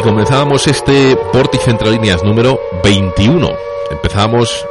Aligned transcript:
Y 0.00 0.02
comenzábamos 0.02 0.66
este 0.66 1.14
Vórtice 1.30 1.70
entre 1.70 1.90
líneas 1.90 2.24
número 2.24 2.58
21. 2.82 3.50
Empezábamos 3.90 4.66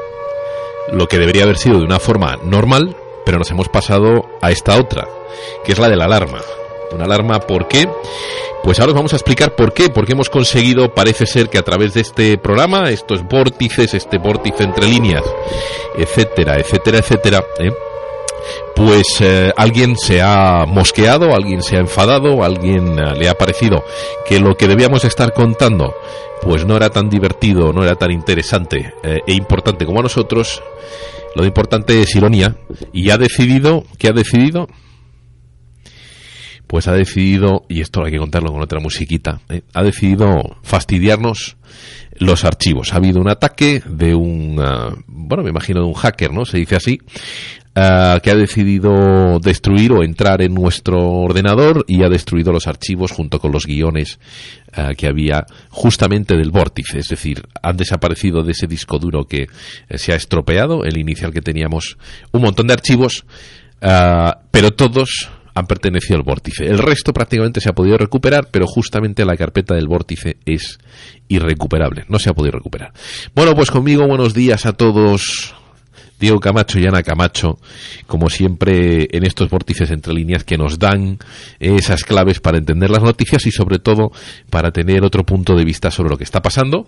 lo 0.91 1.07
que 1.07 1.19
debería 1.19 1.43
haber 1.43 1.59
sido 1.59 1.77
de 1.77 1.85
una 1.85 1.99
forma 1.99 2.39
normal, 2.41 2.95
pero 3.27 3.37
nos 3.37 3.51
hemos 3.51 3.69
pasado 3.69 4.25
a 4.41 4.49
esta 4.49 4.75
otra, 4.75 5.07
que 5.63 5.73
es 5.73 5.77
la 5.77 5.87
de 5.87 5.97
la 5.97 6.05
alarma. 6.05 6.39
Una 6.91 7.05
alarma, 7.05 7.41
¿por 7.41 7.67
qué? 7.67 7.87
Pues 8.63 8.79
ahora 8.79 8.93
os 8.93 8.95
vamos 8.95 9.13
a 9.13 9.17
explicar 9.17 9.55
por 9.55 9.71
qué, 9.71 9.89
porque 9.89 10.13
hemos 10.13 10.31
conseguido, 10.31 10.95
parece 10.95 11.27
ser 11.27 11.47
que 11.47 11.59
a 11.59 11.63
través 11.63 11.93
de 11.93 12.01
este 12.01 12.39
programa, 12.39 12.89
estos 12.89 13.23
vórtices, 13.23 13.93
este 13.93 14.17
vórtice 14.17 14.63
entre 14.63 14.87
líneas, 14.87 15.23
etcétera, 15.95 16.55
etcétera, 16.55 16.97
etcétera, 16.97 17.45
¿eh? 17.59 17.71
Pues 18.79 19.19
eh, 19.19 19.51
alguien 19.57 19.97
se 19.97 20.21
ha 20.21 20.65
mosqueado, 20.65 21.35
alguien 21.35 21.61
se 21.61 21.75
ha 21.75 21.79
enfadado, 21.79 22.45
alguien 22.45 22.97
eh, 22.97 23.13
le 23.19 23.27
ha 23.27 23.33
parecido 23.33 23.83
que 24.25 24.39
lo 24.39 24.55
que 24.55 24.69
debíamos 24.69 25.03
estar 25.03 25.33
contando 25.33 25.93
pues 26.41 26.65
no 26.65 26.77
era 26.77 26.89
tan 26.89 27.09
divertido, 27.09 27.73
no 27.73 27.83
era 27.83 27.95
tan 27.95 28.11
interesante 28.11 28.93
e 29.03 29.33
importante 29.33 29.85
como 29.85 29.99
a 29.99 30.03
nosotros. 30.03 30.63
Lo 31.35 31.43
importante 31.43 32.01
es 32.01 32.15
ironía 32.15 32.55
y 32.93 33.09
ha 33.09 33.17
decidido, 33.17 33.83
¿qué 33.97 34.07
ha 34.07 34.13
decidido? 34.13 34.69
Pues 36.69 36.87
ha 36.87 36.93
decidido, 36.93 37.65
y 37.67 37.81
esto 37.81 38.05
hay 38.05 38.11
que 38.11 38.19
contarlo 38.19 38.51
con 38.51 38.61
otra 38.61 38.79
musiquita, 38.79 39.41
ha 39.73 39.83
decidido 39.83 40.57
fastidiarnos 40.61 41.57
los 42.19 42.45
archivos. 42.45 42.93
Ha 42.93 42.97
habido 42.97 43.19
un 43.19 43.27
ataque 43.27 43.81
de 43.89 44.13
un, 44.13 44.55
bueno, 45.07 45.41
me 45.41 45.49
imagino 45.49 45.81
de 45.81 45.87
un 45.87 45.95
hacker, 45.95 46.31
¿no? 46.31 46.45
Se 46.45 46.59
dice 46.59 46.75
así, 46.75 46.99
Ah, 47.81 48.19
que 48.21 48.29
ha 48.29 48.35
decidido 48.35 49.39
destruir 49.39 49.93
o 49.93 50.03
entrar 50.03 50.41
en 50.41 50.53
nuestro 50.53 50.97
ordenador 50.99 51.85
y 51.87 52.03
ha 52.03 52.09
destruido 52.09 52.51
los 52.51 52.67
archivos 52.67 53.11
junto 53.11 53.39
con 53.39 53.53
los 53.53 53.65
guiones 53.65 54.19
ah, 54.73 54.89
que 54.97 55.07
había 55.07 55.45
justamente 55.69 56.35
del 56.35 56.51
vórtice, 56.51 56.99
es 56.99 57.07
decir, 57.07 57.43
han 57.61 57.77
desaparecido 57.77 58.43
de 58.43 58.51
ese 58.51 58.67
disco 58.67 58.99
duro 58.99 59.23
que 59.23 59.43
eh, 59.87 59.97
se 59.97 60.11
ha 60.11 60.15
estropeado, 60.15 60.83
el 60.83 60.97
inicial 60.97 61.31
que 61.31 61.41
teníamos, 61.41 61.97
un 62.33 62.41
montón 62.41 62.67
de 62.67 62.73
archivos, 62.73 63.25
pero 63.79 64.71
todos 64.71 65.29
han 65.59 65.67
pertenecido 65.67 66.17
al 66.17 66.23
vórtice. 66.23 66.65
El 66.65 66.77
resto 66.77 67.13
prácticamente 67.13 67.61
se 67.61 67.69
ha 67.69 67.73
podido 67.73 67.97
recuperar, 67.97 68.47
pero 68.51 68.65
justamente 68.67 69.25
la 69.25 69.37
carpeta 69.37 69.75
del 69.75 69.87
vórtice 69.87 70.37
es 70.45 70.79
irrecuperable, 71.27 72.05
no 72.07 72.19
se 72.19 72.29
ha 72.29 72.33
podido 72.33 72.53
recuperar. 72.53 72.91
Bueno, 73.35 73.55
pues 73.55 73.71
conmigo 73.71 74.07
buenos 74.07 74.33
días 74.33 74.65
a 74.65 74.73
todos 74.73 75.53
Diego 76.19 76.39
Camacho 76.39 76.79
y 76.79 76.85
Ana 76.85 77.01
Camacho, 77.01 77.59
como 78.05 78.29
siempre 78.29 79.07
en 79.11 79.25
estos 79.25 79.49
vórtices 79.49 79.89
entre 79.91 80.13
líneas 80.13 80.43
que 80.43 80.57
nos 80.57 80.77
dan 80.77 81.17
esas 81.59 82.03
claves 82.03 82.41
para 82.41 82.57
entender 82.57 82.89
las 82.89 83.03
noticias 83.03 83.45
y 83.45 83.51
sobre 83.51 83.79
todo 83.79 84.11
para 84.49 84.71
tener 84.71 85.03
otro 85.03 85.23
punto 85.23 85.55
de 85.55 85.63
vista 85.63 85.91
sobre 85.91 86.09
lo 86.09 86.17
que 86.17 86.25
está 86.25 86.41
pasando. 86.41 86.85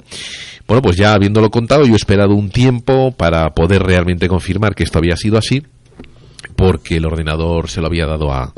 Bueno, 0.68 0.82
pues 0.82 0.98
ya 0.98 1.14
habiéndolo 1.14 1.50
contado, 1.50 1.86
yo 1.86 1.94
he 1.94 1.98
esperado 1.98 2.36
un 2.36 2.50
tiempo 2.50 3.12
para 3.12 3.52
poder 3.52 3.84
realmente 3.84 4.28
confirmar 4.28 4.76
que 4.76 4.84
esto 4.84 5.00
había 5.00 5.16
sido 5.16 5.38
así, 5.38 5.64
porque 6.52 6.98
el 6.98 7.06
ordenador 7.06 7.70
se 7.70 7.82
lo 7.82 7.88
había 7.88 8.06
dado 8.06 8.32
a, 8.32 8.54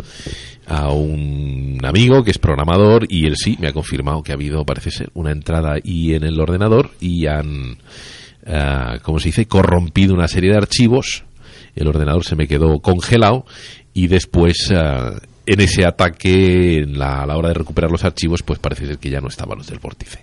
a 0.68 0.90
un 0.90 1.80
amigo 1.84 2.24
que 2.24 2.32
es 2.32 2.38
programador 2.38 3.06
y 3.10 3.26
él 3.26 3.36
sí 3.38 3.58
me 3.60 3.68
ha 3.68 3.74
confirmado 3.74 4.24
que 4.24 4.32
ha 4.32 4.36
habido, 4.36 4.66
parece 4.66 4.92
ser, 4.92 5.10
una 5.14 5.32
entrada 5.32 5.76
y 5.84 6.14
en 6.14 6.24
el 6.24 6.40
ordenador 6.40 6.92
y 7.00 7.28
han 7.28 7.78
uh, 8.48 9.00
como 9.02 9.20
se 9.20 9.30
dice, 9.30 9.46
corrompido 9.46 10.14
una 10.14 10.28
serie 10.28 10.52
de 10.52 10.58
archivos, 10.58 11.24
el 11.76 11.88
ordenador 11.88 12.24
se 12.26 12.36
me 12.36 12.48
quedó 12.48 12.80
congelado 12.80 13.46
y 13.94 14.08
después 14.08 14.70
uh, 14.72 15.18
en 15.46 15.60
ese 15.60 15.86
ataque, 15.86 16.86
a 17.00 17.26
la 17.26 17.36
hora 17.36 17.50
de 17.50 17.54
recuperar 17.56 17.92
los 17.92 18.06
archivos, 18.06 18.44
pues 18.44 18.60
parece 18.60 18.88
ser 18.88 18.98
que 18.98 19.10
ya 19.10 19.20
no 19.20 19.28
estaban 19.28 19.58
los 19.58 19.68
del 19.68 19.80
vórtice. 19.80 20.20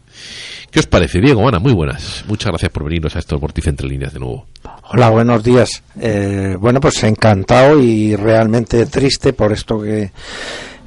¿Qué 0.70 0.78
os 0.78 0.86
parece, 0.86 1.20
Diego? 1.20 1.48
Ana, 1.48 1.58
muy 1.58 1.72
buenas. 1.72 2.24
Muchas 2.28 2.50
gracias 2.50 2.70
por 2.70 2.84
venirnos 2.84 3.16
a 3.16 3.18
estos 3.18 3.40
vórtice 3.40 3.70
entre 3.70 3.88
líneas 3.88 4.12
de 4.12 4.20
nuevo. 4.20 4.46
Hola, 4.92 5.10
buenos 5.10 5.42
días. 5.42 5.82
Eh, 6.00 6.56
bueno, 6.60 6.80
pues 6.80 7.02
encantado 7.02 7.80
y 7.80 8.14
realmente 8.14 8.86
triste 8.86 9.32
por 9.32 9.52
esto 9.52 9.82
que, 9.82 10.12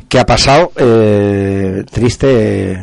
que 0.08 0.20
ha 0.20 0.26
pasado. 0.26 0.72
Eh, 0.78 1.84
triste 1.92 2.82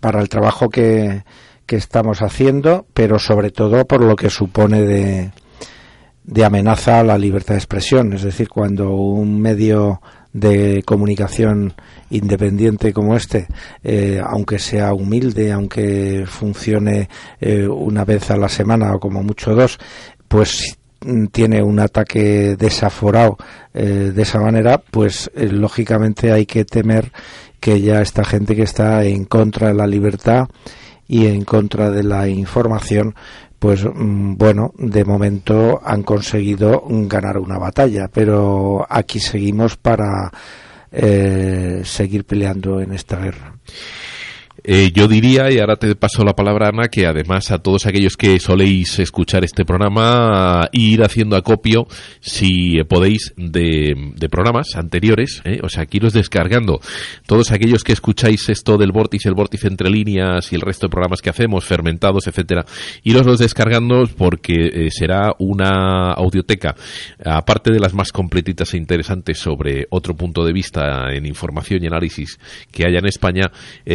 para 0.00 0.20
el 0.20 0.28
trabajo 0.28 0.68
que, 0.68 1.22
que 1.66 1.76
estamos 1.76 2.20
haciendo, 2.20 2.84
pero 2.94 3.20
sobre 3.20 3.50
todo 3.52 3.84
por 3.84 4.02
lo 4.02 4.16
que 4.16 4.28
supone 4.28 4.82
de, 4.82 5.30
de 6.24 6.44
amenaza 6.44 6.98
a 6.98 7.04
la 7.04 7.16
libertad 7.16 7.54
de 7.54 7.58
expresión. 7.58 8.12
Es 8.12 8.22
decir, 8.22 8.48
cuando 8.48 8.90
un 8.90 9.40
medio 9.40 10.00
de 10.32 10.82
comunicación 10.84 11.74
independiente 12.10 12.92
como 12.92 13.16
este, 13.16 13.48
eh, 13.82 14.20
aunque 14.24 14.58
sea 14.58 14.94
humilde, 14.94 15.52
aunque 15.52 16.24
funcione 16.26 17.08
eh, 17.40 17.66
una 17.66 18.04
vez 18.04 18.30
a 18.30 18.36
la 18.36 18.48
semana 18.48 18.94
o 18.94 19.00
como 19.00 19.22
mucho 19.22 19.54
dos, 19.54 19.78
pues 20.28 20.76
tiene 21.32 21.62
un 21.62 21.80
ataque 21.80 22.56
desaforado 22.56 23.38
eh, 23.72 24.12
de 24.14 24.22
esa 24.22 24.38
manera, 24.38 24.78
pues 24.78 25.30
lógicamente 25.34 26.30
hay 26.30 26.44
que 26.44 26.64
temer 26.64 27.10
que 27.58 27.80
ya 27.80 28.02
esta 28.02 28.24
gente 28.24 28.54
que 28.54 28.62
está 28.62 29.04
en 29.04 29.24
contra 29.24 29.68
de 29.68 29.74
la 29.74 29.86
libertad 29.86 30.48
y 31.08 31.26
en 31.26 31.44
contra 31.44 31.90
de 31.90 32.02
la 32.02 32.28
información, 32.28 33.14
pues 33.60 33.84
mm, 33.84 34.36
bueno, 34.36 34.72
de 34.78 35.04
momento 35.04 35.80
han 35.84 36.02
conseguido 36.02 36.82
ganar 36.88 37.38
una 37.38 37.58
batalla, 37.58 38.08
pero 38.08 38.84
aquí 38.88 39.20
seguimos 39.20 39.76
para 39.76 40.32
eh, 40.90 41.82
seguir 41.84 42.24
peleando 42.24 42.80
en 42.80 42.92
esta 42.92 43.16
guerra. 43.16 43.54
Eh, 44.72 44.92
yo 44.94 45.08
diría, 45.08 45.50
y 45.50 45.58
ahora 45.58 45.74
te 45.74 45.96
paso 45.96 46.22
la 46.22 46.36
palabra, 46.36 46.68
Ana, 46.68 46.86
que 46.86 47.04
además 47.04 47.50
a 47.50 47.58
todos 47.58 47.86
aquellos 47.86 48.16
que 48.16 48.38
soléis 48.38 49.00
escuchar 49.00 49.42
este 49.42 49.64
programa, 49.64 50.68
ir 50.70 51.02
haciendo 51.02 51.34
acopio, 51.34 51.88
si 52.20 52.80
podéis, 52.84 53.34
de, 53.36 54.14
programas 54.30 54.76
anteriores, 54.76 55.42
¿eh? 55.44 55.58
o 55.64 55.68
sea, 55.68 55.82
aquí 55.82 55.96
iros 55.96 56.12
descargando. 56.12 56.78
Todos 57.26 57.50
aquellos 57.50 57.82
que 57.82 57.92
escucháis 57.92 58.48
esto 58.48 58.78
del 58.78 58.92
vórtice, 58.92 59.28
el 59.28 59.34
vórtice 59.34 59.66
entre 59.66 59.90
líneas 59.90 60.52
y 60.52 60.54
el 60.54 60.60
resto 60.60 60.86
de 60.86 60.92
programas 60.92 61.20
que 61.20 61.30
hacemos, 61.30 61.64
fermentados, 61.64 62.28
etcétera, 62.28 62.64
los 63.02 63.40
descargando 63.40 64.04
porque 64.16 64.54
eh, 64.72 64.88
será 64.92 65.34
una 65.40 66.12
audioteca, 66.12 66.76
aparte 67.24 67.72
de 67.72 67.80
las 67.80 67.92
más 67.92 68.12
completitas 68.12 68.72
e 68.74 68.76
interesantes 68.76 69.36
sobre 69.36 69.88
otro 69.90 70.14
punto 70.14 70.44
de 70.44 70.52
vista 70.52 71.12
en 71.12 71.26
información 71.26 71.82
y 71.82 71.88
análisis 71.88 72.38
que 72.70 72.84
haya 72.84 73.00
en 73.00 73.06
España, 73.06 73.50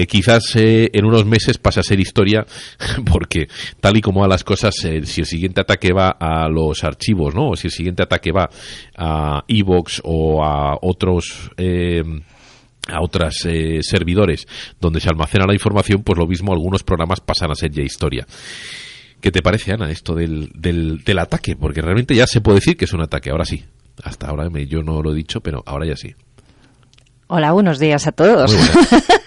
quizás 0.10 0.65
en 0.66 1.06
unos 1.06 1.26
meses 1.26 1.58
pasa 1.58 1.82
a 1.82 1.84
ser 1.84 2.00
historia, 2.00 2.46
porque 3.12 3.48
tal 3.80 3.98
y 3.98 4.02
como 4.02 4.22
van 4.22 4.30
las 4.30 4.44
cosas, 4.44 4.76
eh, 4.86 5.06
si 5.06 5.22
el 5.22 5.28
siguiente 5.28 5.62
ataque 5.62 5.94
va 5.94 6.10
a 6.20 6.48
los 6.50 6.84
archivos, 6.84 7.34
¿no? 7.36 7.50
O 7.50 7.56
si 7.56 7.68
el 7.68 7.72
siguiente 7.72 8.04
ataque 8.04 8.32
va 8.32 8.50
a 8.98 9.44
Evox 9.48 10.02
o 10.04 10.44
a 10.44 10.78
otros... 10.82 11.52
Eh, 11.58 12.04
a 12.88 13.02
otros 13.02 13.44
eh, 13.46 13.80
servidores 13.82 14.46
donde 14.80 15.00
se 15.00 15.10
almacena 15.10 15.48
la 15.48 15.56
información, 15.56 16.04
pues 16.04 16.20
lo 16.20 16.28
mismo 16.28 16.54
algunos 16.54 16.84
programas 16.84 17.20
pasan 17.20 17.50
a 17.50 17.56
ser 17.56 17.72
ya 17.72 17.82
historia. 17.82 18.28
¿Qué 19.22 19.32
te 19.32 19.42
parece, 19.42 19.74
Ana, 19.74 19.90
esto 19.90 20.14
del, 20.14 20.52
del, 20.54 21.04
del 21.04 21.18
ataque? 21.18 21.56
Porque 21.56 21.82
realmente 21.82 22.14
ya 22.14 22.28
se 22.28 22.42
puede 22.42 22.60
decir 22.60 22.78
que 22.78 22.86
es 22.86 22.94
un 22.94 23.02
ataque, 23.02 23.32
ahora 23.32 23.44
sí. 23.44 23.66
Hasta 24.04 24.28
ahora 24.28 24.52
me, 24.52 24.68
yo 24.68 24.84
no 24.84 25.02
lo 25.02 25.14
he 25.14 25.16
dicho, 25.16 25.42
pero 25.42 25.64
ahora 25.66 25.88
ya 25.88 25.96
sí. 25.96 26.14
Hola, 27.28 27.54
buenos 27.54 27.80
días 27.80 28.06
a 28.06 28.12
todos. 28.12 28.56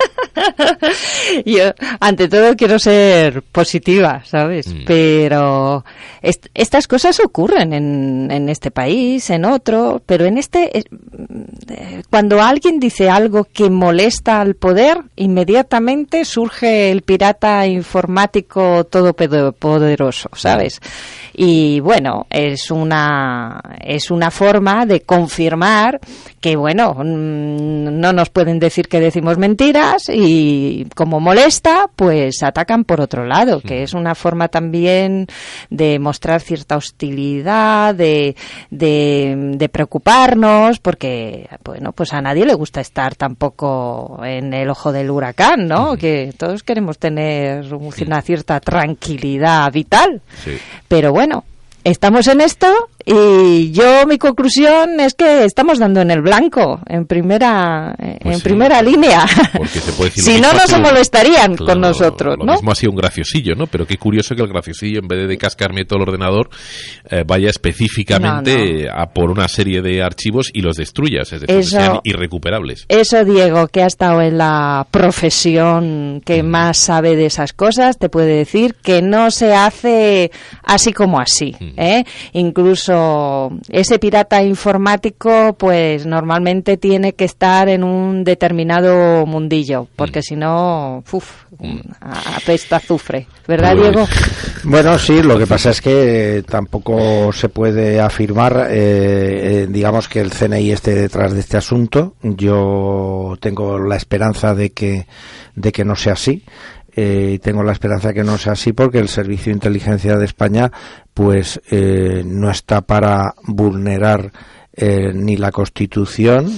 Yo, 1.47 1.73
ante 2.01 2.29
todo, 2.29 2.57
quiero 2.57 2.79
ser 2.79 3.43
positiva, 3.43 4.23
¿sabes? 4.25 4.69
Mm. 4.69 4.85
Pero 4.87 5.85
estas 6.55 6.87
cosas 6.87 7.21
ocurren 7.21 7.73
en, 7.73 8.31
en, 8.31 8.49
este 8.49 8.71
país, 8.71 9.31
en 9.31 9.45
otro, 9.45 10.03
pero 10.05 10.25
en 10.25 10.39
este, 10.39 10.79
eh, 10.79 12.03
cuando 12.11 12.43
alguien 12.43 12.81
dice 12.81 13.09
algo 13.09 13.45
que 13.45 13.71
molesta 13.71 14.41
al 14.41 14.55
poder, 14.55 14.99
inmediatamente 15.17 16.25
surge 16.25 16.91
el 16.91 17.03
pirata 17.03 17.67
informático 17.67 18.85
todopoderoso, 18.85 20.31
¿sabes? 20.35 20.81
Y 21.35 21.81
bueno, 21.81 22.27
es 22.31 22.71
una, 22.71 23.61
es 23.81 24.11
una 24.11 24.31
forma 24.31 24.87
de 24.87 25.03
confirmar 25.03 26.01
que, 26.41 26.57
bueno, 26.57 26.95
mm, 26.95 28.01
no 28.01 28.13
nos 28.13 28.31
pueden 28.31 28.59
decir 28.59 28.89
que 28.89 29.01
decimos 29.01 29.39
mentiras 29.39 30.05
y 30.09 30.87
como 30.95 31.21
molesta, 31.21 31.89
pues 31.95 32.43
atacan 32.43 32.85
por 32.85 33.01
otro 33.01 33.25
lado, 33.27 33.61
que 33.61 33.83
es 33.83 33.95
una 33.95 34.15
forma 34.15 34.49
también 34.49 35.27
de 35.71 35.99
mostrar 35.99 36.41
cierta 36.41 36.77
hostilidad, 36.77 37.95
de, 37.95 38.37
de, 38.71 39.69
preocuparnos, 39.71 40.79
porque, 40.79 41.49
bueno, 41.65 41.93
pues 41.93 42.13
a 42.13 42.21
nadie 42.21 42.47
le 42.47 42.55
gusta 42.55 42.81
estar 42.81 43.15
tampoco 43.15 44.21
en 44.25 44.55
el 44.55 44.71
ojo 44.71 44.93
del 44.93 45.11
huracán, 45.11 45.67
¿no? 45.67 45.97
Que 45.97 46.33
todos 46.37 46.63
queremos 46.63 46.99
tener 46.99 47.73
una 47.75 48.23
cierta 48.23 48.61
tranquilidad 48.61 49.71
vital. 49.73 50.23
Pero 50.89 51.13
bueno, 51.13 51.45
estamos 51.85 52.27
en 52.29 52.41
esto 52.41 52.89
Y 53.11 53.71
yo 53.73 54.07
mi 54.07 54.19
conclusión 54.19 55.01
es 55.01 55.15
que 55.15 55.45
estamos 55.45 55.79
dando 55.79 56.03
en 56.03 56.11
el 56.11 56.21
blanco, 56.21 56.81
en 56.87 57.07
primera, 57.07 57.95
en 57.99 58.19
Pues 58.19 58.37
sí. 58.39 58.43
primera 58.43 58.83
línea. 58.83 59.25
Porque 59.57 59.79
se 59.81 59.93
puede 59.93 60.11
decir 60.11 60.25
si 60.35 60.41
no, 60.41 60.53
no 60.53 60.61
se 60.67 60.79
molestarían 60.79 61.57
Claro, 61.57 61.73
con 61.73 61.81
nosotros, 61.81 62.37
lo 62.39 62.45
¿no? 62.45 62.53
mismo 62.53 62.71
ha 62.71 62.75
sido 62.75 62.93
un 62.93 62.99
graciosillo, 62.99 63.55
¿no? 63.55 63.67
Pero 63.67 63.87
qué 63.87 63.97
curioso 63.97 64.35
que 64.35 64.43
el 64.43 64.49
graciosillo, 64.49 65.01
en 65.01 65.09
vez 65.09 65.27
de, 65.27 65.39
cascarme 65.39 65.85
todo 65.87 66.03
el 66.03 66.09
ordenador, 66.09 66.51
eh, 67.11 67.25
vaya 67.27 67.49
específicamente 67.49 68.85
No, 68.85 68.93
a 69.03 69.07
por 69.07 69.31
una 69.31 69.49
serie 69.49 69.81
de 69.81 70.03
archivos 70.03 70.51
y 70.53 70.61
los 70.61 70.77
destruyas, 70.77 71.33
es 71.33 71.41
decir, 71.41 71.47
que 71.47 71.59
Eso- 71.61 71.71
sean 71.79 72.01
irrecuperables. 72.05 72.85
Eso, 72.89 73.25
Diego, 73.25 73.69
que 73.69 73.83
ha 73.83 73.87
estado 73.87 74.21
en 74.21 74.37
la 74.37 74.87
profesión 74.91 76.21
que 76.25 76.43
más 76.43 76.77
sabe 76.79 77.17
de 77.17 77.27
esas 77.27 77.53
cosas, 77.53 77.99
te 77.99 78.09
puede 78.09 78.37
decir 78.37 78.75
que 78.83 79.01
no 79.01 79.31
se 79.31 79.55
hace 79.55 80.31
así 80.63 80.93
como 80.93 81.21
así. 81.21 81.55
¿eh? 81.77 82.05
Incluso 82.33 82.98
ese 83.69 83.99
pirata 83.99 84.43
informático, 84.43 85.55
pues 85.59 86.07
normalmente 86.07 86.77
tiene 86.77 87.13
que 87.15 87.25
estar 87.25 87.69
en 87.69 87.85
un 87.85 88.25
determinado 88.25 89.27
mundillo, 89.27 89.89
porque 89.97 90.23
si 90.23 90.37
no, 90.37 91.03
uf, 91.11 91.45
apesta 92.37 92.77
azufre. 92.77 93.27
¿Verdad, 93.47 93.77
Diego? 93.77 94.07
Bueno, 94.65 94.99
sí, 94.99 95.23
lo 95.23 95.39
que 95.39 95.47
pasa 95.47 95.71
es 95.71 95.81
que 95.81 96.45
tampoco 96.47 97.33
se 97.33 97.49
puede 97.49 98.01
afirmar, 98.01 98.67
eh, 98.71 99.63
eh, 99.63 99.67
digamos, 99.71 100.09
que 100.09 100.21
el 100.21 100.31
CNI 100.31 100.73
esté 100.73 100.95
detrás 100.95 101.33
de 101.33 101.41
este 101.41 101.57
asunto. 101.57 102.17
Yo 102.23 103.37
tengo 103.41 103.79
la 103.79 103.97
esperanza 103.97 104.55
de 104.55 104.71
que, 104.71 105.07
de 105.55 105.73
que 105.73 105.85
no 105.85 105.95
sea 105.95 106.15
así. 106.15 106.45
Eh, 107.01 107.39
tengo 107.41 107.63
la 107.63 107.71
esperanza 107.71 108.09
de 108.09 108.15
que 108.15 108.25
no 108.25 108.39
sea 108.39 108.55
así 108.55 108.73
porque 108.73 108.99
el 108.99 109.09
Servicio 109.09 109.53
de 109.53 109.59
Inteligencia 109.59 110.17
de 110.17 110.25
España, 110.25 110.73
pues, 111.19 111.61
eh, 111.69 112.23
no 112.25 112.49
está 112.49 112.83
para 112.83 113.35
vulnerar 113.43 114.31
eh, 114.73 115.11
ni 115.13 115.37
la 115.37 115.51
Constitución 115.51 116.49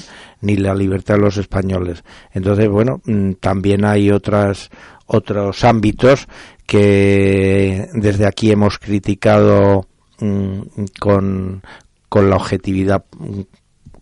ni 0.43 0.57
la 0.59 0.75
libertad 0.75 1.15
de 1.15 1.23
los 1.23 1.39
españoles. 1.39 2.05
Entonces, 2.35 2.69
bueno, 2.69 3.01
mm, 3.07 3.37
también 3.41 3.87
hay 3.87 4.11
otras 4.11 4.69
otros 5.07 5.65
ámbitos 5.65 6.29
que 6.67 7.89
desde 7.95 8.27
aquí 8.27 8.51
hemos 8.51 8.79
criticado 8.79 9.87
mm, 10.19 10.61
con, 11.01 11.63
con 12.11 12.29
la 12.29 12.37
objetividad 12.37 13.07
mm, 13.19 13.41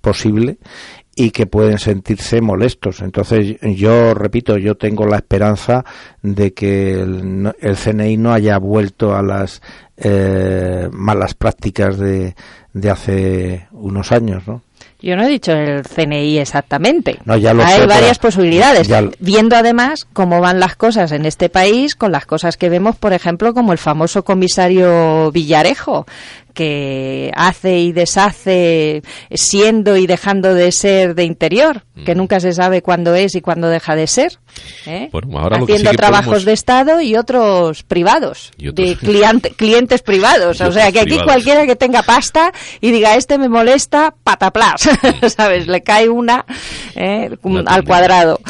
posible 0.00 0.58
y 1.20 1.30
que 1.32 1.46
pueden 1.46 1.78
sentirse 1.78 2.40
molestos. 2.40 3.00
Entonces, 3.00 3.56
yo 3.60 4.14
repito, 4.14 4.56
yo 4.56 4.76
tengo 4.76 5.04
la 5.04 5.16
esperanza 5.16 5.84
de 6.22 6.52
que 6.54 6.92
el, 6.92 7.52
el 7.60 7.76
CNI 7.76 8.16
no 8.16 8.32
haya 8.32 8.56
vuelto 8.58 9.16
a 9.16 9.22
las 9.22 9.60
eh, 9.96 10.88
malas 10.92 11.34
prácticas 11.34 11.98
de, 11.98 12.34
de 12.72 12.90
hace 12.90 13.66
unos 13.72 14.12
años, 14.12 14.46
¿no? 14.46 14.62
Yo 15.00 15.14
no 15.16 15.22
he 15.24 15.28
dicho 15.28 15.52
el 15.52 15.82
CNI 15.84 16.38
exactamente. 16.38 17.18
No, 17.24 17.36
ya 17.36 17.54
lo 17.54 17.62
Hay 17.62 17.68
sé, 17.74 17.76
pero- 17.82 17.88
varias 17.88 18.18
posibilidades. 18.18 18.88
ya 18.88 19.02
Viendo 19.20 19.54
además 19.56 20.06
cómo 20.12 20.40
van 20.40 20.58
las 20.58 20.74
cosas 20.76 21.12
en 21.12 21.24
este 21.24 21.48
país 21.48 21.94
con 21.94 22.10
las 22.10 22.26
cosas 22.26 22.56
que 22.56 22.68
vemos, 22.68 22.96
por 22.96 23.12
ejemplo, 23.12 23.54
como 23.54 23.70
el 23.72 23.78
famoso 23.78 24.24
comisario 24.24 25.30
Villarejo, 25.30 26.04
que 26.58 27.30
hace 27.36 27.78
y 27.78 27.92
deshace 27.92 29.02
siendo 29.32 29.96
y 29.96 30.08
dejando 30.08 30.54
de 30.54 30.72
ser 30.72 31.14
de 31.14 31.22
interior, 31.22 31.84
que 32.04 32.16
Mm. 32.16 32.18
nunca 32.18 32.40
se 32.40 32.52
sabe 32.52 32.82
cuándo 32.82 33.14
es 33.14 33.36
y 33.36 33.40
cuándo 33.40 33.68
deja 33.68 33.94
de 33.94 34.08
ser. 34.08 34.40
¿eh? 34.86 35.08
Bueno, 35.12 35.38
ahora 35.38 35.58
Haciendo 35.58 35.92
que 35.92 35.96
trabajos 35.96 36.24
podemos- 36.26 36.44
de 36.46 36.52
Estado 36.52 37.00
y 37.00 37.14
otros 37.14 37.84
privados, 37.84 38.50
Y 38.58 38.68
otros- 38.70 38.88
de 38.88 38.96
cliente- 39.06 39.50
clientes 39.54 40.02
privados. 40.02 40.60
O 40.60 40.72
sea, 40.72 40.90
que 40.90 40.98
aquí 40.98 41.10
privados. 41.10 41.32
cualquiera 41.32 41.64
que 41.64 41.76
tenga 41.76 42.02
pasta 42.02 42.52
y 42.80 42.90
diga, 42.90 43.14
este 43.14 43.38
me 43.38 43.48
molesta, 43.48 44.14
pataplas, 44.24 44.80
¿sabes? 45.36 45.68
Le 45.68 45.82
cae 45.84 46.08
una 46.08 46.44
eh, 46.96 47.30
Una 47.42 47.60
al 47.60 47.64
tendida. 47.66 47.82
cuadrado. 47.84 48.40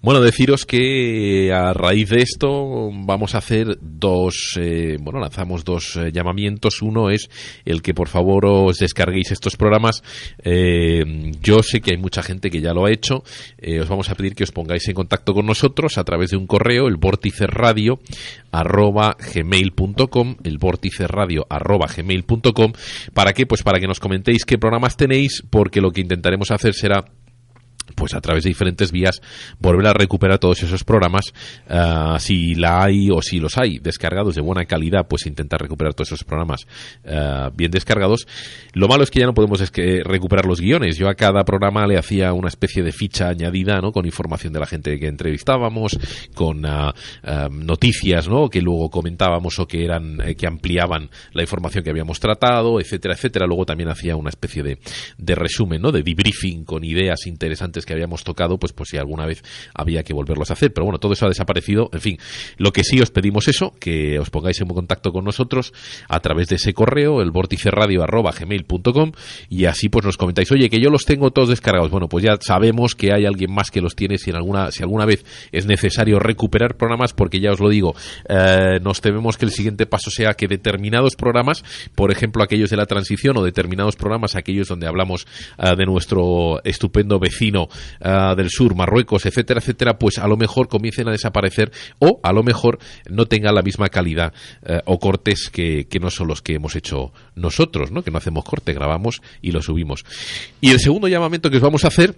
Bueno, 0.00 0.20
deciros 0.20 0.64
que 0.64 1.52
a 1.52 1.72
raíz 1.74 2.08
de 2.10 2.22
esto 2.22 2.88
vamos 2.92 3.34
a 3.34 3.38
hacer 3.38 3.76
dos, 3.80 4.56
eh, 4.58 4.96
bueno, 5.00 5.18
lanzamos 5.18 5.64
dos 5.64 5.96
eh, 5.96 6.12
llamamientos. 6.12 6.80
Uno 6.82 7.10
es 7.10 7.28
el 7.64 7.82
que 7.82 7.94
por 7.94 8.08
favor 8.08 8.46
os 8.46 8.78
descarguéis 8.78 9.32
estos 9.32 9.56
programas. 9.56 10.02
Eh, 10.42 11.32
yo 11.42 11.62
sé 11.62 11.80
que 11.80 11.92
hay 11.92 11.98
mucha 11.98 12.22
gente 12.22 12.50
que 12.50 12.60
ya 12.60 12.72
lo 12.72 12.86
ha 12.86 12.92
hecho. 12.92 13.22
Eh, 13.58 13.80
os 13.80 13.88
vamos 13.88 14.10
a 14.10 14.14
pedir 14.14 14.34
que 14.34 14.44
os 14.44 14.52
pongáis 14.52 14.86
en 14.88 14.94
contacto 14.94 15.34
con 15.34 15.46
nosotros 15.46 15.98
a 15.98 16.04
través 16.04 16.30
de 16.30 16.36
un 16.36 16.46
correo, 16.46 16.88
el 16.88 16.96
vórtice 16.96 17.46
radio 17.46 17.98
arroba 18.52 19.16
gmail.com, 19.34 20.36
el 20.44 20.58
vórtice 20.58 21.06
radio 21.06 21.46
arroba. 21.48 21.86
¿Para 23.14 23.32
qué? 23.32 23.46
Pues 23.46 23.62
para 23.62 23.80
que 23.80 23.86
nos 23.86 24.00
comentéis 24.00 24.44
qué 24.44 24.58
programas 24.58 24.96
tenéis, 24.96 25.42
porque 25.50 25.80
lo 25.80 25.90
que 25.90 26.00
intentaremos 26.00 26.50
hacer 26.50 26.74
será 26.74 27.04
pues 27.98 28.14
a 28.14 28.20
través 28.20 28.44
de 28.44 28.50
diferentes 28.50 28.92
vías 28.92 29.20
volver 29.58 29.86
a 29.88 29.92
recuperar 29.92 30.38
todos 30.38 30.62
esos 30.62 30.84
programas 30.84 31.32
ah, 31.68 32.16
si 32.20 32.54
la 32.54 32.84
hay 32.84 33.10
o 33.10 33.20
si 33.20 33.40
los 33.40 33.58
hay 33.58 33.78
descargados 33.78 34.36
de 34.36 34.40
buena 34.40 34.64
calidad 34.66 35.08
pues 35.08 35.26
intentar 35.26 35.60
recuperar 35.60 35.94
todos 35.94 36.08
esos 36.08 36.24
programas 36.24 36.66
ah, 37.06 37.50
bien 37.54 37.70
descargados. 37.70 38.26
Lo 38.72 38.86
malo 38.88 39.02
es 39.02 39.10
que 39.10 39.20
ya 39.20 39.26
no 39.26 39.34
podemos 39.34 39.60
es 39.60 39.70
que 39.70 40.02
recuperar 40.04 40.46
los 40.46 40.60
guiones. 40.60 40.96
Yo 40.96 41.08
a 41.08 41.14
cada 41.14 41.44
programa 41.44 41.86
le 41.86 41.98
hacía 41.98 42.32
una 42.32 42.48
especie 42.48 42.82
de 42.82 42.92
ficha 42.92 43.28
añadida 43.28 43.80
no 43.80 43.90
con 43.90 44.06
información 44.06 44.52
de 44.52 44.60
la 44.60 44.66
gente 44.66 44.98
que 44.98 45.08
entrevistábamos 45.08 45.98
con 46.34 46.64
ah, 46.66 46.94
noticias 47.50 48.28
no 48.28 48.48
que 48.48 48.62
luego 48.62 48.90
comentábamos 48.90 49.58
o 49.58 49.66
que 49.66 49.84
eran 49.84 50.20
eh, 50.20 50.36
que 50.36 50.46
ampliaban 50.46 51.10
la 51.32 51.42
información 51.42 51.82
que 51.82 51.90
habíamos 51.90 52.20
tratado 52.20 52.80
etcétera 52.80 53.14
etcétera. 53.14 53.46
Luego 53.46 53.66
también 53.66 53.88
hacía 53.88 54.14
una 54.14 54.30
especie 54.30 54.62
de, 54.62 54.78
de 55.16 55.34
resumen 55.34 55.82
no 55.82 55.90
de 55.90 56.02
debriefing 56.02 56.64
con 56.64 56.84
ideas 56.84 57.26
interesantes 57.26 57.87
que 57.88 57.94
habíamos 57.94 58.22
tocado 58.22 58.58
pues 58.58 58.72
pues 58.72 58.90
si 58.90 58.98
alguna 58.98 59.26
vez 59.26 59.42
había 59.74 60.02
que 60.04 60.12
volverlos 60.12 60.50
a 60.50 60.52
hacer. 60.52 60.72
Pero 60.72 60.84
bueno 60.84 60.98
todo 60.98 61.14
eso 61.14 61.26
ha 61.26 61.28
desaparecido. 61.28 61.90
En 61.92 62.00
fin 62.00 62.18
lo 62.58 62.72
que 62.72 62.84
sí 62.84 63.00
os 63.00 63.10
pedimos 63.10 63.48
eso 63.48 63.74
que 63.80 64.18
os 64.18 64.30
pongáis 64.30 64.60
en 64.60 64.68
contacto 64.68 65.12
con 65.12 65.24
nosotros 65.24 65.72
a 66.08 66.20
través 66.20 66.48
de 66.48 66.56
ese 66.56 66.72
correo 66.74 67.20
el 67.20 67.30
vórticeradio 67.30 68.02
arroba 68.02 68.32
gmail.com 68.32 69.12
y 69.48 69.64
así 69.64 69.88
pues 69.88 70.04
nos 70.04 70.16
comentáis 70.16 70.50
oye 70.52 70.70
que 70.70 70.80
yo 70.80 70.90
los 70.90 71.04
tengo 71.04 71.30
todos 71.30 71.48
descargados 71.48 71.90
bueno 71.90 72.08
pues 72.08 72.24
ya 72.24 72.36
sabemos 72.40 72.94
que 72.94 73.12
hay 73.12 73.26
alguien 73.26 73.52
más 73.52 73.70
que 73.70 73.80
los 73.80 73.96
tiene 73.96 74.18
si 74.18 74.30
en 74.30 74.36
alguna 74.36 74.70
si 74.70 74.82
alguna 74.82 75.04
vez 75.04 75.24
es 75.52 75.66
necesario 75.66 76.18
recuperar 76.18 76.76
programas 76.76 77.12
porque 77.12 77.40
ya 77.40 77.50
os 77.50 77.60
lo 77.60 77.68
digo 77.68 77.94
eh, 78.28 78.78
nos 78.82 79.00
tememos 79.00 79.36
que 79.36 79.46
el 79.46 79.50
siguiente 79.50 79.86
paso 79.86 80.10
sea 80.10 80.34
que 80.34 80.46
determinados 80.46 81.16
programas 81.16 81.64
por 81.94 82.12
ejemplo 82.12 82.42
aquellos 82.42 82.70
de 82.70 82.76
la 82.76 82.86
transición 82.86 83.36
o 83.36 83.42
determinados 83.42 83.96
programas 83.96 84.36
aquellos 84.36 84.68
donde 84.68 84.86
hablamos 84.86 85.26
eh, 85.58 85.74
de 85.76 85.86
nuestro 85.86 86.62
estupendo 86.64 87.18
vecino 87.18 87.68
eh, 88.00 88.34
del 88.36 88.50
sur 88.50 88.74
Marruecos 88.74 89.26
etcétera 89.26 89.60
etcétera 89.60 89.98
pues 89.98 90.18
a 90.18 90.26
lo 90.26 90.36
mejor 90.36 90.68
comiencen 90.68 91.08
a 91.08 91.12
desaparecer 91.12 91.70
o 91.98 92.20
a 92.22 92.32
lo 92.32 92.42
mejor 92.42 92.78
no 93.08 93.26
tengan 93.26 93.54
la 93.54 93.62
misma 93.62 93.88
calidad 93.88 94.32
eh, 94.64 94.80
o 94.84 94.98
cortes 94.98 95.50
que, 95.50 95.86
que 95.88 96.00
no 96.00 96.10
son 96.10 96.28
los 96.28 96.42
que 96.42 96.54
hemos 96.54 96.76
hecho 96.76 97.12
nosotros 97.34 97.90
no 97.90 98.02
que 98.02 98.10
no 98.10 98.18
hacemos 98.18 98.44
corte 98.44 98.72
grabamos 98.72 99.22
y 99.42 99.52
lo 99.52 99.62
subimos. 99.62 100.04
Y 100.60 100.70
el 100.70 100.80
segundo 100.80 101.08
llamamiento 101.08 101.50
que 101.50 101.56
os 101.56 101.62
vamos 101.62 101.84
a 101.84 101.88
hacer 101.88 102.14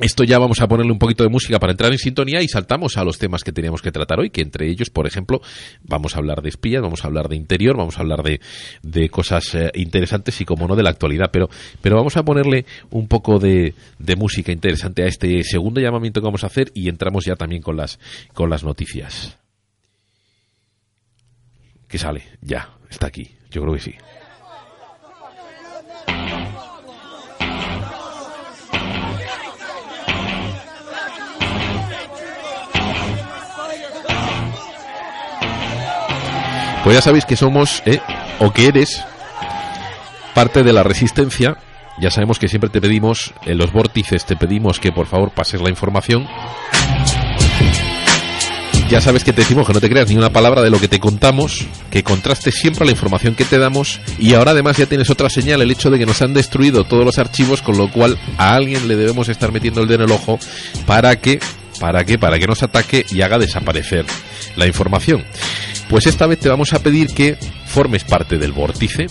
esto 0.00 0.24
ya 0.24 0.38
vamos 0.38 0.60
a 0.60 0.68
ponerle 0.68 0.92
un 0.92 0.98
poquito 0.98 1.24
de 1.24 1.30
música 1.30 1.58
para 1.58 1.72
entrar 1.72 1.90
en 1.90 1.98
sintonía 1.98 2.42
y 2.42 2.48
saltamos 2.48 2.98
a 2.98 3.04
los 3.04 3.18
temas 3.18 3.42
que 3.42 3.52
teníamos 3.52 3.80
que 3.80 3.90
tratar 3.90 4.20
hoy, 4.20 4.28
que 4.28 4.42
entre 4.42 4.68
ellos, 4.68 4.90
por 4.90 5.06
ejemplo, 5.06 5.40
vamos 5.82 6.14
a 6.14 6.18
hablar 6.18 6.42
de 6.42 6.50
espías, 6.50 6.82
vamos 6.82 7.04
a 7.04 7.08
hablar 7.08 7.28
de 7.28 7.36
interior, 7.36 7.76
vamos 7.76 7.96
a 7.96 8.00
hablar 8.02 8.22
de, 8.22 8.40
de 8.82 9.08
cosas 9.08 9.54
eh, 9.54 9.70
interesantes 9.74 10.38
y, 10.40 10.44
como 10.44 10.68
no, 10.68 10.76
de 10.76 10.82
la 10.82 10.90
actualidad. 10.90 11.30
Pero, 11.32 11.48
pero 11.80 11.96
vamos 11.96 12.16
a 12.18 12.24
ponerle 12.24 12.66
un 12.90 13.08
poco 13.08 13.38
de, 13.38 13.74
de 13.98 14.16
música 14.16 14.52
interesante 14.52 15.02
a 15.02 15.06
este 15.06 15.42
segundo 15.44 15.80
llamamiento 15.80 16.20
que 16.20 16.26
vamos 16.26 16.44
a 16.44 16.48
hacer 16.48 16.70
y 16.74 16.90
entramos 16.90 17.24
ya 17.24 17.36
también 17.36 17.62
con 17.62 17.76
las, 17.76 17.98
con 18.34 18.50
las 18.50 18.64
noticias. 18.64 19.38
¿Qué 21.88 21.96
sale? 21.96 22.22
Ya, 22.42 22.76
está 22.90 23.06
aquí. 23.06 23.30
Yo 23.50 23.62
creo 23.62 23.74
que 23.74 23.80
sí. 23.80 23.94
Pues 36.86 36.94
ya 36.94 37.02
sabéis 37.02 37.24
que 37.24 37.34
somos, 37.34 37.82
eh, 37.84 37.98
o 38.38 38.52
que 38.52 38.68
eres, 38.68 39.02
parte 40.36 40.62
de 40.62 40.72
la 40.72 40.84
resistencia. 40.84 41.56
Ya 41.98 42.12
sabemos 42.12 42.38
que 42.38 42.46
siempre 42.46 42.70
te 42.70 42.80
pedimos, 42.80 43.34
en 43.44 43.58
los 43.58 43.72
vórtices 43.72 44.24
te 44.24 44.36
pedimos 44.36 44.78
que 44.78 44.92
por 44.92 45.08
favor 45.08 45.32
pases 45.32 45.60
la 45.60 45.68
información. 45.68 46.28
Ya 48.88 49.00
sabes 49.00 49.24
que 49.24 49.32
te 49.32 49.40
decimos 49.40 49.66
que 49.66 49.72
no 49.72 49.80
te 49.80 49.88
creas 49.88 50.08
ni 50.08 50.16
una 50.16 50.30
palabra 50.30 50.62
de 50.62 50.70
lo 50.70 50.78
que 50.78 50.86
te 50.86 51.00
contamos, 51.00 51.66
que 51.90 52.04
contrastes 52.04 52.54
siempre 52.54 52.84
la 52.84 52.92
información 52.92 53.34
que 53.34 53.44
te 53.44 53.58
damos 53.58 53.98
y 54.16 54.34
ahora 54.34 54.52
además 54.52 54.76
ya 54.76 54.86
tienes 54.86 55.10
otra 55.10 55.28
señal, 55.28 55.60
el 55.62 55.72
hecho 55.72 55.90
de 55.90 55.98
que 55.98 56.06
nos 56.06 56.22
han 56.22 56.34
destruido 56.34 56.84
todos 56.84 57.04
los 57.04 57.18
archivos, 57.18 57.62
con 57.62 57.76
lo 57.76 57.90
cual 57.90 58.16
a 58.38 58.54
alguien 58.54 58.86
le 58.86 58.94
debemos 58.94 59.28
estar 59.28 59.50
metiendo 59.50 59.82
el 59.82 59.88
dedo 59.88 60.04
en 60.04 60.10
el 60.10 60.14
ojo 60.14 60.38
para 60.86 61.16
que, 61.16 61.40
para 61.80 62.04
que, 62.04 62.16
para 62.16 62.38
que 62.38 62.46
nos 62.46 62.62
ataque 62.62 63.04
y 63.10 63.22
haga 63.22 63.38
desaparecer 63.38 64.04
la 64.54 64.68
información. 64.68 65.24
Pues 65.88 66.06
esta 66.06 66.26
vez 66.26 66.40
te 66.40 66.48
vamos 66.48 66.72
a 66.72 66.80
pedir 66.80 67.08
que 67.08 67.36
formes 67.76 68.04
parte 68.04 68.38
del 68.38 68.52
vórtice, 68.52 69.06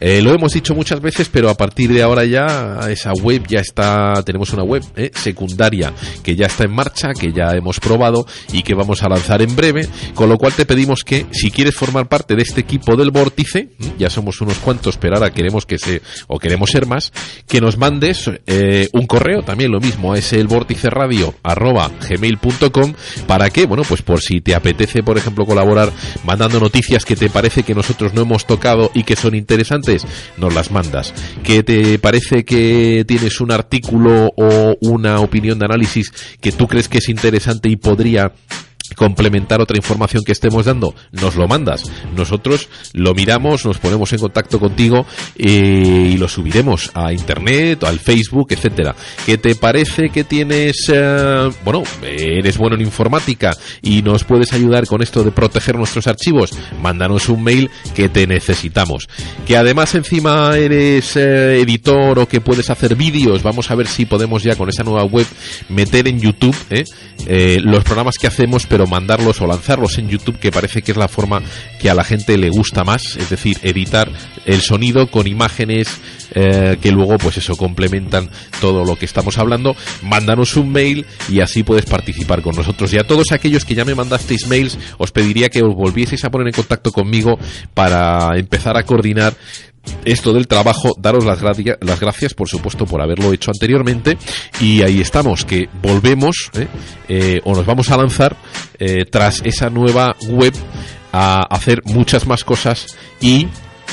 Eh, 0.00 0.20
lo 0.22 0.32
hemos 0.34 0.52
dicho 0.52 0.74
muchas 0.74 1.00
veces, 1.00 1.28
pero 1.30 1.48
a 1.48 1.54
partir 1.54 1.90
de 1.92 2.02
ahora 2.02 2.24
ya 2.24 2.80
esa 2.90 3.12
web 3.12 3.46
ya 3.48 3.60
está, 3.60 4.22
tenemos 4.24 4.52
una 4.52 4.62
web 4.62 4.82
eh, 4.94 5.10
secundaria 5.14 5.92
que 6.22 6.36
ya 6.36 6.46
está 6.46 6.64
en 6.64 6.74
marcha, 6.74 7.08
que 7.18 7.32
ya 7.32 7.52
hemos 7.52 7.80
probado 7.80 8.26
y 8.52 8.62
que 8.62 8.74
vamos 8.74 9.02
a 9.02 9.08
lanzar 9.08 9.40
en 9.42 9.56
breve, 9.56 9.88
con 10.14 10.28
lo 10.28 10.36
cual 10.36 10.52
te 10.52 10.66
pedimos 10.66 11.02
que 11.02 11.26
si 11.32 11.50
quieres 11.50 11.74
formar 11.74 12.08
parte 12.08 12.36
de 12.36 12.42
este 12.42 12.60
equipo 12.60 12.94
del 12.96 13.10
vórtice, 13.10 13.70
ya 13.98 14.10
somos 14.10 14.40
unos 14.40 14.58
cuantos, 14.58 14.96
pero 14.98 15.16
ahora 15.16 15.30
queremos 15.30 15.64
que 15.64 15.78
se, 15.78 16.02
o 16.26 16.38
queremos 16.38 16.70
ser 16.70 16.86
más, 16.86 17.12
que 17.48 17.60
nos 17.60 17.78
mandes 17.78 18.30
eh, 18.46 18.88
un 18.92 19.06
correo, 19.06 19.42
también 19.42 19.72
lo 19.72 19.80
mismo, 19.80 20.14
es 20.14 20.32
el 20.32 20.46
vórtice 20.46 20.90
radio 20.90 21.34
arroba 21.42 21.90
gmail.com, 22.08 22.94
para 23.26 23.50
que, 23.50 23.66
bueno, 23.66 23.82
pues 23.88 24.02
por 24.02 24.20
si 24.20 24.40
te 24.40 24.54
apetece, 24.54 25.02
por 25.02 25.16
ejemplo, 25.16 25.46
colaborar 25.46 25.90
mandando 26.24 26.60
noticias 26.60 27.04
que 27.04 27.16
te 27.16 27.30
parece 27.30 27.62
que 27.62 27.74
nosotros 27.74 28.05
no 28.14 28.22
hemos 28.22 28.46
tocado 28.46 28.90
y 28.94 29.04
que 29.04 29.16
son 29.16 29.34
interesantes, 29.34 30.06
nos 30.36 30.54
las 30.54 30.70
mandas. 30.70 31.14
¿Que 31.42 31.62
te 31.62 31.98
parece 31.98 32.44
que 32.44 33.04
tienes 33.06 33.40
un 33.40 33.52
artículo 33.52 34.32
o 34.36 34.76
una 34.80 35.20
opinión 35.20 35.58
de 35.58 35.66
análisis 35.66 36.12
que 36.40 36.52
tú 36.52 36.66
crees 36.66 36.88
que 36.88 36.98
es 36.98 37.08
interesante 37.08 37.68
y 37.68 37.76
podría 37.76 38.32
complementar 38.96 39.60
otra 39.60 39.76
información 39.76 40.24
que 40.24 40.32
estemos 40.32 40.64
dando, 40.64 40.94
nos 41.12 41.36
lo 41.36 41.46
mandas. 41.46 41.84
Nosotros 42.16 42.68
lo 42.94 43.14
miramos, 43.14 43.64
nos 43.64 43.78
ponemos 43.78 44.12
en 44.12 44.18
contacto 44.18 44.58
contigo 44.58 45.06
eh, 45.36 46.10
y 46.12 46.16
lo 46.16 46.28
subiremos 46.28 46.90
a 46.94 47.12
internet, 47.12 47.84
al 47.84 48.00
Facebook, 48.00 48.48
etcétera. 48.50 48.96
¿Qué 49.24 49.38
te 49.38 49.54
parece 49.54 50.08
que 50.08 50.24
tienes, 50.24 50.90
eh, 50.92 51.50
bueno, 51.64 51.82
eres 52.02 52.56
bueno 52.56 52.76
en 52.76 52.82
informática 52.82 53.56
y 53.82 54.02
nos 54.02 54.24
puedes 54.24 54.52
ayudar 54.52 54.86
con 54.86 55.02
esto 55.02 55.22
de 55.22 55.30
proteger 55.30 55.76
nuestros 55.76 56.06
archivos? 56.06 56.50
Mándanos 56.80 57.28
un 57.28 57.44
mail 57.44 57.70
que 57.94 58.08
te 58.08 58.26
necesitamos. 58.26 59.08
Que 59.46 59.56
además 59.56 59.94
encima 59.94 60.56
eres 60.56 61.16
eh, 61.16 61.60
editor 61.60 62.18
o 62.18 62.28
que 62.28 62.40
puedes 62.40 62.70
hacer 62.70 62.96
vídeos, 62.96 63.42
vamos 63.42 63.70
a 63.70 63.74
ver 63.74 63.86
si 63.86 64.06
podemos 64.06 64.42
ya 64.42 64.56
con 64.56 64.70
esa 64.70 64.84
nueva 64.84 65.04
web 65.04 65.26
meter 65.68 66.08
en 66.08 66.18
YouTube 66.18 66.56
los 67.26 67.84
programas 67.84 68.16
que 68.18 68.26
hacemos 68.26 68.66
pero 68.66 68.85
mandarlos 68.86 69.40
o 69.40 69.46
lanzarlos 69.46 69.98
en 69.98 70.08
YouTube, 70.08 70.38
que 70.38 70.50
parece 70.50 70.82
que 70.82 70.92
es 70.92 70.98
la 70.98 71.08
forma 71.08 71.42
que 71.80 71.90
a 71.90 71.94
la 71.94 72.04
gente 72.04 72.36
le 72.38 72.50
gusta 72.50 72.84
más, 72.84 73.16
es 73.16 73.30
decir, 73.30 73.58
editar 73.62 74.10
el 74.44 74.60
sonido 74.60 75.10
con 75.10 75.26
imágenes 75.26 75.88
eh, 76.34 76.76
que 76.80 76.92
luego, 76.92 77.18
pues 77.18 77.38
eso, 77.38 77.56
complementan 77.56 78.28
todo 78.60 78.84
lo 78.84 78.96
que 78.96 79.04
estamos 79.04 79.38
hablando. 79.38 79.76
Mándanos 80.02 80.56
un 80.56 80.70
mail 80.70 81.06
y 81.28 81.40
así 81.40 81.62
puedes 81.62 81.86
participar 81.86 82.42
con 82.42 82.54
nosotros. 82.54 82.92
Y 82.92 82.98
a 82.98 83.06
todos 83.06 83.32
aquellos 83.32 83.64
que 83.64 83.74
ya 83.74 83.84
me 83.84 83.94
mandasteis 83.94 84.46
mails, 84.46 84.78
os 84.98 85.12
pediría 85.12 85.48
que 85.48 85.62
os 85.62 85.74
volvieseis 85.74 86.24
a 86.24 86.30
poner 86.30 86.48
en 86.48 86.54
contacto 86.54 86.92
conmigo 86.92 87.38
para 87.74 88.36
empezar 88.36 88.76
a 88.76 88.84
coordinar 88.84 89.34
esto 90.04 90.32
del 90.32 90.46
trabajo, 90.46 90.94
daros 90.98 91.24
las, 91.24 91.42
las, 91.42 92.00
gracias, 92.00 92.34
por 92.34 92.48
supuesto, 92.48 92.86
por 92.86 93.02
haberlo 93.02 93.32
hecho 93.32 93.50
anteriormente. 93.50 94.16
Y 94.60 94.82
ahí 94.82 95.00
estamos, 95.00 95.44
que 95.44 95.68
volvemos 95.82 96.50
¿eh? 96.54 96.66
Eh, 97.08 97.40
o 97.44 97.54
nos 97.54 97.66
vamos 97.66 97.90
a 97.90 97.96
lanzar 97.96 98.36
eh, 98.78 99.04
tras 99.10 99.42
esa 99.44 99.70
nueva 99.70 100.16
web 100.28 100.54
a 101.12 101.42
hacer 101.42 101.82
muchas 101.84 102.26
más 102.26 102.44
cosas 102.44 102.96
y 103.20 103.48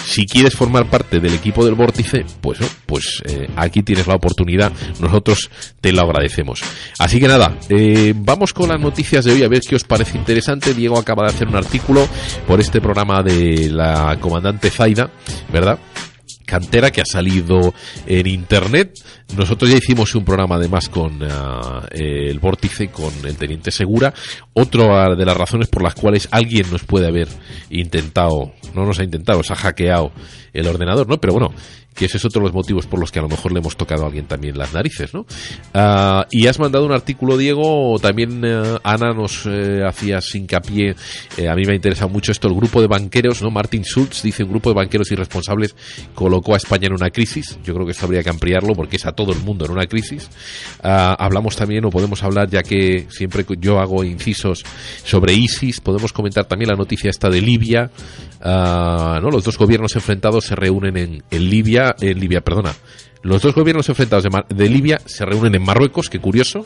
si 0.06 0.26
quieres 0.26 0.56
formar 0.56 0.90
parte 0.90 1.20
del 1.20 1.34
equipo 1.34 1.66
del 1.66 1.76
vórtice, 1.76 2.26
pues, 2.42 2.60
pues 2.86 3.22
eh, 3.26 3.48
aquí 3.56 3.84
tienes 3.84 4.08
la 4.08 4.16
oportunidad. 4.16 4.72
Nosotros 5.00 5.50
te 5.82 5.92
lo 5.92 6.02
agradecemos. 6.02 6.62
Así 7.00 7.20
que 7.20 7.28
nada, 7.28 7.58
eh, 7.70 8.14
vamos 8.16 8.54
con 8.54 8.70
las 8.70 8.80
noticias 8.80 9.26
de 9.26 9.34
hoy 9.34 9.44
a 9.44 9.48
ver 9.48 9.62
qué 9.62 9.76
os 9.76 9.84
parece 9.84 10.18
interesante. 10.18 10.74
Diego 10.74 10.98
acaba 10.98 11.26
de 11.28 11.34
hacer 11.34 11.48
un 11.48 11.56
artículo 11.56 12.08
por 12.48 12.60
este 12.60 12.82
programa 12.82 13.22
de 13.24 13.70
la 13.70 14.18
comandante 14.20 14.70
Zaida, 14.70 15.12
¿verdad? 15.52 15.80
cantera 16.46 16.92
que 16.92 17.02
ha 17.02 17.06
salido 17.06 17.74
en 18.06 18.28
internet. 18.28 19.00
Nosotros 19.38 19.70
ya 19.72 19.78
hicimos 19.78 20.14
un 20.16 20.24
programa 20.24 20.56
además 20.56 20.90
con 20.90 21.20
ah, 21.24 21.88
el 21.92 22.40
vórtice, 22.40 22.90
con 22.90 23.12
el 23.26 23.36
teniente 23.36 23.72
Segura. 23.72 24.14
Otra 24.54 25.16
de 25.16 25.26
las 25.26 25.38
razones 25.38 25.68
por 25.68 25.82
las 25.82 25.96
cuales 25.96 26.28
alguien 26.32 26.70
nos 26.72 26.84
puede 26.84 27.08
haber 27.08 27.28
intentado, 27.70 28.54
no 28.76 28.86
nos 28.86 29.00
ha 29.00 29.04
intentado, 29.04 29.42
se 29.44 29.54
ha 29.54 29.56
hackeado 29.56 30.12
el 30.54 30.68
ordenador, 30.68 31.08
¿no? 31.08 31.20
Pero 31.20 31.34
bueno, 31.34 31.54
que 31.94 32.06
ese 32.06 32.18
es 32.18 32.26
otro 32.26 32.42
de 32.42 32.48
los 32.48 32.54
motivos 32.54 32.88
por 32.88 33.00
los 33.00 33.12
que 33.12 33.20
a 33.20 33.22
lo 33.22 33.30
mejor 33.30 33.52
le 33.52 33.60
hemos 33.60 33.78
tocado 33.78 34.04
a 34.04 34.08
alguien 34.08 34.26
también 34.26 34.58
las 34.58 34.74
narices, 34.74 35.14
¿no? 35.14 35.26
Ah, 35.74 36.26
y 36.32 36.48
has 36.48 36.60
mandado 36.60 36.86
un 36.86 36.92
artículo, 36.92 37.38
Diego, 37.38 37.98
también 38.02 38.42
eh, 38.44 38.78
Ana 38.84 39.14
nos 39.14 39.46
eh, 39.46 39.82
hacías 39.86 40.34
hincapié, 40.36 40.96
eh, 41.38 41.50
a 41.50 41.56
mí 41.56 41.64
me 41.66 41.74
ha 41.74 41.76
interesado 41.76 42.10
mucho 42.10 42.32
esto, 42.32 42.48
el 42.48 42.56
grupo 42.56 42.82
de 42.82 42.88
banqueros, 42.88 43.42
¿no? 43.42 43.52
Martin 43.52 43.84
Schulz 43.84 44.24
dice, 44.24 44.44
un 44.44 44.50
grupo 44.50 44.70
de 44.70 44.76
banqueros 44.76 45.12
irresponsables 45.12 45.76
colocó 46.16 46.54
a 46.54 46.58
España 46.58 46.88
en 46.88 46.94
una 46.94 47.10
crisis, 47.10 47.60
yo 47.64 47.74
creo 47.74 47.86
que 47.86 47.92
esto 47.92 48.06
habría 48.06 48.24
que 48.24 48.30
ampliarlo 48.30 48.74
porque 48.74 48.98
es 48.98 49.06
todo 49.14 49.32
el 49.32 49.40
mundo 49.40 49.66
en 49.66 49.72
una 49.72 49.86
crisis. 49.86 50.30
Ah, 50.82 51.16
hablamos 51.20 51.56
también, 51.56 51.86
o 51.86 51.90
podemos 51.90 52.24
hablar, 52.24 52.50
ya 52.50 52.64
que 52.64 53.08
siempre 53.10 53.46
yo 53.60 53.80
hago 53.80 54.04
incisos 54.04 54.64
sobre 55.04 55.34
ISIS, 55.34 55.80
podemos 55.80 56.14
comentar 56.14 56.46
también 56.46 56.70
la 56.70 56.76
noticia 56.76 57.10
esta 57.10 57.30
de 57.30 57.42
Libia, 57.42 57.90
ah, 58.42 59.20
¿no? 59.22 59.30
Los 59.30 59.44
dos 59.44 59.58
gobiernos 59.58 59.96
enfrentados 59.96 60.46
se 60.46 60.56
reúnen 60.56 60.98
en, 60.98 61.24
en 61.30 61.50
Libia, 61.50 61.96
en 62.00 62.20
Libia, 62.20 62.42
perdona. 62.42 62.74
Los 63.24 63.42
dos 63.42 63.56
gobiernos 63.56 63.88
enfrentados 63.88 64.26
de, 64.50 64.70
Libia 64.70 65.00
se 65.06 65.26
reúnen 65.26 65.56
en 65.56 65.64
Marruecos, 65.64 66.10
qué 66.10 66.20
curioso. 66.20 66.64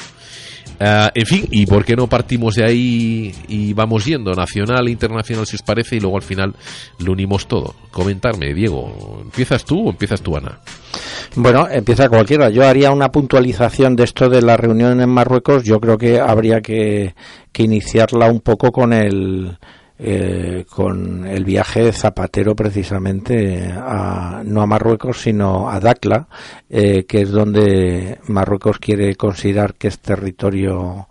Ah, 0.79 1.12
en 1.13 1.25
fin, 1.25 1.48
¿y 1.50 1.65
por 1.65 1.84
qué 1.84 1.96
no 1.96 2.07
partimos 2.07 2.55
de 2.55 2.65
ahí 2.65 3.34
y 3.48 3.74
vamos 3.74 4.05
yendo 4.05 4.34
nacional 4.34 4.88
e 4.88 4.91
internacional 4.91 5.48
si 5.48 5.55
os 5.55 5.63
parece 5.63 5.96
y 5.96 6.00
luego 6.00 6.17
al 6.17 6.24
final 6.24 6.53
lo 7.00 7.13
unimos 7.13 7.48
todo? 7.48 7.74
Comentarme, 7.91 8.53
Diego, 8.53 9.19
¿empiezas 9.24 9.65
tú 9.65 9.88
o 9.88 9.89
empiezas 9.89 10.22
tú, 10.22 10.38
Ana? 10.38 10.60
Bueno, 11.36 11.67
empieza 11.69 12.10
cualquiera. 12.10 12.50
Yo 12.50 12.65
haría 12.65 12.91
una 12.91 13.10
puntualización 13.10 13.96
de 13.96 14.03
esto 14.03 14.29
de 14.29 14.41
la 14.41 14.57
reunión 14.57 15.01
en 15.01 15.10
Marruecos. 15.10 15.63
Yo 15.63 15.79
creo 15.79 15.98
que 15.98 16.19
habría 16.19 16.62
que 16.62 17.13
iniciarla 17.57 18.29
un 18.29 18.41
poco 18.41 18.72
con 18.72 18.93
el 18.93 19.57
eh, 20.00 20.66
con 20.70 21.25
el 21.25 21.44
viaje 21.44 21.84
de 21.84 21.92
Zapatero 21.92 22.56
precisamente 22.56 23.72
a, 23.75 24.44
no 24.46 24.62
a 24.62 24.68
Marruecos 24.68 25.22
sino 25.22 25.70
a 25.70 25.80
Dakla, 25.80 26.27
eh, 26.70 27.06
que 27.06 27.22
es 27.22 27.32
donde 27.32 28.20
Marruecos 28.27 28.77
quiere 28.77 29.16
considerar 29.16 29.74
que 29.74 29.88
es 29.88 30.00
territorio 30.00 31.08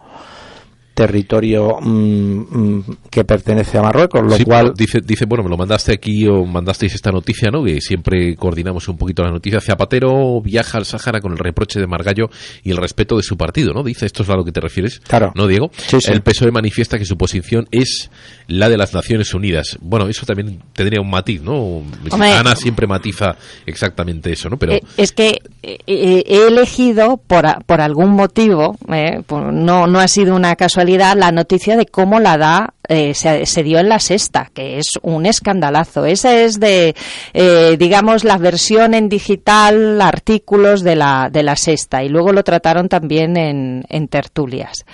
territorio 0.97 1.77
mm, 1.79 1.89
mm, 1.89 2.85
que 3.11 3.23
pertenece 3.25 3.77
a 3.77 3.83
Marruecos, 3.83 4.23
lo 4.23 4.45
cual 4.47 4.73
dice 4.75 5.01
dice 5.05 5.27
bueno 5.27 5.45
me 5.45 5.51
lo 5.51 5.59
mandaste 5.59 5.93
aquí 5.93 6.27
o 6.27 6.43
mandasteis 6.47 6.95
esta 6.95 7.13
noticia, 7.13 7.51
¿no? 7.51 7.63
Que 7.63 7.83
siempre 7.83 8.35
coordinamos 8.35 8.89
un 8.89 8.97
poquito 8.97 9.23
la 9.23 9.31
noticia. 9.31 9.61
Zapatero 9.61 10.41
viaja 10.41 10.79
al 10.79 10.87
Sáhara 10.87 11.21
con 11.21 11.33
el 11.33 11.39
reproche 11.39 11.79
de 11.81 11.87
Margallo 11.87 12.31
y 12.65 12.71
el 12.71 12.79
respeto 12.79 13.19
de 13.19 13.23
su 13.23 13.37
partido, 13.37 13.75
¿no? 13.75 13.83
Dice 13.83 14.07
esto 14.07 14.23
es 14.23 14.31
a 14.31 14.37
lo 14.37 14.45
que 14.45 14.53
te 14.53 14.61
refieres, 14.63 15.01
claro. 15.01 15.33
¿no, 15.35 15.47
Diego? 15.47 15.71
El 16.09 16.23
PSOE 16.23 16.51
manifiesta 16.51 16.99
que 16.99 17.05
su 17.05 17.19
posición 17.19 17.69
es 17.71 18.11
la 18.49 18.71
de 18.71 18.79
las 18.79 18.95
Naciones 18.95 19.35
Unidas. 19.35 19.77
Bueno, 19.83 20.09
eso 20.09 20.25
también 20.25 20.63
tendría 20.73 21.03
un 21.03 21.11
matiz, 21.11 21.43
¿no? 21.43 21.83
Ana 22.11 22.57
siempre 22.57 22.87
matiza 22.87 23.37
exactamente 23.67 24.33
eso, 24.33 24.49
¿no? 24.49 24.57
Pero 24.57 24.73
eh, 24.73 24.83
es 24.97 25.13
que 25.13 25.43
eh, 25.63 25.79
eh, 25.87 26.25
he 26.27 26.47
elegido 26.47 27.19
por, 27.19 27.45
por 27.67 27.83
algún 27.83 28.13
motivo, 28.13 28.79
no 29.29 29.87
no 29.87 29.99
ha 30.01 30.09
sido 30.09 30.35
una 30.35 30.57
casualidad 30.57 30.86
la 31.17 31.33
noticia 31.33 31.77
de 31.77 31.87
cómo 31.87 32.21
la 32.21 32.39
da 32.39 32.75
eh, 32.89 33.15
se, 33.15 33.63
dio 33.63 33.79
en 33.79 33.89
la 33.89 33.99
sexta, 33.99 34.51
que 34.53 34.79
es 34.79 34.93
un 35.03 35.27
escandalazo. 35.27 36.05
Esa 36.05 36.35
es 36.35 36.61
de, 36.61 36.95
eh, 37.35 37.77
digamos, 37.79 38.25
la 38.25 38.39
versión 38.39 38.95
en 38.95 39.09
digital, 39.09 40.01
artículos 40.01 40.83
de 40.83 40.97
la, 40.97 41.29
de 41.31 41.43
la 41.43 41.57
sexta, 41.57 42.03
y 42.03 42.09
luego 42.09 42.33
lo 42.33 42.45
trataron 42.45 42.89
también 42.89 43.37
en, 43.37 43.85
en 43.89 44.09
tertulias. 44.09 44.85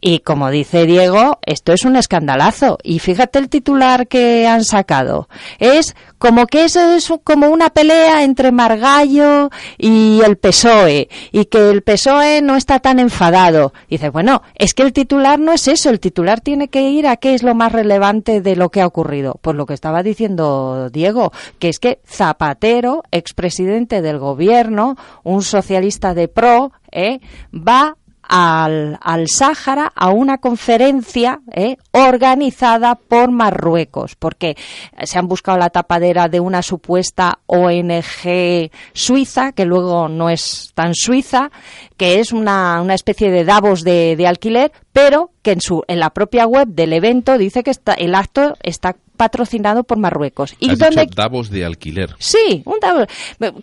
Y 0.00 0.20
como 0.20 0.50
dice 0.50 0.86
Diego, 0.86 1.38
esto 1.44 1.72
es 1.72 1.84
un 1.84 1.96
escandalazo. 1.96 2.78
Y 2.82 2.98
fíjate 2.98 3.38
el 3.38 3.48
titular 3.48 4.08
que 4.08 4.46
han 4.46 4.64
sacado. 4.64 5.28
Es 5.58 5.94
como 6.18 6.46
que 6.46 6.64
eso 6.64 6.80
es 6.94 7.12
como 7.22 7.48
una 7.48 7.70
pelea 7.70 8.24
entre 8.24 8.50
Margallo 8.50 9.50
y 9.78 10.20
el 10.24 10.36
PSOE, 10.36 11.08
y 11.32 11.44
que 11.46 11.70
el 11.70 11.82
PSOE 11.82 12.42
no 12.42 12.56
está 12.56 12.80
tan 12.80 12.98
enfadado. 12.98 13.72
dice, 13.88 14.10
bueno, 14.10 14.42
es 14.56 14.74
que 14.74 14.82
el 14.82 14.92
titular 14.92 15.38
no 15.38 15.52
es 15.52 15.68
eso, 15.68 15.90
el 15.90 16.00
titular 16.00 16.40
tiene 16.40 16.68
que 16.68 16.82
ir 16.82 17.06
a 17.06 17.16
qué 17.16 17.34
es 17.38 17.44
lo 17.44 17.54
más 17.54 17.70
relevante 17.70 18.40
de 18.40 18.56
lo 18.56 18.70
que 18.70 18.80
ha 18.80 18.86
ocurrido. 18.86 19.38
Pues 19.40 19.56
lo 19.56 19.64
que 19.64 19.74
estaba 19.74 20.02
diciendo 20.02 20.90
Diego, 20.90 21.32
que 21.60 21.68
es 21.68 21.78
que 21.78 22.00
Zapatero, 22.04 23.04
expresidente 23.12 24.02
del 24.02 24.18
gobierno, 24.18 24.96
un 25.22 25.42
socialista 25.42 26.14
de 26.14 26.26
pro, 26.26 26.72
¿eh? 26.90 27.20
va 27.54 27.96
al, 28.28 28.98
al 29.00 29.28
Sáhara 29.28 29.90
a 29.94 30.10
una 30.10 30.38
conferencia 30.38 31.40
eh, 31.52 31.76
organizada 31.92 32.94
por 32.94 33.30
Marruecos, 33.30 34.14
porque 34.16 34.56
se 35.02 35.18
han 35.18 35.26
buscado 35.26 35.58
la 35.58 35.70
tapadera 35.70 36.28
de 36.28 36.40
una 36.40 36.62
supuesta 36.62 37.40
ONG 37.46 38.70
suiza, 38.92 39.52
que 39.52 39.64
luego 39.64 40.08
no 40.08 40.30
es 40.30 40.72
tan 40.74 40.94
suiza, 40.94 41.50
que 41.96 42.20
es 42.20 42.32
una, 42.32 42.80
una 42.82 42.94
especie 42.94 43.30
de 43.30 43.44
Davos 43.44 43.82
de, 43.82 44.14
de 44.16 44.26
alquiler, 44.26 44.72
pero 44.92 45.30
que 45.42 45.52
en, 45.52 45.60
su, 45.60 45.82
en 45.88 45.98
la 45.98 46.10
propia 46.10 46.46
web 46.46 46.68
del 46.68 46.92
evento 46.92 47.38
dice 47.38 47.62
que 47.62 47.70
está, 47.70 47.94
el 47.94 48.14
acto 48.14 48.56
está 48.62 48.96
patrocinado 49.18 49.84
por 49.84 49.98
Marruecos. 49.98 50.54
¿Y 50.58 50.70
Has 50.70 50.78
dicho 50.78 51.04
Davos 51.14 51.50
de 51.50 51.66
alquiler? 51.66 52.14
Sí, 52.18 52.62
un 52.64 52.80
Davos. 52.80 53.06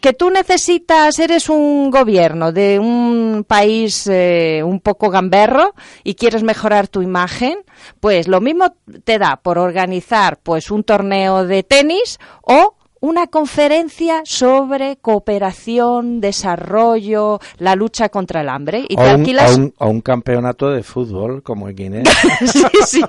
Que 0.02 0.14
tú 0.14 0.30
necesitas, 0.30 1.18
eres 1.18 1.50
un 1.50 1.90
gobierno 1.90 2.52
de 2.52 2.78
un 2.78 3.44
país 3.48 4.06
eh, 4.06 4.62
un 4.64 4.80
poco 4.80 5.10
gamberro 5.10 5.74
y 6.04 6.14
quieres 6.14 6.44
mejorar 6.44 6.88
tu 6.88 7.02
imagen, 7.02 7.58
pues 8.00 8.28
lo 8.28 8.42
mismo 8.42 8.76
te 9.04 9.18
da 9.18 9.38
por 9.38 9.58
organizar 9.58 10.38
pues 10.44 10.70
un 10.70 10.84
torneo 10.84 11.46
de 11.46 11.64
tenis 11.64 12.20
o 12.44 12.75
una 13.06 13.28
conferencia 13.28 14.24
sobre 14.26 14.98
cooperación, 14.98 16.22
desarrollo, 16.22 17.40
la 17.60 17.76
lucha 17.76 18.10
contra 18.10 18.42
el 18.42 18.50
hambre. 18.50 18.86
Y 18.90 18.96
te 18.96 19.04
alquilas... 19.04 19.60
a, 19.78 19.86
un, 19.86 20.02
campeonato 20.02 20.72
de 20.72 20.82
fútbol 20.82 21.44
como 21.44 21.68
el 21.68 21.76
Guinea. 21.76 22.04
sí, 22.46 22.64
sí. 22.86 23.02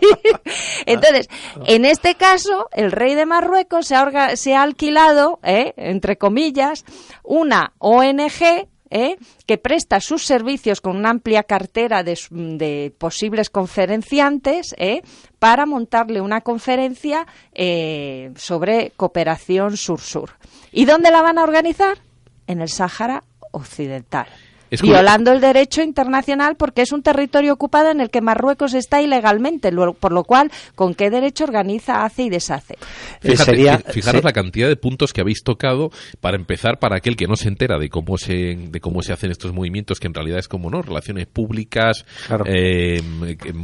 Entonces, 0.84 1.28
en 1.64 1.86
este 1.86 2.14
caso, 2.14 2.68
el 2.72 2.92
rey 2.92 3.14
de 3.14 3.24
Marruecos 3.24 3.86
se 3.86 3.94
ha, 3.94 4.36
se 4.36 4.54
ha 4.54 4.62
alquilado, 4.62 5.40
¿eh? 5.42 5.72
entre 5.78 6.18
comillas, 6.18 6.84
una 7.22 7.72
ONG 7.78 8.68
¿eh? 8.96 9.18
que 9.46 9.58
presta 9.58 10.00
sus 10.00 10.24
servicios 10.24 10.80
con 10.80 10.96
una 10.96 11.10
amplia 11.10 11.42
cartera 11.42 12.02
de, 12.02 12.94
posibles 12.98 13.50
conferenciantes 13.50 14.74
¿eh? 14.78 15.02
para 15.38 15.66
montarle 15.66 16.20
una 16.20 16.40
conferencia 16.40 17.26
eh, 17.52 18.32
sobre 18.36 18.92
cooperación 18.96 19.76
sur-sur. 19.76 20.30
¿Y 20.72 20.86
dónde 20.86 21.10
la 21.10 21.22
van 21.22 21.38
a 21.38 21.44
organizar? 21.44 21.98
En 22.46 22.60
el 22.60 22.68
Sáhara 22.68 23.22
Occidental 23.50 24.26
violando 24.70 25.32
el 25.32 25.40
derecho 25.40 25.82
internacional 25.82 26.56
porque 26.56 26.82
es 26.82 26.92
un 26.92 27.02
territorio 27.02 27.52
ocupado 27.52 27.90
en 27.90 28.00
el 28.00 28.10
que 28.10 28.20
Marruecos 28.20 28.74
está 28.74 29.00
ilegalmente, 29.00 29.70
por 29.98 30.12
lo 30.12 30.24
cual, 30.24 30.50
¿con 30.74 30.94
qué 30.94 31.10
derecho 31.10 31.44
organiza, 31.44 32.04
hace 32.04 32.24
y 32.24 32.30
deshace? 32.30 32.76
fijaros 33.90 34.24
la 34.24 34.32
cantidad 34.32 34.68
de 34.68 34.76
puntos 34.76 35.12
que 35.12 35.20
habéis 35.20 35.42
tocado 35.42 35.90
para 36.20 36.36
empezar 36.36 36.78
para 36.78 36.96
aquel 36.96 37.16
que 37.16 37.26
no 37.26 37.36
se 37.36 37.48
entera 37.48 37.78
de 37.78 37.88
cómo 37.88 38.18
se 38.18 38.56
de 38.56 38.80
cómo 38.80 39.02
se 39.02 39.12
hacen 39.12 39.30
estos 39.30 39.52
movimientos 39.52 40.00
que 40.00 40.06
en 40.06 40.14
realidad 40.14 40.38
es 40.38 40.48
como 40.48 40.70
no 40.70 40.82
relaciones 40.82 41.26
públicas 41.26 42.04
eh, 42.46 43.00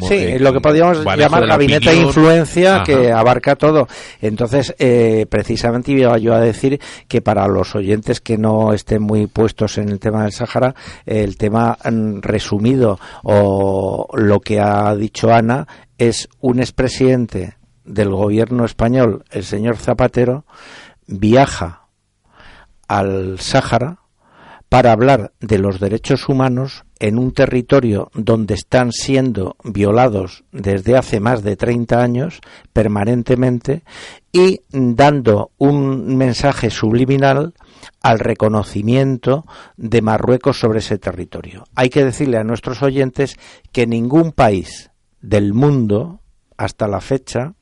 sí 0.09 0.15
eh, 0.15 0.39
lo 0.39 0.53
que 0.53 0.61
podríamos 0.61 1.05
llamar 1.05 1.47
gabinete 1.47 1.91
de 1.91 1.97
influencia 1.97 2.83
que 2.85 3.11
abarca 3.11 3.57
todo. 3.57 3.89
Entonces 4.21 4.75
eh, 4.79 5.27
precisamente 5.29 5.93
iba 5.93 6.17
yo 6.19 6.35
a 6.35 6.41
decir 6.41 6.81
que 7.09 7.21
para 7.21 7.47
los 7.47 7.75
oyentes 7.75 8.21
que 8.21 8.39
no 8.39 8.73
estén 8.73 9.03
muy 9.03 9.27
puestos 9.27 9.79
en 9.79 9.89
el 9.89 9.99
tema 9.99 10.23
del 10.23 10.33
Sahara 10.33 10.75
el 11.07 11.37
tema 11.37 11.79
mm, 11.85 12.21
resumido 12.21 12.99
o 13.23 14.09
lo 14.15 14.41
que 14.41 14.61
ha 14.61 14.95
dicho 14.97 15.33
Ana 15.33 15.67
es 15.99 16.29
un 16.41 16.61
expresidente 16.61 17.57
del 17.85 18.11
gobierno 18.11 18.65
español, 18.65 19.25
el 19.31 19.45
señor 19.45 19.77
Zapatero, 19.77 20.45
viaja 21.07 21.89
al 22.89 23.39
Sáhara 23.41 24.02
para 24.73 24.93
hablar 24.93 25.35
de 25.39 25.59
los 25.59 25.81
derechos 25.81 26.31
humanos 26.31 26.85
en 26.99 27.19
un 27.19 27.33
territorio 27.33 28.11
donde 28.15 28.55
están 28.55 28.91
siendo 28.91 29.55
violados 29.65 30.45
desde 30.51 30.97
hace 30.97 31.21
más 31.21 31.43
de 31.43 31.57
30 31.57 32.03
años 32.03 32.41
permanentemente 32.73 33.83
y 34.33 34.63
dando 34.71 35.51
un 35.59 36.17
mensaje 36.17 36.71
subliminal 36.71 37.53
al 38.01 38.19
reconocimiento 38.19 39.45
de 39.77 40.01
Marruecos 40.01 40.59
sobre 40.59 40.79
ese 40.79 40.97
territorio. 40.97 41.65
Hay 41.75 41.91
que 41.91 42.03
decirle 42.03 42.39
a 42.39 42.45
nuestros 42.45 42.83
oyentes 42.83 43.37
que 43.73 43.87
ningún 43.87 44.33
país 44.33 44.91
del 45.21 45.53
mundo, 45.53 46.23
hasta 46.57 46.89
la 46.89 47.03
fecha, 47.03 47.53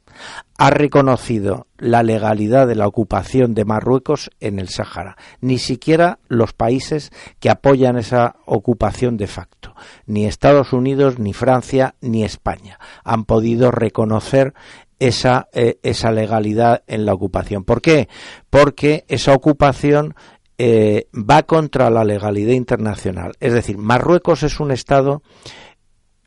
ha 0.58 0.70
reconocido 0.70 1.66
la 1.78 2.02
legalidad 2.02 2.66
de 2.66 2.74
la 2.74 2.86
ocupación 2.86 3.54
de 3.54 3.64
Marruecos 3.64 4.30
en 4.40 4.58
el 4.58 4.68
Sáhara, 4.68 5.16
ni 5.40 5.58
siquiera 5.58 6.18
los 6.28 6.52
países 6.52 7.10
que 7.38 7.50
apoyan 7.50 7.96
esa 7.96 8.36
ocupación 8.46 9.16
de 9.16 9.26
facto, 9.26 9.74
ni 10.06 10.26
Estados 10.26 10.72
Unidos, 10.72 11.18
ni 11.18 11.32
Francia, 11.32 11.94
ni 12.00 12.24
España 12.24 12.78
han 13.04 13.24
podido 13.24 13.70
reconocer 13.70 14.54
esa, 14.98 15.48
eh, 15.52 15.78
esa 15.82 16.12
legalidad 16.12 16.82
en 16.86 17.06
la 17.06 17.14
ocupación. 17.14 17.64
¿Por 17.64 17.80
qué? 17.80 18.08
Porque 18.50 19.04
esa 19.08 19.32
ocupación 19.32 20.14
eh, 20.58 21.08
va 21.14 21.42
contra 21.44 21.88
la 21.88 22.04
legalidad 22.04 22.52
internacional. 22.52 23.32
Es 23.40 23.54
decir, 23.54 23.78
Marruecos 23.78 24.42
es 24.42 24.60
un 24.60 24.70
Estado 24.70 25.22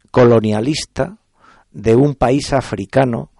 colonialista 0.09 1.17
de 1.71 1.95
un 1.95 2.15
país 2.15 2.53
africano 2.53 3.31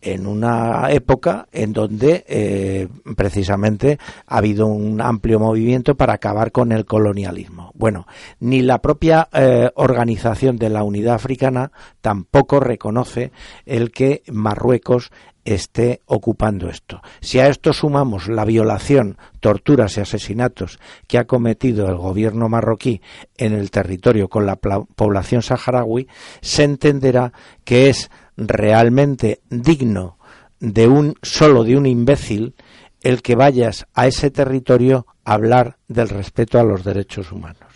en 0.00 0.26
una 0.26 0.90
época 0.90 1.46
en 1.52 1.72
donde 1.72 2.24
eh, 2.26 2.88
precisamente 3.16 3.98
ha 4.26 4.38
habido 4.38 4.66
un 4.66 5.00
amplio 5.00 5.38
movimiento 5.38 5.94
para 5.94 6.14
acabar 6.14 6.52
con 6.52 6.72
el 6.72 6.84
colonialismo. 6.84 7.72
Bueno, 7.74 8.06
ni 8.40 8.62
la 8.62 8.78
propia 8.78 9.28
eh, 9.32 9.70
organización 9.74 10.56
de 10.56 10.70
la 10.70 10.84
Unidad 10.84 11.14
Africana 11.14 11.72
tampoco 12.00 12.60
reconoce 12.60 13.32
el 13.66 13.90
que 13.90 14.22
Marruecos 14.30 15.10
esté 15.44 16.02
ocupando 16.06 16.68
esto. 16.68 17.00
Si 17.20 17.38
a 17.38 17.48
esto 17.48 17.72
sumamos 17.72 18.28
la 18.28 18.44
violación, 18.44 19.16
torturas 19.40 19.96
y 19.96 20.00
asesinatos 20.00 20.78
que 21.06 21.18
ha 21.18 21.26
cometido 21.26 21.88
el 21.88 21.96
gobierno 21.96 22.48
marroquí 22.48 23.00
en 23.36 23.54
el 23.54 23.70
territorio 23.70 24.28
con 24.28 24.46
la 24.46 24.56
población 24.56 25.42
saharaui, 25.42 26.08
se 26.40 26.64
entenderá 26.64 27.32
que 27.64 27.88
es 27.88 28.10
realmente 28.40 29.40
digno 29.50 30.18
de 30.58 30.88
un 30.88 31.14
solo 31.22 31.64
de 31.64 31.76
un 31.76 31.86
imbécil 31.86 32.54
el 33.02 33.22
que 33.22 33.34
vayas 33.34 33.86
a 33.94 34.06
ese 34.06 34.30
territorio 34.30 35.06
a 35.24 35.34
hablar 35.34 35.78
del 35.88 36.08
respeto 36.08 36.58
a 36.58 36.64
los 36.64 36.84
derechos 36.84 37.32
humanos. 37.32 37.70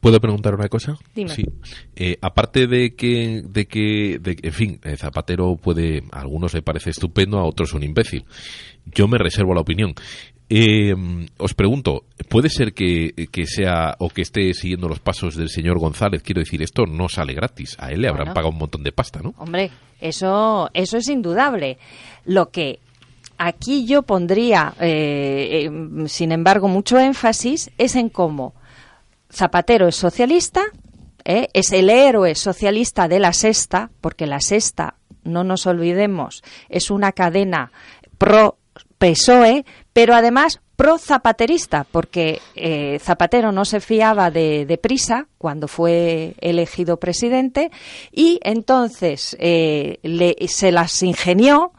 ¿Puedo 0.00 0.18
preguntar 0.18 0.54
una 0.54 0.68
cosa? 0.68 0.96
Sí. 1.14 1.44
Eh, 1.94 2.18
aparte 2.20 2.66
de 2.66 2.96
que, 2.96 3.42
de 3.48 3.66
que, 3.66 4.20
en 4.24 4.52
fin, 4.52 4.80
eh, 4.82 4.96
Zapatero 4.96 5.54
puede, 5.54 6.02
a 6.10 6.22
algunos 6.22 6.54
le 6.54 6.62
parece 6.62 6.90
estupendo, 6.90 7.38
a 7.38 7.44
otros 7.44 7.72
un 7.72 7.84
imbécil. 7.84 8.24
Yo 8.84 9.06
me 9.06 9.16
reservo 9.16 9.54
la 9.54 9.60
opinión. 9.60 9.94
Eh, 10.54 10.94
os 11.38 11.54
pregunto, 11.54 12.04
¿puede 12.28 12.50
ser 12.50 12.74
que, 12.74 13.14
sea 13.46 13.96
o 13.98 14.10
que 14.10 14.20
esté 14.20 14.52
siguiendo 14.52 14.86
los 14.86 15.00
pasos 15.00 15.34
del 15.34 15.48
señor 15.48 15.78
González? 15.78 16.22
Quiero 16.22 16.40
decir, 16.40 16.60
esto 16.60 16.84
no 16.84 17.08
sale 17.08 17.32
gratis. 17.32 17.74
A 17.80 17.90
él 17.90 18.02
le 18.02 18.08
habrán 18.08 18.34
pagado 18.34 18.50
un 18.50 18.58
montón 18.58 18.82
de 18.82 18.92
pasta, 18.92 19.20
¿no? 19.22 19.32
Hombre, 19.38 19.70
eso, 19.98 20.68
eso 20.74 20.98
es 20.98 21.08
indudable. 21.08 21.78
Lo 22.26 22.50
que 22.50 22.80
aquí 23.38 23.86
yo 23.86 24.02
pondría, 24.02 24.74
eh, 24.78 25.70
eh, 25.70 26.08
sin 26.08 26.32
embargo, 26.32 26.68
mucho 26.68 26.98
énfasis 26.98 27.70
es 27.78 27.96
en 27.96 28.10
cómo 28.10 28.52
Zapatero 29.30 29.88
es 29.88 29.96
socialista, 29.96 30.64
es 31.24 31.72
el 31.72 31.88
héroe 31.88 32.34
socialista 32.34 33.08
de 33.08 33.20
la 33.20 33.32
sexta, 33.32 33.90
porque 34.02 34.26
la 34.26 34.40
sexta, 34.40 34.96
no 35.24 35.44
nos 35.44 35.66
olvidemos, 35.66 36.42
es 36.68 36.90
una 36.90 37.12
cadena 37.12 37.72
pro 38.18 38.58
PSOE, 39.02 39.64
pero 39.92 40.14
además 40.14 40.60
pro-zapaterista, 40.76 41.84
porque 41.90 42.40
eh, 42.54 43.00
Zapatero 43.00 43.50
no 43.50 43.64
se 43.64 43.80
fiaba 43.80 44.30
de, 44.30 44.78
Prisa 44.80 45.26
cuando 45.38 45.66
fue 45.66 46.36
elegido 46.40 46.98
presidente 46.98 47.72
y 48.12 48.38
entonces 48.44 49.36
eh, 49.40 49.98
se 50.46 50.70
las 50.70 51.02
ingenió 51.02 51.72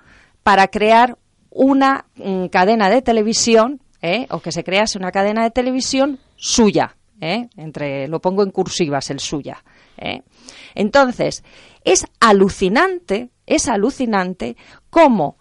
para 0.43 0.67
crear 0.67 1.17
una 1.49 2.07
mm, 2.15 2.47
cadena 2.47 2.89
de 2.89 3.01
televisión, 3.01 3.79
eh, 4.01 4.27
o 4.29 4.41
que 4.41 4.51
se 4.51 4.65
crease 4.65 4.97
una 4.97 5.13
cadena 5.13 5.43
de 5.43 5.51
televisión 5.51 6.19
suya, 6.35 6.97
entre 7.21 8.09
lo 8.09 8.19
pongo 8.19 8.43
en 8.43 8.51
cursivas 8.51 9.09
el 9.11 9.21
suya. 9.21 9.63
Entonces, 10.75 11.41
es 11.85 12.05
alucinante, 12.19 13.29
es 13.45 13.69
alucinante 13.69 14.57
cómo 14.89 15.37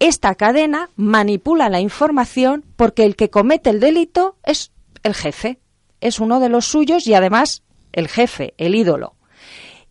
esta 0.00 0.34
cadena 0.34 0.90
manipula 0.96 1.68
la 1.68 1.80
información 1.80 2.64
porque 2.76 3.04
el 3.04 3.14
que 3.14 3.30
comete 3.30 3.70
el 3.70 3.80
delito 3.80 4.36
es 4.42 4.72
el 5.02 5.14
jefe, 5.14 5.60
es 6.00 6.18
uno 6.18 6.40
de 6.40 6.48
los 6.48 6.66
suyos 6.66 7.06
y 7.06 7.14
además 7.14 7.62
el 7.92 8.08
jefe, 8.08 8.54
el 8.56 8.74
ídolo. 8.74 9.14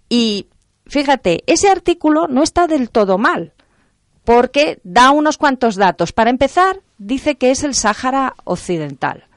Y 0.09 0.47
fíjate, 0.87 1.43
ese 1.45 1.69
artículo 1.69 2.27
no 2.27 2.43
está 2.43 2.67
del 2.67 2.89
todo 2.89 3.17
mal, 3.17 3.53
porque 4.23 4.79
da 4.83 5.11
unos 5.11 5.37
cuantos 5.37 5.75
datos. 5.75 6.11
Para 6.11 6.31
empezar, 6.31 6.81
dice 6.97 7.37
que 7.37 7.51
es 7.51 7.63
el 7.63 7.75
Sáhara 7.75 8.35
Occidental. 8.43 9.27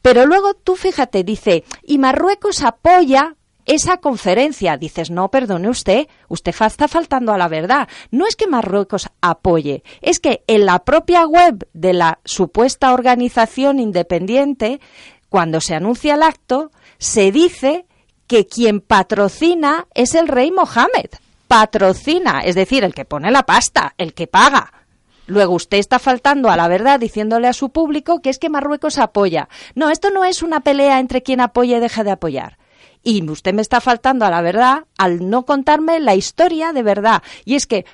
Pero 0.00 0.26
luego 0.26 0.54
tú 0.54 0.76
fíjate, 0.76 1.24
dice, 1.24 1.64
y 1.82 1.98
Marruecos 1.98 2.62
apoya 2.62 3.36
esa 3.66 3.98
conferencia. 3.98 4.76
Dices, 4.76 5.10
no, 5.10 5.30
perdone 5.30 5.68
usted, 5.68 6.08
usted 6.28 6.54
está 6.66 6.88
faltando 6.88 7.32
a 7.32 7.38
la 7.38 7.48
verdad. 7.48 7.88
No 8.10 8.26
es 8.26 8.36
que 8.36 8.46
Marruecos 8.46 9.08
apoye, 9.20 9.82
es 10.00 10.18
que 10.18 10.42
en 10.46 10.66
la 10.66 10.80
propia 10.80 11.26
web 11.26 11.68
de 11.72 11.92
la 11.92 12.18
supuesta 12.24 12.92
organización 12.92 13.78
independiente, 13.78 14.80
cuando 15.28 15.60
se 15.60 15.74
anuncia 15.74 16.14
el 16.14 16.22
acto, 16.22 16.70
se 16.98 17.32
dice 17.32 17.86
que 18.26 18.46
quien 18.46 18.80
patrocina 18.80 19.86
es 19.94 20.14
el 20.14 20.28
rey 20.28 20.50
Mohammed. 20.50 21.10
Patrocina, 21.48 22.40
es 22.40 22.54
decir, 22.54 22.82
el 22.84 22.94
que 22.94 23.04
pone 23.04 23.30
la 23.30 23.42
pasta, 23.42 23.94
el 23.98 24.14
que 24.14 24.26
paga. 24.26 24.72
Luego 25.26 25.54
usted 25.54 25.78
está 25.78 25.98
faltando 25.98 26.50
a 26.50 26.56
la 26.56 26.68
verdad 26.68 26.98
diciéndole 26.98 27.46
a 27.48 27.52
su 27.52 27.70
público 27.70 28.20
que 28.20 28.30
es 28.30 28.38
que 28.38 28.48
Marruecos 28.48 28.98
apoya. 28.98 29.48
No, 29.74 29.90
esto 29.90 30.10
no 30.10 30.24
es 30.24 30.42
una 30.42 30.60
pelea 30.60 30.98
entre 30.98 31.22
quien 31.22 31.40
apoya 31.40 31.76
y 31.76 31.80
deja 31.80 32.04
de 32.04 32.10
apoyar. 32.10 32.58
Y 33.02 33.28
usted 33.28 33.52
me 33.52 33.62
está 33.62 33.80
faltando 33.80 34.24
a 34.24 34.30
la 34.30 34.42
verdad 34.42 34.84
al 34.96 35.28
no 35.28 35.44
contarme 35.44 35.98
la 36.00 36.14
historia 36.14 36.72
de 36.72 36.82
verdad. 36.82 37.22
Y 37.44 37.56
es 37.56 37.66
que 37.66 37.84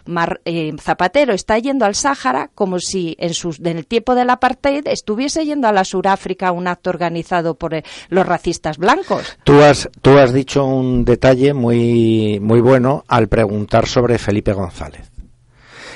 eh, 0.45 0.73
Zapatero 0.81 1.33
está 1.33 1.59
yendo 1.59 1.85
al 1.85 1.95
Sáhara 1.95 2.51
como 2.55 2.79
si 2.79 3.17
en, 3.19 3.35
sus, 3.35 3.59
en 3.61 3.79
el 3.79 3.87
tiempo 3.87 4.15
del 4.15 4.31
apartheid 4.31 4.87
estuviese 4.87 5.45
yendo 5.45 5.69
a 5.69 5.73
la 5.73 5.85
Suráfrica 5.85 6.53
un 6.53 6.69
acto 6.69 6.91
organizado 6.91 7.55
por 7.55 7.75
eh, 7.75 7.85
los 8.09 8.27
racistas 8.27 8.77
blancos. 8.77 9.39
Tú 9.45 9.63
has, 9.63 9.89
tú 10.03 10.19
has 10.19 10.33
dicho 10.33 10.65
un 10.65 11.05
detalle 11.05 11.55
muy, 11.55 12.39
muy 12.41 12.61
bueno 12.61 13.05
al 13.09 13.29
preguntar 13.29 13.87
sobre 13.87 14.19
Felipe 14.19 14.53
González. 14.53 15.11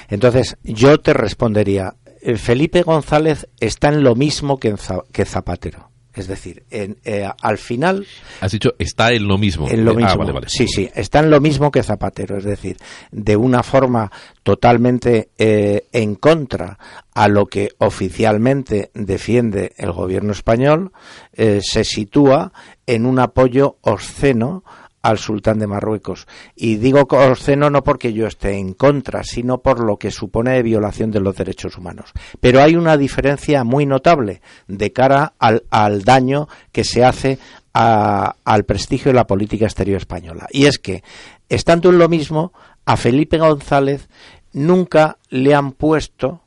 Entonces, 0.08 0.56
yo 0.62 0.98
te 1.00 1.14
respondería, 1.14 1.94
eh, 2.20 2.36
Felipe 2.36 2.82
González 2.82 3.48
está 3.60 3.88
en 3.88 4.02
lo 4.02 4.14
mismo 4.14 4.58
que, 4.58 4.74
que 5.12 5.24
Zapatero. 5.24 5.91
Es 6.14 6.26
decir, 6.26 6.64
en, 6.70 6.98
eh, 7.04 7.28
al 7.40 7.58
final. 7.58 8.06
Has 8.40 8.52
dicho, 8.52 8.74
está 8.78 9.12
en 9.12 9.26
lo 9.26 9.38
mismo. 9.38 9.68
En 9.68 9.84
lo 9.84 9.92
ah, 9.92 9.94
mismo. 9.94 10.40
Sí, 10.46 10.66
sí, 10.68 10.90
está 10.94 11.20
en 11.20 11.30
lo 11.30 11.40
mismo 11.40 11.70
que 11.70 11.82
Zapatero. 11.82 12.36
Es 12.36 12.44
decir, 12.44 12.76
de 13.10 13.36
una 13.36 13.62
forma 13.62 14.10
totalmente 14.42 15.30
eh, 15.38 15.86
en 15.92 16.14
contra 16.16 16.78
a 17.14 17.28
lo 17.28 17.46
que 17.46 17.70
oficialmente 17.78 18.90
defiende 18.94 19.72
el 19.76 19.92
gobierno 19.92 20.32
español, 20.32 20.92
se 21.34 21.84
sitúa 21.84 22.52
en 22.86 23.04
un 23.04 23.18
apoyo 23.18 23.76
obsceno 23.82 24.64
al 25.02 25.18
sultán 25.18 25.58
de 25.58 25.66
Marruecos. 25.66 26.26
Y 26.54 26.76
digo 26.76 27.00
obsceno 27.10 27.68
no 27.68 27.82
porque 27.82 28.12
yo 28.12 28.26
esté 28.26 28.56
en 28.56 28.74
contra, 28.74 29.24
sino 29.24 29.58
por 29.58 29.80
lo 29.80 29.98
que 29.98 30.10
supone 30.10 30.52
de 30.52 30.62
violación 30.62 31.10
de 31.10 31.20
los 31.20 31.36
derechos 31.36 31.76
humanos. 31.76 32.12
Pero 32.40 32.62
hay 32.62 32.76
una 32.76 32.96
diferencia 32.96 33.64
muy 33.64 33.84
notable 33.84 34.40
de 34.68 34.92
cara 34.92 35.34
al, 35.38 35.64
al 35.70 36.02
daño 36.02 36.48
que 36.70 36.84
se 36.84 37.04
hace 37.04 37.38
al 37.74 38.64
prestigio 38.64 39.10
de 39.10 39.16
la 39.16 39.26
política 39.26 39.64
exterior 39.64 39.96
española. 39.96 40.46
Y 40.50 40.66
es 40.66 40.78
que, 40.78 41.02
estando 41.48 41.88
en 41.88 41.98
lo 41.98 42.08
mismo, 42.08 42.52
a 42.84 42.96
Felipe 42.96 43.38
González 43.38 44.08
nunca 44.52 45.18
le 45.30 45.54
han 45.54 45.72
puesto 45.72 46.42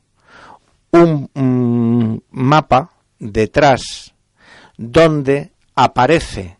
un 0.92 1.28
mm, 1.34 2.18
mapa 2.30 2.90
detrás 3.18 4.14
donde 4.76 5.52
aparece 5.74 6.55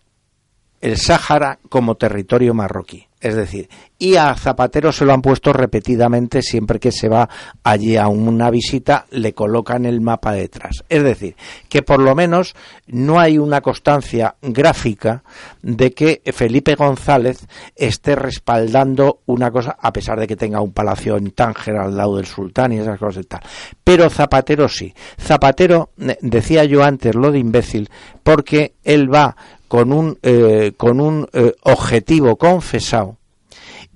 el 0.80 0.96
Sáhara 0.96 1.58
como 1.68 1.96
territorio 1.96 2.54
marroquí. 2.54 3.06
Es 3.18 3.34
decir, 3.34 3.68
y 3.98 4.16
a 4.16 4.34
Zapatero 4.34 4.92
se 4.92 5.06
lo 5.06 5.14
han 5.14 5.22
puesto 5.22 5.52
repetidamente 5.52 6.42
siempre 6.42 6.78
que 6.78 6.92
se 6.92 7.08
va 7.08 7.28
allí 7.64 7.96
a 7.96 8.08
una 8.08 8.50
visita, 8.50 9.06
le 9.10 9.32
colocan 9.32 9.86
el 9.86 10.02
mapa 10.02 10.32
detrás. 10.32 10.84
Es 10.88 11.02
decir, 11.02 11.34
que 11.70 11.80
por 11.80 11.98
lo 11.98 12.14
menos 12.14 12.54
no 12.86 13.18
hay 13.18 13.38
una 13.38 13.62
constancia 13.62 14.36
gráfica 14.42 15.24
de 15.62 15.92
que 15.92 16.20
Felipe 16.32 16.74
González 16.74 17.46
esté 17.74 18.16
respaldando 18.16 19.20
una 19.24 19.50
cosa, 19.50 19.76
a 19.80 19.92
pesar 19.94 20.20
de 20.20 20.26
que 20.26 20.36
tenga 20.36 20.60
un 20.60 20.72
palacio 20.72 21.16
en 21.16 21.30
Tánger 21.30 21.76
al 21.76 21.96
lado 21.96 22.18
del 22.18 22.26
sultán 22.26 22.74
y 22.74 22.80
esas 22.80 22.98
cosas 22.98 23.24
y 23.24 23.26
tal. 23.26 23.40
Pero 23.82 24.10
Zapatero 24.10 24.68
sí. 24.68 24.94
Zapatero, 25.18 25.90
decía 26.20 26.64
yo 26.64 26.84
antes 26.84 27.14
lo 27.14 27.32
de 27.32 27.38
imbécil, 27.38 27.88
porque 28.22 28.74
él 28.84 29.12
va 29.12 29.36
con 29.68 29.92
un, 29.92 30.18
eh, 30.22 30.72
con 30.76 31.00
un 31.00 31.28
eh, 31.32 31.52
objetivo 31.62 32.36
confesado 32.36 33.18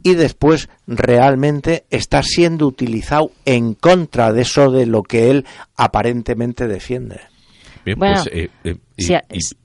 y 0.02 0.14
después 0.14 0.68
realmente 0.86 1.84
está 1.90 2.22
siendo 2.22 2.66
utilizado 2.66 3.30
en 3.44 3.74
contra 3.74 4.32
de 4.32 4.42
eso 4.42 4.70
de 4.70 4.86
lo 4.86 5.02
que 5.02 5.30
él 5.30 5.46
aparentemente 5.76 6.66
defiende. 6.66 7.20
bueno, 7.96 8.22
pues, 8.24 8.28
eh, 8.32 8.76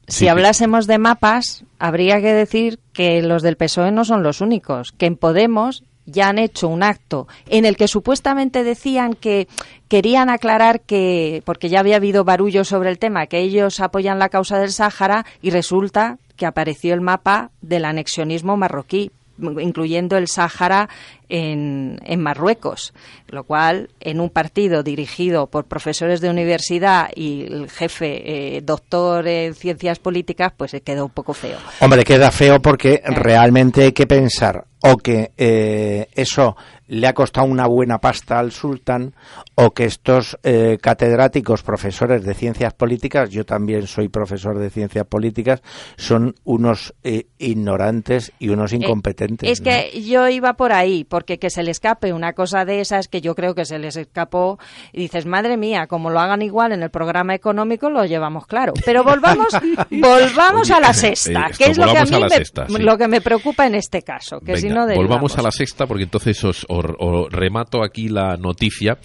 si, 0.07 0.27
hablásemos 0.27 0.87
de 0.87 0.97
mapas, 0.97 1.63
habría 1.79 2.21
que 2.21 2.33
decir 2.33 2.79
que 2.93 3.21
los 3.21 3.43
del 3.43 3.57
PSOE 3.57 3.91
no 3.91 4.05
son 4.05 4.23
los 4.23 4.41
únicos, 4.41 4.91
que 4.91 5.05
en 5.05 5.15
Podemos 5.15 5.83
ya 6.05 6.29
han 6.29 6.39
hecho 6.39 6.67
un 6.67 6.83
acto 6.83 7.27
en 7.47 7.65
el 7.65 7.77
que 7.77 7.87
supuestamente 7.87 8.63
decían 8.63 9.13
que 9.13 9.47
querían 9.87 10.29
aclarar 10.29 10.81
que, 10.81 11.41
porque 11.45 11.69
ya 11.69 11.79
había 11.79 11.97
habido 11.97 12.23
barullo 12.23 12.63
sobre 12.63 12.89
el 12.89 12.99
tema, 12.99 13.27
que 13.27 13.39
ellos 13.39 13.79
apoyan 13.79 14.19
la 14.19 14.29
causa 14.29 14.59
del 14.59 14.71
Sáhara 14.71 15.25
y 15.41 15.49
resulta 15.49 16.17
que 16.35 16.45
apareció 16.45 16.93
el 16.93 17.01
mapa 17.01 17.51
del 17.61 17.85
anexionismo 17.85 18.57
marroquí 18.57 19.11
incluyendo 19.37 20.17
el 20.17 20.27
Sáhara 20.27 20.89
en, 21.29 21.99
en, 22.03 22.21
Marruecos, 22.21 22.93
lo 23.27 23.43
cual 23.43 23.89
en 23.99 24.19
un 24.19 24.29
partido 24.29 24.83
dirigido 24.83 25.47
por 25.47 25.65
profesores 25.65 26.21
de 26.21 26.29
universidad 26.29 27.09
y 27.15 27.43
el 27.43 27.69
jefe 27.69 28.57
eh, 28.57 28.61
doctor 28.61 29.27
en 29.27 29.53
ciencias 29.53 29.99
políticas, 29.99 30.53
pues 30.55 30.71
se 30.71 30.81
quedó 30.81 31.05
un 31.05 31.11
poco 31.11 31.33
feo. 31.33 31.57
Hombre, 31.79 32.03
queda 32.03 32.31
feo 32.31 32.61
porque 32.61 32.95
eh. 32.95 33.01
realmente 33.11 33.83
hay 33.83 33.91
que 33.91 34.07
pensar 34.07 34.65
o 34.81 34.97
que 34.97 35.31
eh, 35.37 36.07
eso 36.13 36.55
le 36.87 37.07
ha 37.07 37.13
costado 37.13 37.47
una 37.47 37.67
buena 37.67 37.99
pasta 37.99 38.39
al 38.39 38.51
sultán 38.51 39.15
o 39.55 39.71
que 39.71 39.85
estos 39.85 40.37
eh, 40.43 40.77
catedráticos, 40.81 41.63
profesores 41.63 42.23
de 42.23 42.33
ciencias 42.33 42.73
políticas, 42.73 43.29
yo 43.29 43.45
también 43.45 43.87
soy 43.87 44.09
profesor 44.09 44.59
de 44.59 44.69
ciencias 44.69 45.05
políticas, 45.07 45.61
son 45.97 46.35
unos 46.43 46.93
eh, 47.03 47.27
ignorantes 47.39 48.31
y 48.37 48.49
unos 48.49 48.73
eh, 48.73 48.77
incompetentes. 48.77 49.49
es 49.49 49.61
que 49.61 50.01
yo 50.01 50.27
iba 50.29 50.53
por 50.53 50.73
ahí, 50.73 51.03
porque 51.15 51.37
que 51.37 51.49
se 51.49 51.63
le 51.63 51.71
escape 51.71 52.11
una 52.11 52.33
cosa 52.33 52.65
de 52.65 52.81
esas 52.81 53.07
que 53.07 53.21
yo 53.21 53.35
creo 53.35 53.55
que 53.55 53.63
se 53.63 53.79
les 53.79 53.95
escapó 53.95 54.59
y 54.91 55.03
dices, 55.03 55.25
madre 55.25 55.55
mía, 55.55 55.87
como 55.87 56.09
lo 56.09 56.19
hagan 56.19 56.41
igual 56.41 56.73
en 56.73 56.83
el 56.83 56.89
programa 56.89 57.33
económico, 57.33 57.89
lo 57.89 58.03
llevamos 58.03 58.45
claro. 58.47 58.73
Pero 58.85 59.01
volvamos, 59.05 59.47
volvamos 59.91 60.69
a 60.71 60.81
la 60.81 60.93
sexta, 60.93 61.51
que 61.57 61.67
es 61.67 61.77
lo 61.77 61.85
que 61.85 61.99
a 61.99 62.03
mí 62.03 62.19
me, 62.67 62.79
lo 62.79 62.97
que 62.97 63.07
me 63.07 63.21
preocupa 63.21 63.65
en 63.65 63.75
este 63.75 64.01
caso. 64.01 64.41
Que 64.41 64.57
si 64.57 64.67
no 64.67 64.85
volvamos 64.93 65.37
a 65.37 65.41
la 65.41 65.51
sexta, 65.51 65.87
porque 65.87 66.03
entonces 66.03 66.43
os 66.43 66.65
o, 66.67 67.29
remato 67.29 67.81
aquí 67.81 68.09
la 68.09 68.35
noticia 68.35 68.97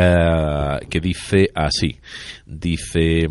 eh, 0.00 0.78
que 0.88 1.00
dice 1.00 1.50
así. 1.54 1.98
Dice, 2.46 3.26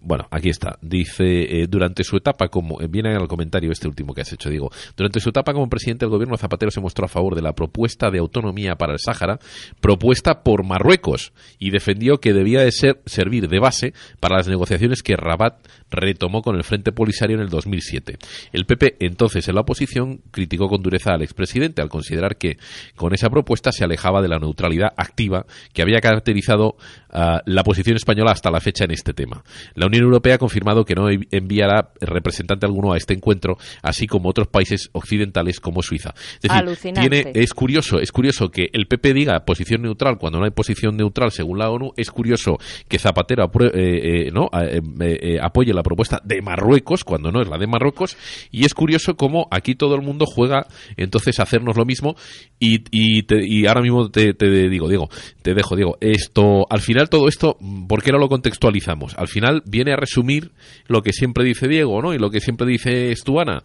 bueno, 0.00 0.26
aquí 0.30 0.48
está. 0.48 0.78
Dice, 0.80 1.62
eh, 1.62 1.66
durante 1.68 2.04
su 2.04 2.16
etapa 2.16 2.48
como, 2.48 2.80
eh, 2.80 2.86
viene 2.88 3.14
al 3.16 3.26
comentario 3.26 3.72
este 3.72 3.88
último 3.88 4.14
que 4.14 4.20
has 4.20 4.32
hecho, 4.32 4.48
digo, 4.48 4.70
durante 4.96 5.18
su 5.18 5.30
etapa 5.30 5.52
como 5.52 5.68
presidente 5.68 6.04
del 6.04 6.10
gobierno, 6.10 6.36
Zapatero 6.36 6.70
se 6.70 6.80
mostró 6.80 7.06
a 7.06 7.08
favor 7.08 7.34
de 7.34 7.42
la 7.42 7.52
propuesta 7.52 8.10
de 8.10 8.20
autonomía 8.20 8.76
para 8.76 8.92
el 8.92 9.00
Sáhara, 9.00 9.40
propuesta 9.80 10.44
por 10.44 10.64
Marruecos, 10.64 11.32
y 11.58 11.70
defendió 11.70 12.18
que 12.18 12.32
debía 12.32 12.60
de 12.60 12.70
ser, 12.70 13.00
servir 13.06 13.48
de 13.48 13.58
base 13.58 13.92
para 14.20 14.36
las 14.36 14.46
negociaciones 14.46 15.02
que 15.02 15.16
Rabat 15.16 15.66
retomó 15.90 16.42
con 16.42 16.56
el 16.56 16.64
Frente 16.64 16.92
Polisario 16.92 17.36
en 17.36 17.42
el 17.42 17.48
2007. 17.48 18.16
El 18.52 18.66
PP, 18.66 18.96
entonces 19.00 19.46
en 19.48 19.54
la 19.54 19.62
oposición, 19.62 20.20
criticó 20.30 20.68
con 20.68 20.82
dureza 20.82 21.12
al 21.12 21.22
expresidente 21.22 21.82
al 21.82 21.88
considerar 21.88 22.36
que 22.36 22.56
con 22.96 23.14
esa 23.14 23.28
propuesta 23.28 23.72
se 23.72 23.84
alejaba 23.84 24.22
de 24.22 24.28
la 24.28 24.38
neutralidad 24.38 24.92
activa 24.96 25.46
que 25.72 25.82
había 25.82 26.00
caracterizado 26.00 26.76
ah, 27.10 27.40
la 27.46 27.62
posición 27.64 27.96
española 27.96 28.32
hasta 28.32 28.50
la 28.50 28.60
fecha 28.60 28.84
en 28.84 28.92
este 28.92 29.12
tema. 29.12 29.42
La 29.74 29.86
Unión 29.86 30.04
Europea 30.04 30.36
ha 30.36 30.38
confirmado 30.38 30.84
que 30.84 30.94
no 30.94 31.08
enviará 31.30 31.90
representante 32.00 32.66
alguno 32.66 32.92
a 32.92 32.96
este 32.96 33.14
encuentro, 33.14 33.56
así 33.82 34.06
como 34.06 34.28
otros 34.28 34.48
países 34.48 34.90
occidentales 34.92 35.60
como 35.60 35.82
Suiza. 35.82 36.14
Es 36.42 36.50
decir, 36.50 36.94
tiene, 36.94 37.32
es 37.34 37.52
curioso, 37.52 37.98
es 37.98 38.12
curioso 38.12 38.50
que 38.50 38.68
el 38.72 38.86
PP 38.86 39.14
diga 39.14 39.40
posición 39.44 39.82
neutral 39.82 40.18
cuando 40.18 40.38
no 40.38 40.44
hay 40.44 40.50
posición 40.50 40.96
neutral 40.96 41.30
según 41.30 41.58
la 41.58 41.70
ONU. 41.70 41.92
Es 41.96 42.10
curioso 42.10 42.58
que 42.88 42.98
Zapatero 42.98 43.50
eh, 43.60 43.70
eh, 43.74 44.30
¿no? 44.32 44.48
Eh, 44.60 45.38
apoye 45.40 45.72
la 45.72 45.79
propuesta 45.82 46.20
de 46.24 46.42
Marruecos 46.42 47.04
cuando 47.04 47.30
no 47.30 47.42
es 47.42 47.48
la 47.48 47.58
de 47.58 47.66
Marruecos. 47.66 48.16
Y 48.50 48.64
es 48.64 48.74
curioso 48.74 49.16
cómo 49.16 49.48
aquí 49.50 49.74
todo 49.74 49.94
el 49.94 50.02
mundo 50.02 50.26
juega 50.26 50.66
entonces 50.96 51.40
hacernos 51.40 51.76
lo 51.76 51.84
mismo. 51.84 52.16
Y, 52.58 52.84
y, 52.90 53.66
ahora 53.66 53.82
mismo 53.82 54.10
te, 54.10 54.34
te 54.34 54.68
digo, 54.68 54.88
digo, 54.88 55.08
te 55.42 55.54
dejo, 55.54 55.76
Diego. 55.76 55.96
Esto, 56.00 56.66
al 56.68 56.80
final 56.80 57.08
todo 57.08 57.28
esto, 57.28 57.56
¿por 57.88 58.02
qué 58.02 58.12
no 58.12 58.18
lo 58.18 58.28
contextualizamos? 58.28 59.16
Al 59.16 59.28
final 59.28 59.62
viene 59.66 59.92
a 59.92 59.96
resumir 59.96 60.52
lo 60.86 61.02
que 61.02 61.12
siempre 61.12 61.44
dice 61.44 61.68
Diego, 61.68 62.02
¿no? 62.02 62.14
Y 62.14 62.18
lo 62.18 62.30
que 62.30 62.40
siempre 62.40 62.66
dice 62.66 63.10
Estuana 63.12 63.62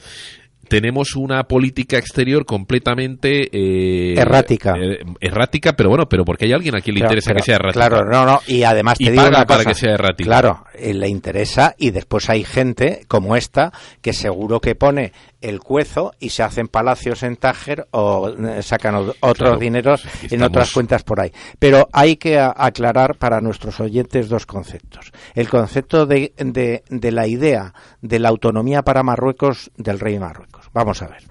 tenemos 0.67 1.15
una 1.15 1.43
política 1.43 1.97
exterior 1.97 2.45
completamente 2.45 3.49
eh, 3.51 4.19
errática 4.19 4.75
eh, 4.77 4.99
errática 5.19 5.73
pero 5.75 5.89
bueno 5.89 6.07
pero 6.07 6.25
porque 6.25 6.45
hay 6.45 6.53
alguien 6.53 6.75
a 6.75 6.81
quien 6.81 6.95
le 6.95 7.01
interesa 7.01 7.33
que 7.33 7.41
sea 7.41 7.55
errática 7.55 7.87
claro 7.87 8.05
no 8.05 8.25
no 8.25 8.41
y 8.47 8.63
además 8.63 8.97
te 8.97 9.05
y 9.05 9.09
digo 9.09 9.27
una 9.27 9.45
para 9.45 9.65
que 9.65 9.73
sea 9.73 9.93
errática 9.93 10.27
claro 10.27 10.65
eh, 10.73 10.93
le 10.93 11.07
interesa 11.07 11.75
y 11.77 11.91
después 11.91 12.29
hay 12.29 12.43
gente 12.43 13.05
como 13.07 13.35
esta 13.35 13.71
que 14.01 14.13
seguro 14.13 14.59
que 14.59 14.75
pone 14.75 15.11
el 15.45 15.59
cuezo 15.59 16.13
y 16.19 16.29
se 16.29 16.43
hacen 16.43 16.67
palacios 16.67 17.21
en 17.23 17.35
Tánger 17.37 17.87
o 17.91 18.33
sacan 18.61 19.11
otros 19.19 19.59
dineros 19.59 20.03
en 20.31 20.41
otras 20.41 20.71
cuentas 20.71 21.03
por 21.03 21.19
ahí. 21.19 21.31
Pero 21.59 21.87
hay 21.93 22.17
que 22.17 22.39
aclarar 22.39 23.15
para 23.15 23.41
nuestros 23.41 23.79
oyentes 23.79 24.27
dos 24.27 24.45
conceptos. 24.45 25.11
El 25.35 25.47
concepto 25.47 26.05
de, 26.05 26.33
de, 26.37 27.11
la 27.11 27.27
idea 27.27 27.73
de 28.01 28.19
la 28.19 28.29
autonomía 28.29 28.81
para 28.81 29.03
Marruecos 29.03 29.71
del 29.77 29.99
rey 29.99 30.13
de 30.13 30.19
Marruecos. 30.19 30.54
Vamos 30.75 31.01
a 31.01 31.07
ver. 31.07 31.23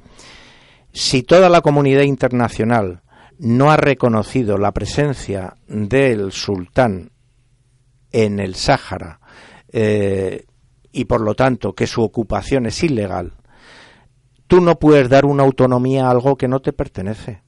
Si 0.90 1.22
toda 1.22 1.50
la 1.50 1.61
comunidad 1.61 2.04
internacional 2.04 3.02
no 3.38 3.70
ha 3.70 3.76
reconocido 3.76 4.57
la 4.57 4.72
presencia 4.72 5.54
del 5.68 6.33
sultán 6.33 7.12
en 8.11 8.40
el 8.40 8.54
Sáhara 8.54 9.20
eh, 9.70 10.46
y 10.92 11.04
por 11.04 11.20
lo 11.20 11.35
tanto 11.35 11.74
que 11.74 11.87
su 11.87 12.02
ocupación 12.02 12.64
es 12.64 12.83
ilegal, 12.83 13.35
tú 14.46 14.62
no 14.62 14.78
puedes 14.78 15.11
dar 15.11 15.26
una 15.26 15.42
autonomía 15.42 16.07
a 16.07 16.11
algo 16.11 16.37
que 16.37 16.48
no 16.48 16.61
te 16.61 16.72
pertenece. 16.72 17.43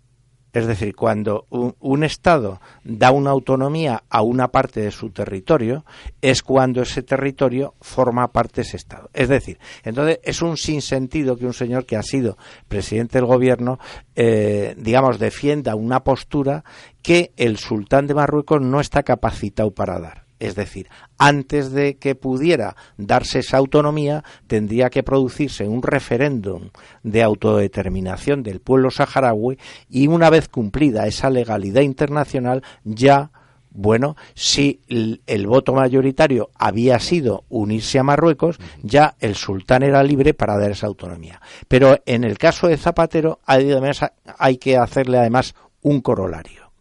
Es 0.57 0.67
decir, 0.67 0.97
cuando 0.97 1.45
un, 1.51 2.03
Estado 2.03 2.63
da 2.83 3.11
una 3.11 3.29
autonomía 3.29 4.05
a 4.09 4.23
una 4.23 4.49
parte 4.49 4.81
de 4.81 4.91
su 4.91 5.11
territorio, 5.11 5.85
es 6.23 6.43
cuando 6.43 6.81
ese 6.81 7.03
territorio 7.03 7.75
forma 7.83 8.33
parte 8.33 8.63
de 8.63 8.63
ese 8.63 8.79
Estado. 8.79 9.11
Es 9.13 9.29
decir, 9.29 9.59
entonces 9.85 10.19
es 10.23 10.41
un 10.41 10.57
sinsentido 10.57 11.37
que 11.37 11.45
un 11.45 11.53
señor 11.53 11.85
que 11.85 11.99
ha 11.99 12.03
sido 12.03 12.39
presidente 12.69 13.19
del 13.19 13.27
gobierno, 13.27 13.79
eh, 14.15 14.75
digamos, 14.79 15.19
defienda 15.19 15.75
una 15.75 16.03
postura 16.03 16.65
que 17.03 17.33
el 17.37 17.59
sultán 17.59 18.07
de 18.07 18.15
Marruecos 18.15 18.63
no 18.63 18.81
está 18.81 19.03
capacitado 19.03 19.73
para 19.73 20.01
dar. 20.01 20.26
Es 20.39 20.55
decir, 20.55 20.89
antes 21.19 21.73
de 21.73 21.97
que 21.97 22.15
pudiera 22.15 22.77
darse 22.99 23.39
esa 23.39 23.57
autonomía, 23.57 24.23
tendría 24.47 24.91
que 24.91 25.03
producirse 25.03 25.67
un 25.67 25.83
referéndum 25.83 26.71
de 27.03 27.23
autodeterminación 27.23 28.43
del 28.43 28.61
pueblo 28.61 28.91
saharaui 28.91 29.59
y 29.89 30.09
una 30.09 30.29
vez 30.29 30.49
cumplida 30.49 31.07
esa 31.07 31.31
legalidad 31.31 31.83
internacional, 31.83 32.63
ya 32.85 33.31
bueno, 33.79 34.17
si 34.35 34.81
el, 34.89 35.47
voto 35.47 35.75
mayoritario 35.75 36.49
había 36.55 36.99
sido 36.99 37.45
unirse 37.51 37.99
a 37.99 38.03
Marruecos, 38.03 38.59
ya 38.83 39.17
el 39.21 39.35
sultán 39.35 39.83
era 39.83 40.03
libre 40.03 40.33
para 40.33 40.57
dar 40.57 40.71
esa 40.71 40.87
autonomía. 40.87 41.43
Pero 41.69 41.99
en 42.07 42.25
el 42.25 42.39
caso 42.39 42.69
de 42.69 42.79
Zapatero 42.79 43.41
hay 43.45 44.57
que 44.57 44.79
hacerle 44.79 45.19
además 45.19 45.55
un 45.83 46.01
corolario. 46.01 46.73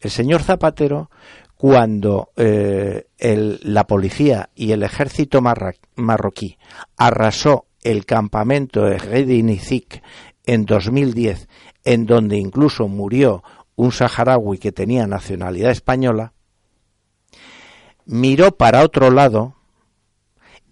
El 0.00 0.10
señor 0.10 0.42
Zapatero 0.42 1.10
cuando 1.62 2.32
eh, 2.34 3.06
la 3.20 3.86
policía 3.86 4.50
y 4.52 4.72
el 4.72 4.82
ejército 4.82 5.40
marroquí 5.94 6.58
arrasó 6.96 7.66
el 7.84 8.04
campamento 8.04 8.82
de 8.82 8.98
Redinizik 8.98 10.02
en 10.44 10.66
2010, 10.66 11.46
en 11.84 12.06
donde 12.06 12.36
incluso 12.36 12.88
murió 12.88 13.44
un 13.76 13.92
saharaui 13.92 14.58
que 14.58 14.72
tenía 14.72 15.06
nacionalidad 15.06 15.70
española, 15.70 16.32
miró 18.06 18.56
para 18.56 18.82
otro 18.82 19.12
lado 19.12 19.54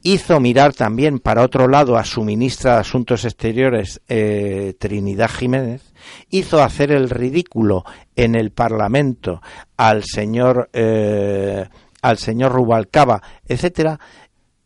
hizo 0.03 0.41
mirar 0.41 0.73
también 0.73 1.19
para 1.19 1.43
otro 1.43 1.69
lado 1.69 1.97
a 1.97 2.05
su 2.05 2.25
ministra 2.25 2.75
de 2.75 2.81
Asuntos 2.81 3.25
Exteriores, 3.25 4.01
eh, 4.09 4.75
Trinidad 4.79 5.31
Jiménez, 5.31 5.93
hizo 6.31 6.63
hacer 6.63 6.93
el 6.93 7.11
ridículo 7.11 7.85
en 8.17 8.35
el 8.35 8.51
Parlamento 8.51 9.43
al 9.77 10.05
señor, 10.05 10.71
eh, 10.73 11.67
al 12.03 12.19
señor 12.19 12.53
Rubalcaba, 12.53 13.23
etcétera, 13.47 14.01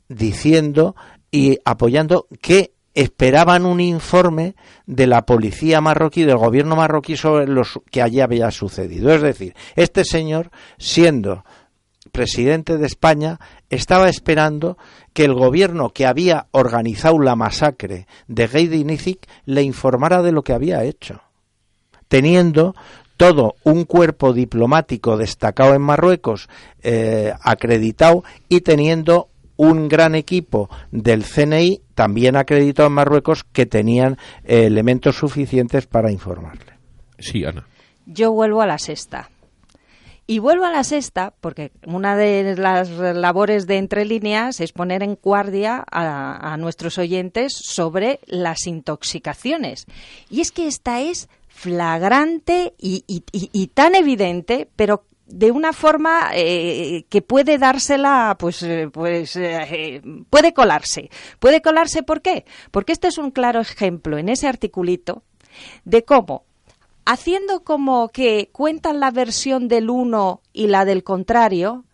diciendo 0.08 0.94
y 1.30 1.58
apoyando 1.64 2.28
que 2.40 2.74
esperaban 2.94 3.66
un 3.66 3.80
informe 3.80 4.54
de 4.86 5.08
la 5.08 5.26
policía 5.26 5.80
marroquí, 5.80 6.22
del 6.22 6.36
gobierno 6.36 6.76
marroquí 6.76 7.16
sobre 7.16 7.48
lo 7.48 7.62
que 7.90 8.02
allí 8.02 8.20
había 8.20 8.52
sucedido. 8.52 9.12
Es 9.12 9.20
decir, 9.20 9.54
este 9.74 10.04
señor, 10.04 10.50
siendo 10.78 11.44
presidente 12.12 12.78
de 12.78 12.86
España 12.86 13.40
estaba 13.68 14.08
esperando 14.08 14.78
que 15.14 15.24
el 15.24 15.32
gobierno 15.32 15.90
que 15.90 16.04
había 16.04 16.48
organizado 16.50 17.18
la 17.20 17.36
masacre 17.36 18.06
de 18.28 18.48
Geidy 18.48 18.84
Nizik 18.84 19.26
le 19.46 19.62
informara 19.62 20.20
de 20.20 20.32
lo 20.32 20.42
que 20.42 20.52
había 20.52 20.84
hecho, 20.84 21.22
teniendo 22.08 22.74
todo 23.16 23.54
un 23.62 23.84
cuerpo 23.84 24.32
diplomático 24.32 25.16
destacado 25.16 25.74
en 25.74 25.82
Marruecos, 25.82 26.48
eh, 26.82 27.32
acreditado, 27.42 28.24
y 28.48 28.60
teniendo 28.60 29.28
un 29.56 29.88
gran 29.88 30.16
equipo 30.16 30.68
del 30.90 31.24
CNI 31.24 31.80
también 31.94 32.36
acreditado 32.36 32.88
en 32.88 32.94
Marruecos 32.94 33.44
que 33.44 33.66
tenían 33.66 34.18
eh, 34.42 34.66
elementos 34.66 35.16
suficientes 35.16 35.86
para 35.86 36.10
informarle. 36.10 36.74
Sí, 37.20 37.44
Ana. 37.44 37.64
Yo 38.04 38.32
vuelvo 38.32 38.60
a 38.60 38.66
la 38.66 38.78
sexta. 38.78 39.30
Y 40.26 40.38
vuelvo 40.38 40.64
a 40.64 40.70
la 40.70 40.84
sexta, 40.84 41.34
porque 41.40 41.72
una 41.86 42.16
de 42.16 42.56
las 42.56 42.88
labores 42.88 43.66
de 43.66 43.76
entre 43.76 44.06
líneas 44.06 44.58
es 44.60 44.72
poner 44.72 45.02
en 45.02 45.18
guardia 45.22 45.84
a, 45.90 46.56
nuestros 46.56 46.96
oyentes 46.96 47.52
sobre 47.54 48.20
las 48.26 48.66
intoxicaciones. 48.66 49.84
Y 50.30 50.40
es 50.40 50.50
que 50.50 50.66
esta 50.66 51.00
es 51.02 51.28
flagrante 51.48 52.74
y, 52.78 53.66
tan 53.74 53.94
evidente, 53.94 54.68
pero 54.76 55.04
de 55.26 55.50
una 55.50 55.74
forma 55.74 56.30
eh, 56.34 57.04
que 57.10 57.20
puede 57.20 57.58
dársela, 57.58 58.36
pues, 58.38 58.62
eh, 58.62 58.88
pues 58.90 59.36
eh, 59.36 60.00
puede 60.30 60.54
colarse. 60.54 61.10
Puede 61.38 61.60
colarse, 61.60 62.02
¿por 62.02 62.22
qué? 62.22 62.46
Porque 62.70 62.92
este 62.92 63.08
es 63.08 63.18
un 63.18 63.30
claro 63.30 63.60
ejemplo 63.60 64.16
en 64.16 64.30
ese 64.30 64.48
articulito 64.48 65.22
de 65.84 66.02
cómo 66.02 66.44
haciendo 67.04 67.64
como 67.64 68.08
que 68.08 68.50
cuentan 68.52 69.00
la 69.00 69.10
versión 69.10 69.68
del 69.68 69.90
uno 69.90 70.40
y 70.52 70.68
la 70.68 70.84
del 70.84 71.04
contrario, 71.04 71.84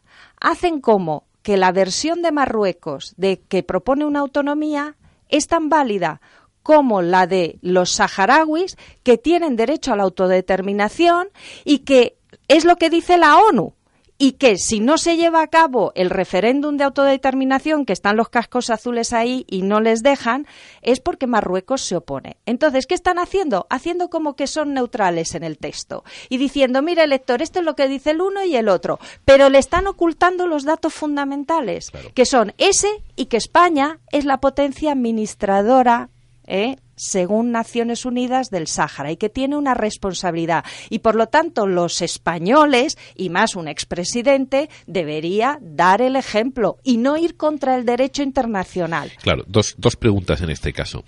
hacen 0.41 0.81
como 0.81 1.25
que 1.43 1.57
la 1.57 1.73
versión 1.73 2.23
de 2.23 2.33
Marruecos 2.33 3.15
de 3.17 3.41
que 3.41 3.63
propone 3.63 4.05
una 4.05 4.21
autonomía 4.21 4.97
es 5.29 5.47
tan 5.47 5.69
válida 5.69 6.21
como 6.63 7.03
la 7.03 7.27
de 7.27 7.59
los 7.63 7.93
saharauis 7.93 8.77
que 9.03 9.17
tienen 9.17 9.57
derecho 9.57 9.93
a 9.93 9.97
la 9.97 10.03
autodeterminación 10.03 11.29
y 11.65 11.79
que 11.81 12.19
es 12.49 12.65
lo 12.65 12.77
que 12.77 12.91
dice 12.91 13.17
la 13.17 13.39
ONU, 13.39 13.75
y 14.23 14.33
que 14.33 14.59
si 14.59 14.81
no 14.81 14.99
se 14.99 15.17
lleva 15.17 15.41
a 15.41 15.47
cabo 15.47 15.93
el 15.95 16.11
referéndum 16.11 16.77
de 16.77 16.85
autodeterminación, 16.85 17.87
que 17.87 17.95
están 17.95 18.19
los 18.19 18.29
cascos 18.29 18.69
azules 18.69 19.15
ahí 19.15 19.47
y 19.49 19.63
no 19.63 19.81
les 19.81 20.03
dejan, 20.03 20.47
es 20.83 21.01
porque 21.01 21.27
Marruecos 21.27 21.81
se 21.81 21.97
opone. 21.97 22.37
Entonces, 22.45 22.87
¿qué 22.87 22.95
están 22.95 23.19
haciendo? 23.19 23.67
Haciendo 23.71 24.11
como 24.11 24.37
que 24.37 24.47
son 24.47 24.75
neutrales 24.75 25.35
en 25.35 25.43
el 25.43 25.57
texto 25.57 26.05
y 26.29 26.37
diciendo, 26.37 26.83
mire, 26.83 27.07
lector, 27.07 27.41
esto 27.41 27.61
es 27.61 27.65
lo 27.65 27.75
que 27.75 27.89
dice 27.89 28.11
el 28.11 28.21
uno 28.21 28.45
y 28.45 28.57
el 28.57 28.69
otro, 28.69 28.99
pero 29.25 29.49
le 29.49 29.59
están 29.59 29.87
ocultando 29.87 30.47
los 30.47 30.65
datos 30.65 30.93
fundamentales, 30.93 31.91
que 32.15 32.27
son 32.27 32.53
ese 32.59 33.03
y 33.17 33.25
que 33.25 33.39
España 33.39 34.01
es 34.13 34.27
la 34.27 34.39
potencia 34.39 34.93
administradora 34.93 36.11
¿eh? 36.51 36.77
Según 37.01 37.51
Naciones 37.51 38.05
Unidas 38.05 38.51
del 38.51 38.67
Sáhara 38.67 39.11
y 39.11 39.17
que 39.17 39.31
tiene 39.31 39.57
una 39.57 39.73
responsabilidad. 39.73 40.65
Y 40.91 40.99
por 40.99 41.15
lo 41.15 41.29
tanto, 41.29 41.67
los 41.67 42.03
españoles, 42.03 42.99
y 43.17 43.31
más 43.31 43.57
un 43.57 43.69
expresidente, 43.69 44.69
debería 44.87 45.59
dar 45.63 46.03
el 46.03 46.15
ejemplo 46.15 46.77
y 46.85 46.99
no 46.99 47.17
ir 47.17 47.37
contra 47.37 47.77
el 47.77 47.87
derecho 47.87 48.23
internacional. 48.23 49.11
Claro, 49.23 49.45
dos, 49.47 49.75
dos 49.79 49.97
preguntas 49.97 50.43
en 50.43 50.51
este 50.51 50.75
caso. 50.75 51.05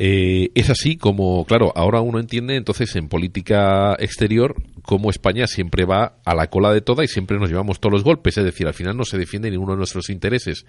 Eh, 0.00 0.50
es 0.54 0.70
así 0.70 0.96
como, 0.96 1.44
claro, 1.44 1.72
ahora 1.74 2.00
uno 2.00 2.20
entiende 2.20 2.54
entonces 2.54 2.94
en 2.94 3.08
política 3.08 3.96
exterior 3.98 4.54
cómo 4.82 5.10
España 5.10 5.48
siempre 5.48 5.84
va 5.84 6.18
a 6.24 6.34
la 6.34 6.46
cola 6.48 6.72
de 6.72 6.80
toda 6.80 7.04
y 7.04 7.08
siempre 7.08 7.38
nos 7.38 7.50
llevamos 7.50 7.80
todos 7.80 7.92
los 7.92 8.04
golpes, 8.04 8.38
es 8.38 8.44
decir, 8.44 8.68
al 8.68 8.74
final 8.74 8.96
no 8.96 9.04
se 9.04 9.18
defiende 9.18 9.50
ninguno 9.50 9.72
de 9.72 9.78
nuestros 9.78 10.08
intereses. 10.08 10.64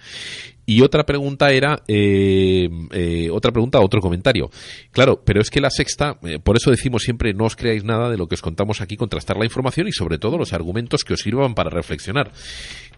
Y 0.66 0.82
otra 0.82 1.06
pregunta 1.06 1.52
era, 1.52 1.84
eh, 1.88 2.70
eh, 2.92 3.30
otra 3.32 3.52
pregunta, 3.52 3.80
otro 3.80 4.02
comentario. 4.02 4.50
Claro, 4.92 5.22
pero 5.24 5.42
es 5.42 5.50
que 5.50 5.62
la 5.62 5.70
sexta, 5.70 6.20
por 6.44 6.58
eso 6.58 6.72
decimos 6.72 7.04
siempre 7.04 7.34
no 7.34 7.46
os 7.46 7.56
creáis 7.56 7.84
nada 7.84 8.10
de 8.10 8.18
lo 8.18 8.28
que 8.28 8.36
os 8.36 8.42
contamos 8.42 8.82
aquí, 8.82 8.98
contrastar 8.98 9.38
la 9.38 9.46
información 9.46 9.88
y 9.88 9.92
sobre 9.92 10.18
todo 10.18 10.38
los 10.38 10.54
argumentos 10.54 11.04
que 11.04 11.14
os 11.14 11.22
sirvan 11.22 11.54
para 11.54 11.70
reflexionar. 11.70 12.32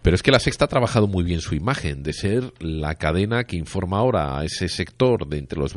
Pero 0.02 0.16
es 0.16 0.22
que 0.22 0.32
la 0.32 0.40
Sexta 0.40 0.64
ha 0.64 0.68
trabajado 0.68 1.06
muy 1.06 1.22
bien 1.22 1.40
su 1.40 1.54
imagen 1.54 2.02
de 2.02 2.12
ser 2.12 2.52
la 2.58 2.96
cadena 2.96 3.44
que 3.44 3.56
informa 3.56 3.98
ahora 3.98 4.38
a 4.38 4.44
ese 4.44 4.68
sector 4.68 5.28
de 5.28 5.38
entre 5.38 5.60
los 5.60 5.74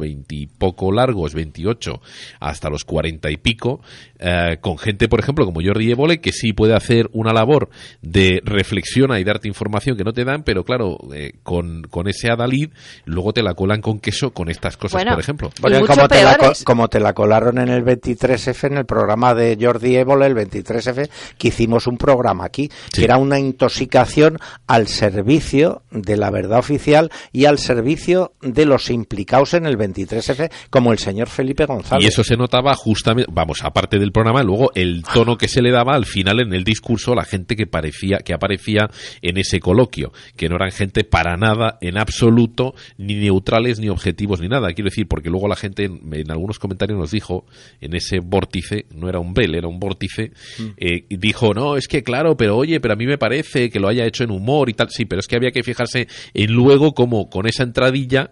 poco 0.57 0.91
largos, 0.91 1.35
28, 1.35 2.01
hasta 2.39 2.69
los 2.71 2.85
cuarenta 2.85 3.29
y 3.29 3.37
pico, 3.37 3.81
eh, 4.19 4.57
con 4.61 4.77
gente, 4.77 5.07
por 5.07 5.19
ejemplo, 5.19 5.45
como 5.45 5.61
Jordi 5.61 5.91
Évole, 5.91 6.21
que 6.21 6.31
sí 6.31 6.53
puede 6.53 6.73
hacer 6.73 7.09
una 7.11 7.33
labor 7.33 7.69
de 8.01 8.41
reflexión 8.45 9.15
y 9.17 9.23
darte 9.23 9.47
información 9.47 9.97
que 9.97 10.03
no 10.03 10.13
te 10.13 10.23
dan, 10.23 10.43
pero 10.43 10.63
claro, 10.63 10.97
eh, 11.13 11.33
con, 11.43 11.83
con, 11.83 12.07
ese 12.07 12.29
adalid, 12.29 12.69
luego 13.05 13.33
te 13.33 13.43
la 13.43 13.53
colan 13.53 13.81
con 13.81 13.99
queso 13.99 14.31
con 14.31 14.49
estas 14.49 14.77
cosas, 14.77 15.03
por 15.03 15.19
ejemplo. 15.19 15.51
como, 15.61 16.07
te 16.07 16.23
la, 16.23 16.37
como 16.63 16.87
te 16.87 16.99
la 16.99 17.13
colaron 17.13 17.57
en 17.57 17.69
el 17.69 17.83
23F, 17.83 18.67
en 18.67 18.77
el 18.77 18.85
programa 18.85 19.33
de 19.33 19.57
Jordi 19.59 19.97
Évole, 19.97 20.27
el 20.27 20.35
23F, 20.35 21.09
que 21.37 21.47
hicimos 21.49 21.87
un 21.87 21.97
programa 21.97 22.45
aquí, 22.45 22.69
que 22.93 23.03
era 23.03 23.17
una 23.17 23.39
intoxicación 23.39 24.39
al 24.67 24.87
servicio 24.87 25.83
de 25.91 26.17
la 26.17 26.31
verdad 26.31 26.59
oficial 26.59 27.11
y 27.31 27.45
al 27.45 27.59
servicio 27.59 28.33
de 28.41 28.65
los 28.65 28.89
implicados 28.89 29.53
en 29.53 29.65
el 29.65 29.77
23F, 29.77 30.49
como 30.69 30.93
el 30.93 30.99
señor 30.99 31.27
Felipe 31.27 31.65
González. 31.65 32.05
Y 32.05 32.07
eso 32.07 32.23
se 32.23 32.37
notaba 32.37 32.73
justamente, 32.75 33.29
vamos, 33.33 33.63
aparte 33.63 33.99
del 34.05 34.11
programa, 34.11 34.43
luego 34.43 34.71
el 34.75 35.03
tono 35.03 35.37
que 35.37 35.47
se 35.47 35.61
le 35.61 35.71
daba 35.71 35.95
al 35.95 36.05
final 36.05 36.39
en 36.39 36.53
el 36.53 36.63
discurso 36.63 37.13
a 37.13 37.15
la 37.15 37.25
gente 37.25 37.55
que 37.55 37.67
parecía, 37.67 38.19
que 38.19 38.33
aparecía 38.33 38.89
en 39.21 39.37
ese 39.37 39.59
coloquio, 39.59 40.13
que 40.35 40.47
no 40.47 40.55
eran 40.55 40.71
gente 40.71 41.03
para 41.03 41.35
nada, 41.37 41.77
en 41.81 41.97
absoluto, 41.97 42.75
ni 42.97 43.15
neutrales, 43.15 43.79
ni 43.79 43.89
objetivos, 43.89 44.39
ni 44.41 44.47
nada. 44.47 44.73
Quiero 44.73 44.89
decir, 44.89 45.07
porque 45.07 45.29
luego 45.29 45.47
la 45.47 45.55
gente 45.55 45.85
en, 45.85 46.31
algunos 46.31 46.59
comentarios 46.59 46.99
nos 46.99 47.11
dijo, 47.11 47.45
en 47.81 47.95
ese 47.95 48.19
vórtice, 48.19 48.85
no 48.91 49.09
era 49.09 49.19
un 49.19 49.33
bel, 49.33 49.55
era 49.55 49.67
un 49.67 49.79
vórtice, 49.79 50.31
mm. 50.59 50.63
eh, 50.77 51.05
dijo, 51.09 51.53
no, 51.53 51.75
es 51.75 51.87
que 51.87 52.03
claro, 52.03 52.37
pero 52.37 52.57
oye, 52.57 52.79
pero 52.79 52.93
a 52.93 52.97
mí 52.97 53.07
me 53.07 53.17
parece 53.17 53.69
que 53.69 53.79
lo 53.79 53.87
haya 53.87 54.05
hecho 54.05 54.23
en 54.23 54.31
humor 54.31 54.69
y 54.69 54.73
tal. 54.73 54.89
Sí, 54.89 55.05
pero 55.05 55.19
es 55.19 55.27
que 55.27 55.35
había 55.35 55.51
que 55.51 55.63
fijarse 55.63 56.07
en 56.33 56.53
luego 56.53 56.93
como 56.93 57.29
con 57.29 57.47
esa 57.47 57.63
entradilla 57.63 58.31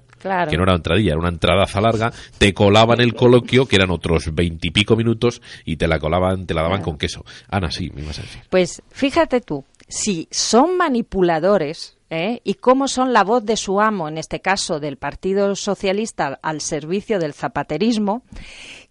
que 0.49 0.57
no 0.57 0.63
era 0.63 0.75
entradilla, 0.75 1.11
era 1.11 1.19
una 1.19 1.29
entradaza 1.29 1.81
larga, 1.81 2.11
te 2.37 2.53
colaban 2.53 3.01
el 3.01 3.13
coloquio, 3.13 3.65
que 3.65 3.75
eran 3.75 3.91
otros 3.91 4.33
veintipico 4.33 4.95
minutos, 4.95 5.41
y 5.65 5.75
te 5.75 5.87
la 5.87 5.99
colaban, 5.99 6.45
te 6.45 6.53
la 6.53 6.63
daban 6.63 6.81
con 6.81 6.97
queso. 6.97 7.23
Ana, 7.49 7.69
sí, 7.71 7.91
me 7.93 8.01
ibas 8.01 8.19
a 8.19 8.23
decir. 8.23 8.41
Pues 8.49 8.81
fíjate 8.89 9.41
tú, 9.41 9.65
si 9.87 10.27
son 10.31 10.77
manipuladores, 10.77 11.97
¿eh? 12.09 12.41
y 12.43 12.55
cómo 12.55 12.87
son 12.87 13.11
la 13.11 13.23
voz 13.23 13.43
de 13.45 13.57
su 13.57 13.81
amo, 13.81 14.07
en 14.07 14.17
este 14.17 14.39
caso 14.39 14.79
del 14.79 14.97
Partido 14.97 15.55
Socialista 15.55 16.39
al 16.41 16.61
servicio 16.61 17.19
del 17.19 17.33
zapaterismo, 17.33 18.23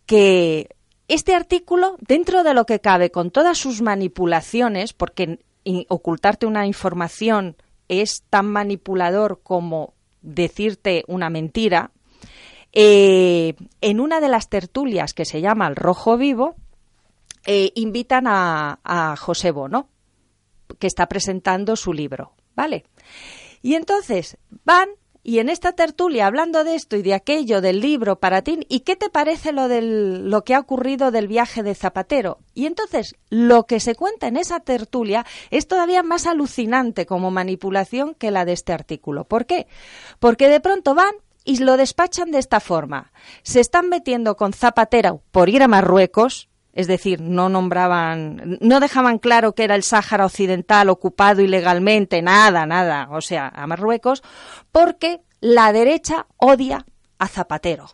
que 0.07 0.68
este 1.09 1.35
artículo, 1.35 1.97
dentro 2.01 2.42
de 2.42 2.55
lo 2.55 2.66
que 2.66 2.81
cabe, 2.81 3.11
con 3.11 3.31
todas 3.31 3.59
sus 3.59 3.83
manipulaciones, 3.83 4.92
porque 4.92 5.38
ocultarte 5.88 6.47
una 6.47 6.66
información 6.66 7.57
es 7.88 8.23
tan 8.31 8.47
manipulador 8.47 9.40
como 9.42 9.95
decirte 10.23 11.05
una 11.09 11.31
mentira, 11.31 11.91
eh, 12.73 13.55
en 13.81 14.01
una 14.01 14.21
de 14.21 14.29
las 14.29 14.49
tertulias 14.49 15.13
que 15.13 15.25
se 15.25 15.41
llama 15.41 15.69
El 15.69 15.77
Rojo 15.77 16.17
Vivo, 16.17 16.57
eh, 17.45 17.73
invitan 17.75 18.27
a, 18.27 18.81
a, 18.85 19.17
José 19.17 19.51
Bono, 19.51 19.89
que 20.79 20.87
está 20.87 21.07
presentando 21.07 21.77
su 21.77 21.93
libro, 21.93 22.33
¿vale? 22.55 22.85
Y 23.61 23.75
entonces 23.75 24.39
van 24.65 24.89
y 25.25 25.39
en 25.39 25.49
esta 25.49 25.73
tertulia, 25.73 26.27
hablando 26.27 26.65
de 26.65 26.75
esto 26.75 26.97
y 26.97 27.03
de 27.03 27.15
aquello, 27.15 27.61
del 27.61 27.81
libro 27.81 28.19
para 28.19 28.43
ti, 28.43 28.67
¿y 28.69 28.81
qué 28.81 28.97
te 28.97 29.09
parece 29.09 29.53
lo, 29.53 29.69
del, 29.69 30.29
lo 30.29 30.43
que 30.43 30.55
ha 30.55 30.59
ocurrido 30.59 31.13
del 31.13 31.29
viaje 31.29 31.63
de 31.63 31.77
Zapatero? 31.77 32.41
Y 32.55 32.67
entonces, 32.67 33.15
lo 33.31 33.65
que 33.67 33.79
se 33.79 33.95
cuenta 33.95 34.27
en 34.27 34.37
esa 34.37 34.59
tertulia 34.61 35.25
es 35.51 35.69
todavía 35.69 36.03
más 36.03 36.27
alucinante 36.27 37.07
como 37.07 37.31
manipulación 37.31 38.15
que 38.15 38.33
la 38.33 38.45
de 38.45 38.53
este 38.53 38.73
artículo. 38.73 39.25
¿Por 39.25 39.47
qué? 39.47 39.69
Porque 40.19 40.49
de 40.49 40.59
pronto 40.59 40.95
van 40.95 41.15
y 41.45 41.59
lo 41.59 41.77
despachan 41.77 42.33
de 42.33 42.39
esta 42.39 42.59
forma. 42.59 43.13
Se 43.45 43.61
están 43.61 43.89
metiendo 43.89 44.37
con 44.37 44.53
Zapatero 44.53 45.23
por 45.31 45.49
ir 45.49 45.63
a 45.63 45.69
Marruecos, 45.69 46.49
es 46.73 46.87
decir, 46.87 47.21
no 47.21 47.49
nombraban, 47.49 48.59
no 48.61 48.81
dejaban 48.81 49.19
claro 49.19 49.55
que 49.55 49.65
era 49.65 49.75
el 49.75 49.83
Sáhara 49.83 50.27
Occidental 50.27 50.89
ocupado 50.89 51.43
ilegalmente, 51.43 52.23
nada, 52.23 52.67
nada, 52.67 53.09
o 53.11 53.21
sea, 53.21 53.49
a 53.49 53.67
Marruecos, 53.67 54.23
porque 54.71 55.21
la 55.41 55.73
derecha 55.73 56.27
odia 56.39 56.87
a 57.19 57.29
Zapatero, 57.29 57.91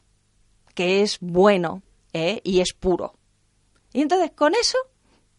que 0.74 1.02
es 1.02 1.18
bueno 1.20 1.82
¿eh? 2.12 2.40
y 2.44 2.60
es 2.60 2.72
puro. 2.72 3.14
Y 3.92 4.02
entonces 4.02 4.30
con 4.30 4.54
eso, 4.54 4.78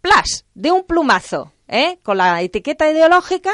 plas, 0.02 0.46
de 0.54 0.72
un 0.72 0.84
plumazo, 0.84 1.54
¿eh? 1.68 2.00
con 2.04 2.18
la 2.18 2.42
etiqueta 2.42 2.90
ideológica, 2.90 3.52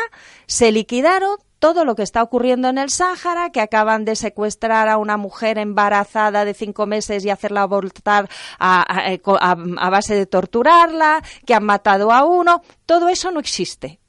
se 0.47 0.71
liquidaron 0.71 1.37
todo 1.65 1.83
lo 1.83 1.95
que 1.95 2.03
está 2.03 2.21
ocurriendo 2.21 2.69
en 2.69 2.77
el 2.77 2.91
Sáhara, 2.91 3.49
que 3.49 3.59
acaban 3.59 4.05
de 4.05 4.15
secuestrar 4.15 4.87
a 4.87 4.99
una 4.99 5.17
mujer 5.17 5.57
embarazada 5.57 6.45
de 6.45 6.53
cinco 6.53 6.85
meses 6.85 7.25
y 7.25 7.31
hacerla 7.31 7.63
abortar 7.63 8.29
a, 8.59 9.89
base 9.89 10.13
de 10.13 10.27
torturarla, 10.27 11.23
que 11.43 11.55
han 11.55 11.63
matado 11.63 12.11
a 12.11 12.23
uno, 12.23 12.61
todo 12.85 13.09
eso 13.09 13.31
no 13.31 13.39
existe. 13.39 13.99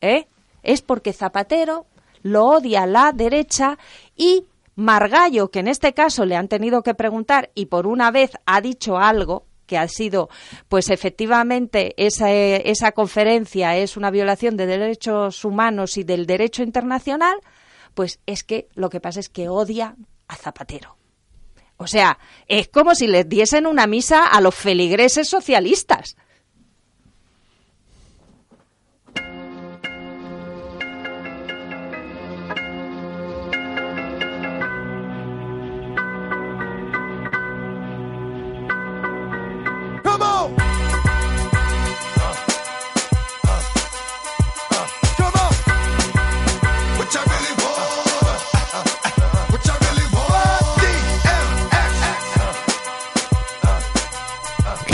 ¿eh? 0.00 0.26
Es 0.64 0.82
porque 0.82 1.12
Zapatero 1.12 1.86
lo 2.22 2.46
odia 2.46 2.86
la 2.86 3.12
derecha 3.12 3.78
y 4.16 4.44
Margallo, 4.74 5.52
que 5.52 5.60
en 5.60 5.68
este 5.68 5.94
caso 5.94 6.24
le 6.24 6.34
han 6.34 6.48
tenido 6.48 6.82
que 6.82 6.94
preguntar 6.94 7.50
y 7.54 7.66
por 7.66 7.86
una 7.86 8.10
vez 8.10 8.32
ha 8.46 8.60
dicho 8.60 8.98
algo, 8.98 9.45
que 9.66 9.78
ha 9.78 9.88
sido, 9.88 10.28
pues 10.68 10.90
efectivamente, 10.90 11.94
esa, 11.96 12.30
esa 12.32 12.92
conferencia 12.92 13.76
es 13.76 13.96
una 13.96 14.10
violación 14.10 14.56
de 14.56 14.66
derechos 14.66 15.44
humanos 15.44 15.96
y 15.96 16.04
del 16.04 16.26
derecho 16.26 16.62
internacional, 16.62 17.36
pues 17.94 18.20
es 18.26 18.44
que 18.44 18.68
lo 18.74 18.90
que 18.90 19.00
pasa 19.00 19.20
es 19.20 19.28
que 19.28 19.48
odia 19.48 19.96
a 20.28 20.36
Zapatero. 20.36 20.96
O 21.76 21.86
sea, 21.86 22.18
es 22.46 22.68
como 22.68 22.94
si 22.94 23.06
les 23.06 23.28
diesen 23.28 23.66
una 23.66 23.86
misa 23.86 24.26
a 24.26 24.40
los 24.40 24.54
feligreses 24.54 25.28
socialistas. 25.28 26.16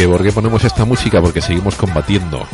¿Por 0.07 0.23
qué 0.23 0.33
ponemos 0.33 0.65
esta 0.65 0.85
música? 0.85 1.21
Porque 1.21 1.41
seguimos 1.41 1.77
combatiendo. 1.77 2.47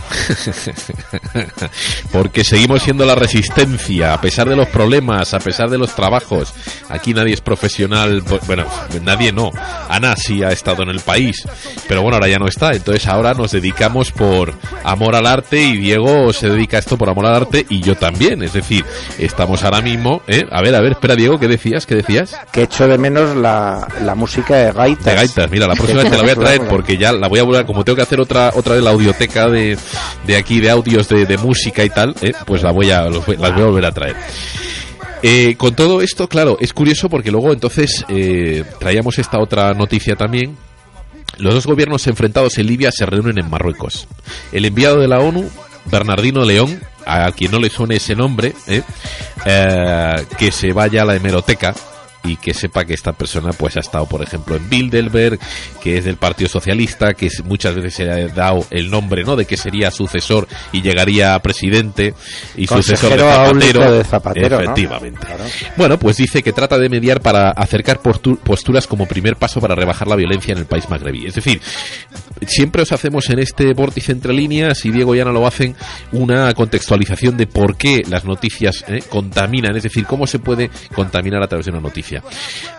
Porque 2.13 2.45
seguimos 2.45 2.83
siendo 2.83 3.05
la 3.05 3.15
resistencia, 3.15 4.15
a 4.15 4.21
pesar 4.21 4.49
de 4.49 4.57
los 4.57 4.69
problemas, 4.69 5.35
a 5.35 5.39
pesar 5.39 5.71
de 5.71 5.79
los 5.79 5.95
trabajos. 5.95 6.53
Aquí 6.89 7.15
nadie 7.15 7.35
es 7.35 7.41
profesional, 7.41 8.23
bueno, 8.47 8.65
nadie 9.03 9.33
no. 9.33 9.51
Ana 9.89 10.17
sí 10.17 10.43
ha 10.43 10.51
estado 10.51 10.83
en 10.83 10.91
el 10.91 11.01
país, 11.01 11.47
pero 11.87 12.03
bueno, 12.03 12.17
ahora 12.17 12.29
ya 12.29 12.39
no 12.39 12.49
está. 12.49 12.73
Entonces 12.73 13.07
ahora 13.07 13.35
nos 13.35 13.53
dedicamos 13.53 14.13
por 14.13 14.55
amor 14.85 15.17
al 15.17 15.27
arte 15.27 15.61
y 15.63 15.77
Diego 15.77 16.33
se 16.33 16.49
dedica 16.49 16.77
a 16.77 16.81
esto 16.81 16.97
por 16.99 17.09
amor 17.09 17.27
al 17.27 17.35
arte 17.35 17.67
y 17.69 17.81
yo 17.81 17.97
también. 17.97 18.43
Es 18.43 18.53
decir, 18.53 18.85
estamos 19.19 19.65
ahora 19.65 19.81
mismo, 19.81 20.23
¿eh? 20.27 20.47
A 20.51 20.63
ver, 20.63 20.75
a 20.75 20.81
ver, 20.81 20.93
espera 20.93 21.17
Diego, 21.17 21.39
¿qué 21.39 21.49
decías? 21.49 21.87
¿Qué 21.87 21.97
decías? 21.97 22.37
Que 22.53 22.63
echo 22.63 22.87
de 22.87 22.99
menos 22.99 23.37
la, 23.37 23.87
la 24.03 24.15
música 24.15 24.57
de 24.57 24.73
gaitas. 24.73 25.05
De 25.05 25.15
gaitas, 25.15 25.51
mira, 25.51 25.67
la 25.67 25.75
próxima 25.75 26.03
vez 26.03 26.11
te 26.11 26.17
la 26.17 26.23
voy 26.23 26.33
a 26.33 26.37
traer 26.37 26.69
porque 26.69 26.97
ya 26.97 27.13
la 27.13 27.29
voy 27.29 27.38
como 27.45 27.85
tengo 27.85 27.97
que 27.97 28.03
hacer 28.03 28.21
otra 28.21 28.53
otra 28.55 28.75
vez 28.75 28.83
la 28.83 28.91
audioteca 28.91 29.49
de, 29.49 29.77
de 30.27 30.37
aquí, 30.37 30.61
de 30.61 30.71
audios 30.71 31.09
de, 31.09 31.27
de 31.27 31.39
música 31.39 31.85
y 31.85 31.91
tal, 31.91 32.15
¿eh? 32.23 32.33
pues 32.47 32.63
la 32.63 32.73
voy 32.73 32.91
a, 32.91 33.03
las 33.03 33.27
voy 33.27 33.63
a 33.63 33.67
volver 33.67 33.87
a 33.87 33.93
traer. 33.93 34.17
Eh, 35.23 35.57
con 35.57 35.75
todo 35.75 36.01
esto, 36.01 36.29
claro, 36.29 36.59
es 36.61 36.73
curioso 36.73 37.09
porque 37.09 37.31
luego 37.31 37.53
entonces 37.53 38.05
eh, 38.09 38.65
traíamos 38.79 39.19
esta 39.19 39.41
otra 39.41 39.75
noticia 39.75 40.15
también. 40.15 40.57
Los 41.39 41.55
dos 41.55 41.67
gobiernos 41.67 42.07
enfrentados 42.07 42.59
en 42.59 42.67
Libia 42.67 42.91
se 42.93 43.07
reúnen 43.07 43.39
en 43.39 43.51
Marruecos. 43.51 44.09
El 44.53 44.65
enviado 44.65 45.01
de 45.01 45.09
la 45.09 45.19
ONU, 45.19 45.49
Bernardino 45.87 46.45
León, 46.45 46.81
a 47.07 47.31
quien 47.33 47.51
no 47.53 47.59
le 47.59 47.71
suene 47.71 47.97
ese 47.97 48.15
nombre, 48.15 48.55
eh, 48.67 48.83
que 50.37 50.53
se 50.53 50.73
vaya 50.73 51.03
a 51.03 51.05
la 51.05 51.17
hemeroteca, 51.17 51.75
y 52.25 52.37
que 52.37 52.53
sepa 52.53 52.85
que 52.85 52.95
esta 52.95 53.13
persona 53.13 53.53
pues 53.53 53.77
ha 53.77 53.81
estado 53.81 54.07
por 54.07 54.23
ejemplo 54.23 54.57
en 54.57 54.69
Bilderberg 54.69 55.39
que 55.83 55.99
es 55.99 56.05
del 56.05 56.17
Partido 56.17 56.49
Socialista 56.49 57.15
que 57.15 57.29
muchas 57.45 57.75
veces 57.75 57.95
se 57.95 58.11
ha 58.11 58.29
dado 58.29 58.67
el 58.71 58.91
nombre 58.91 59.23
no 59.25 59.37
de 59.37 59.45
que 59.45 59.57
sería 59.57 59.91
sucesor 59.91 60.49
y 60.73 60.83
llegaría 60.83 61.35
a 61.35 61.41
presidente 61.41 62.15
y 62.57 62.67
sucesor 62.67 63.11
de 63.13 64.05
Zapatero, 64.05 64.61
efectivamente. 64.61 65.27
Bueno 65.77 65.99
pues 65.99 66.17
dice 66.17 66.43
que 66.43 66.53
trata 66.53 66.79
de 66.79 66.89
mediar 66.89 67.21
para 67.21 67.51
acercar 67.51 68.01
posturas 68.01 68.87
como 68.87 69.07
primer 69.07 69.37
paso 69.37 69.61
para 69.61 69.75
rebajar 69.75 70.09
la 70.09 70.17
violencia 70.17 70.53
en 70.53 70.59
el 70.59 70.67
país 70.67 70.89
magrebí. 70.89 71.27
Es 71.27 71.35
decir 71.35 71.61
siempre 72.47 72.83
os 72.83 72.93
hacemos 72.93 73.31
en 73.31 73.39
este 73.39 73.73
vórtice 73.75 74.13
entre 74.13 74.33
líneas 74.33 74.85
y 74.85 74.91
Diego 74.91 75.15
y 75.15 75.21
Ana 75.21 75.33
lo 75.33 75.47
hacen 75.47 75.75
una 76.13 76.53
contextualización 76.55 77.37
de 77.37 77.47
por 77.47 77.77
qué 77.77 78.03
las 78.09 78.25
noticias 78.25 78.85
eh, 78.89 79.03
contaminan 79.09 79.77
es 79.77 79.83
decir 79.83 80.05
cómo 80.07 80.27
se 80.27 80.39
puede 80.39 80.71
contaminar 80.95 81.43
a 81.43 81.47
través 81.47 81.67
de 81.67 81.73
una 81.73 81.81
noticia 81.81 82.08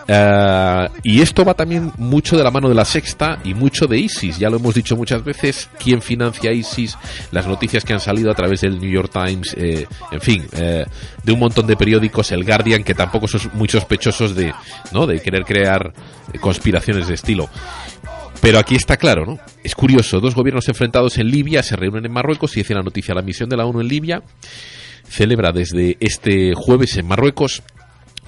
eh, 0.08 0.88
y 1.04 1.22
esto 1.22 1.46
va 1.46 1.54
también 1.54 1.92
mucho 1.98 2.38
de 2.38 2.44
la 2.44 2.52
mano 2.52 2.68
de 2.70 2.76
la 2.76 2.86
sexta 2.86 3.40
y 3.44 3.54
mucho 3.54 3.86
de 3.86 3.98
ISIS. 3.98 4.40
Ya 4.40 4.50
lo 4.50 4.58
hemos 4.58 4.76
dicho 4.76 4.96
muchas 4.96 5.24
veces, 5.24 5.70
quién 5.78 6.02
financia 6.02 6.52
ISIS, 6.52 6.98
las 7.32 7.48
noticias 7.48 7.84
que 7.84 7.94
han 7.94 8.00
salido 8.00 8.32
a 8.32 8.36
través 8.36 8.62
del 8.62 8.80
New 8.80 8.90
York 8.90 9.12
Times, 9.12 9.56
eh, 9.58 9.86
en 10.12 10.22
fin, 10.22 10.46
eh, 10.54 10.86
de 11.24 11.32
un 11.32 11.40
montón 11.40 11.68
de 11.68 11.76
periódicos, 11.76 12.32
el 12.32 12.44
Guardian, 12.44 12.84
que 12.84 12.94
tampoco 12.94 13.28
son 13.28 13.42
muy 13.54 13.68
sospechosos 13.68 14.36
de, 14.36 14.54
¿no? 14.92 15.06
de 15.06 15.22
querer 15.22 15.44
crear 15.44 15.94
conspiraciones 16.40 17.08
de 17.08 17.14
estilo. 17.14 17.50
Pero 18.42 18.58
aquí 18.58 18.76
está 18.76 18.96
claro, 18.96 19.26
¿no? 19.26 19.38
Es 19.64 19.76
curioso, 19.76 20.22
dos 20.22 20.34
gobiernos 20.34 20.68
enfrentados 20.70 21.18
en 21.18 21.30
Libia 21.30 21.62
se 21.62 21.76
reúnen 21.76 22.06
en 22.06 22.12
Marruecos 22.12 22.56
y 22.56 22.62
dice 22.62 22.74
la 22.74 22.82
noticia, 22.82 23.14
la 23.14 23.22
misión 23.22 23.50
de 23.50 23.58
la 23.58 23.66
ONU 23.66 23.82
en 23.82 23.88
Libia 23.88 24.24
celebra 25.10 25.52
desde 25.52 25.98
este 26.00 26.54
jueves 26.56 26.96
en 26.98 27.08
Marruecos 27.08 27.64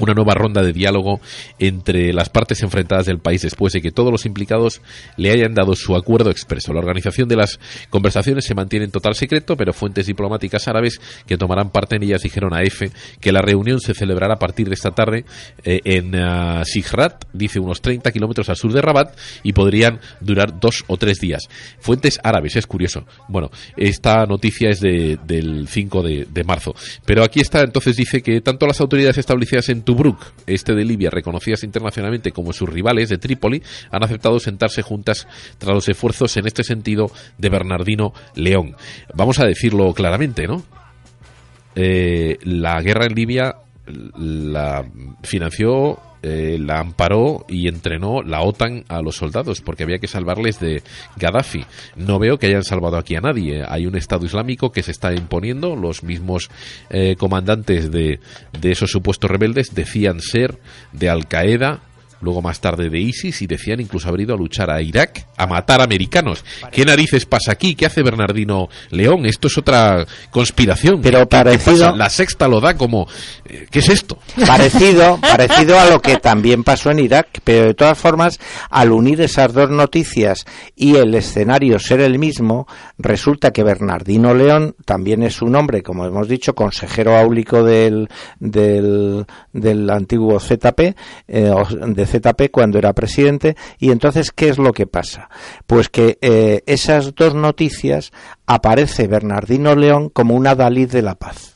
una 0.01 0.13
nueva 0.13 0.33
ronda 0.33 0.61
de 0.61 0.73
diálogo 0.73 1.19
entre 1.59 2.13
las 2.13 2.29
partes 2.29 2.61
enfrentadas 2.63 3.05
del 3.05 3.19
país 3.19 3.41
después 3.41 3.73
de 3.73 3.81
que 3.81 3.91
todos 3.91 4.11
los 4.11 4.25
implicados 4.25 4.81
le 5.17 5.31
hayan 5.31 5.53
dado 5.53 5.75
su 5.75 5.95
acuerdo 5.95 6.31
expreso. 6.31 6.73
La 6.73 6.79
organización 6.79 7.27
de 7.27 7.35
las 7.35 7.59
conversaciones 7.89 8.45
se 8.45 8.55
mantiene 8.55 8.85
en 8.85 8.91
total 8.91 9.15
secreto, 9.15 9.55
pero 9.55 9.73
fuentes 9.73 10.07
diplomáticas 10.07 10.67
árabes 10.67 10.99
que 11.25 11.37
tomarán 11.37 11.69
parte 11.69 11.95
en 11.95 12.03
ellas 12.03 12.21
dijeron 12.21 12.53
a 12.53 12.61
EFE 12.61 12.91
que 13.19 13.31
la 13.31 13.41
reunión 13.41 13.79
se 13.79 13.93
celebrará 13.93 14.35
a 14.35 14.39
partir 14.39 14.67
de 14.67 14.75
esta 14.75 14.91
tarde 14.91 15.25
eh, 15.63 15.81
en 15.85 16.15
uh, 16.15 16.63
dice 17.33 17.59
unos 17.59 17.81
30 17.81 18.11
kilómetros 18.11 18.49
al 18.49 18.55
sur 18.55 18.71
de 18.73 18.81
Rabat, 18.81 19.15
y 19.43 19.53
podrían 19.53 19.99
durar 20.19 20.59
dos 20.59 20.83
o 20.87 20.97
tres 20.97 21.19
días. 21.19 21.47
Fuentes 21.79 22.19
árabes, 22.23 22.55
es 22.55 22.67
curioso. 22.67 23.05
Bueno, 23.27 23.49
esta 23.77 24.25
noticia 24.25 24.69
es 24.69 24.79
de, 24.79 25.17
del 25.25 25.67
5 25.67 26.03
de, 26.03 26.27
de 26.29 26.43
marzo. 26.43 26.75
Pero 27.05 27.23
aquí 27.23 27.39
está, 27.39 27.61
entonces 27.61 27.95
dice 27.95 28.21
que 28.21 28.41
tanto 28.41 28.67
las 28.67 28.81
autoridades 28.81 29.17
establecidas 29.17 29.69
en 29.69 29.83
Tobruk, 29.91 30.23
este 30.47 30.73
de 30.73 30.85
Libia, 30.85 31.09
reconocidas 31.09 31.65
internacionalmente 31.65 32.31
como 32.31 32.53
sus 32.53 32.69
rivales 32.69 33.09
de 33.09 33.17
Trípoli, 33.17 33.61
han 33.91 34.05
aceptado 34.05 34.39
sentarse 34.39 34.81
juntas 34.83 35.27
tras 35.57 35.75
los 35.75 35.89
esfuerzos 35.89 36.37
en 36.37 36.47
este 36.47 36.63
sentido 36.63 37.11
de 37.37 37.49
Bernardino 37.49 38.13
León. 38.35 38.77
Vamos 39.13 39.39
a 39.39 39.45
decirlo 39.45 39.93
claramente, 39.93 40.47
¿no? 40.47 40.63
Eh, 41.75 42.37
la 42.43 42.81
guerra 42.81 43.05
en 43.05 43.15
Libia 43.15 43.55
la 44.17 44.85
financió 45.23 45.99
eh, 46.24 46.57
la 46.59 46.80
amparó 46.80 47.45
y 47.47 47.67
entrenó 47.67 48.22
la 48.22 48.41
OTAN 48.41 48.86
a 48.88 49.01
los 49.01 49.15
soldados 49.15 49.61
porque 49.61 49.84
había 49.84 49.99
que 49.99 50.07
salvarles 50.07 50.59
de 50.59 50.84
Gaddafi. 51.17 51.65
No 51.95 52.19
veo 52.19 52.38
que 52.38 52.47
hayan 52.47 52.63
salvado 52.63 52.97
aquí 52.97 53.15
a 53.15 53.22
nadie. 53.22 53.63
Hay 53.67 53.88
un 53.88 53.95
Estado 53.95 54.26
Islámico 54.26 54.72
que 54.72 54.84
se 54.84 54.91
está 54.91 55.13
imponiendo. 55.13 55.76
Los 55.76 56.03
mismos 56.03 56.49
eh, 56.89 57.15
comandantes 57.17 57.91
de, 57.91 58.19
de 58.59 58.72
esos 58.72 58.91
supuestos 58.91 59.30
rebeldes 59.30 59.74
decían 59.74 60.19
ser 60.19 60.59
de 60.91 61.09
Al 61.09 61.28
Qaeda 61.28 61.82
luego 62.22 62.41
más 62.41 62.59
tarde 62.59 62.89
de 62.89 62.99
ISIS 62.99 63.41
y 63.41 63.47
decían 63.47 63.80
incluso 63.80 64.07
haber 64.07 64.22
ido 64.22 64.34
a 64.34 64.38
luchar 64.38 64.69
a 64.69 64.82
Irak, 64.82 65.28
a 65.38 65.47
matar 65.47 65.82
americanos. 65.82 66.43
¿Qué 66.72 66.86
narices 66.86 67.26
pasa 67.26 67.51
aquí? 67.51 67.76
¿Qué 67.76 67.86
hace 67.86 68.03
Bernardino 68.03 68.69
León? 68.89 69.26
Esto 69.26 69.47
es 69.47 69.57
otra 69.57 70.05
conspiración. 70.30 71.01
Pero 71.01 71.28
parecido... 71.28 71.95
La 71.95 72.09
sexta 72.09 72.47
lo 72.47 72.61
da 72.61 72.76
como... 72.76 73.07
Eh, 73.45 73.67
¿Qué 73.69 73.80
es 73.80 73.89
esto? 73.89 74.17
Parecido, 74.45 75.17
parecido 75.22 75.80
a 75.80 75.86
lo 75.86 76.01
que 76.01 76.17
también 76.17 76.63
pasó 76.63 76.91
en 76.91 76.99
Irak, 76.99 77.41
pero 77.43 77.67
de 77.67 77.74
todas 77.74 77.97
formas, 77.97 78.39
al 78.69 78.91
unir 78.91 79.22
esas 79.22 79.53
dos 79.53 79.69
noticias 79.69 80.45
y 80.76 80.95
el 80.95 81.13
escenario 81.15 81.80
ser 81.80 82.01
el 82.01 82.19
mismo, 82.19 82.67
resulta 82.97 83.51
que 83.51 83.63
Bernardino 83.63 84.34
León 84.34 84.76
también 84.86 85.24
es 85.24 85.41
un 85.41 85.55
hombre, 85.55 85.84
como 85.84 86.05
hemos 86.05 86.28
dicho, 86.28 86.53
consejero 86.55 87.17
áulico 87.17 87.63
del, 87.63 88.09
del, 88.39 89.26
del 89.53 89.89
antiguo 89.89 90.39
ZP, 90.39 90.95
eh, 91.28 91.53
de 91.88 92.05
ZP 92.20 92.51
cuando 92.51 92.78
era 92.78 92.93
presidente. 92.93 93.55
Y 93.80 93.91
entonces, 93.91 94.32
¿qué 94.32 94.49
es 94.49 94.57
lo 94.57 94.74
que 94.74 94.88
pasa? 94.88 95.30
Pues 95.66 95.89
que 95.89 96.18
eh, 96.22 96.64
esas 96.66 97.16
dos 97.16 97.34
noticias 97.36 98.12
aparece 98.45 99.07
Bernardino 99.07 99.76
León 99.76 100.09
como 100.09 100.36
una 100.36 100.55
Dalí 100.55 100.86
de 100.86 101.01
la 101.01 101.16
paz. 101.16 101.55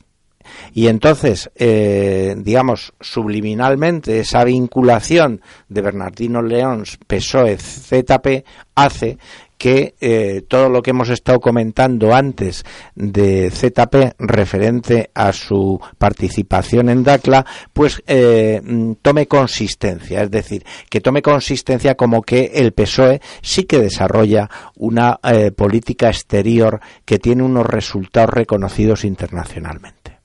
Y 0.73 0.87
entonces, 0.87 1.49
eh, 1.55 2.35
digamos, 2.37 2.93
subliminalmente, 2.99 4.19
esa 4.19 4.43
vinculación 4.43 5.41
de 5.69 5.81
Bernardino 5.81 6.41
León, 6.41 6.83
PSOE, 7.07 7.57
ZP, 7.57 8.43
hace 8.75 9.17
que 9.57 9.95
eh, 10.01 10.43
todo 10.47 10.69
lo 10.69 10.81
que 10.81 10.91
hemos 10.91 11.09
estado 11.09 11.39
comentando 11.39 12.13
antes 12.13 12.63
de 12.95 13.49
ZP 13.49 14.15
referente 14.19 15.09
a 15.13 15.31
su 15.33 15.79
participación 15.97 16.89
en 16.89 17.03
DACLA, 17.03 17.45
pues 17.73 18.03
eh, 18.07 18.61
mm, 18.63 18.93
tome 19.01 19.27
consistencia, 19.27 20.23
es 20.23 20.31
decir, 20.31 20.65
que 20.89 21.01
tome 21.01 21.21
consistencia 21.21 21.95
como 21.95 22.21
que 22.21 22.51
el 22.55 22.73
PSOE 22.73 23.21
sí 23.41 23.63
que 23.63 23.79
desarrolla 23.79 24.49
una 24.75 25.19
eh, 25.23 25.51
política 25.51 26.09
exterior 26.09 26.81
que 27.05 27.19
tiene 27.19 27.43
unos 27.43 27.65
resultados 27.65 28.31
reconocidos 28.31 29.05
internacionalmente. 29.05 30.19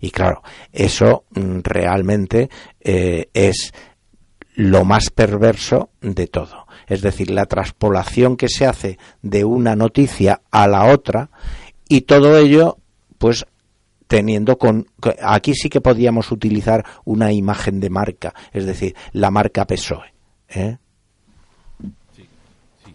Y 0.00 0.10
claro, 0.10 0.42
eso 0.72 1.24
mm, 1.30 1.60
realmente 1.62 2.48
es 2.80 3.72
lo 4.54 4.84
más 4.84 5.10
perverso 5.10 5.90
de 6.00 6.28
todo 6.28 6.65
es 6.86 7.02
decir, 7.02 7.30
la 7.30 7.46
traspolación 7.46 8.36
que 8.36 8.48
se 8.48 8.66
hace 8.66 8.98
de 9.22 9.44
una 9.44 9.76
noticia 9.76 10.40
a 10.50 10.66
la 10.68 10.86
otra 10.86 11.30
y 11.88 12.02
todo 12.02 12.36
ello, 12.36 12.78
pues 13.18 13.46
teniendo 14.06 14.56
con 14.56 14.86
aquí 15.22 15.54
sí 15.54 15.68
que 15.68 15.80
podíamos 15.80 16.30
utilizar 16.30 16.84
una 17.04 17.32
imagen 17.32 17.80
de 17.80 17.90
marca, 17.90 18.34
es 18.52 18.66
decir, 18.66 18.94
la 19.12 19.30
marca 19.30 19.66
PSOE. 19.66 20.12
¿eh? 20.48 20.78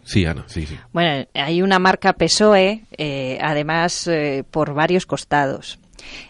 Sí, 0.03 0.25
Ana, 0.25 0.45
sí, 0.47 0.65
sí. 0.65 0.77
Bueno, 0.93 1.27
hay 1.33 1.61
una 1.61 1.79
marca 1.79 2.13
PSOE, 2.13 2.83
eh, 2.97 3.37
además, 3.41 4.07
eh, 4.07 4.43
por 4.49 4.73
varios 4.73 5.05
costados. 5.05 5.79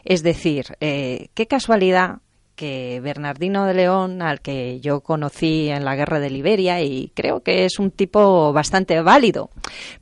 Es 0.03 0.22
decir, 0.22 0.66
qué 0.80 1.47
casualidad 1.47 2.18
que 2.55 2.99
Bernardino 3.01 3.65
de 3.65 3.73
León, 3.73 4.21
al 4.21 4.41
que 4.41 4.79
yo 4.79 5.01
conocí 5.01 5.69
en 5.69 5.85
la 5.85 5.95
guerra 5.95 6.19
de 6.19 6.29
Liberia 6.29 6.81
y 6.81 7.11
creo 7.15 7.41
que 7.41 7.65
es 7.65 7.79
un 7.79 7.91
tipo 7.91 8.53
bastante 8.53 9.01
válido. 9.01 9.49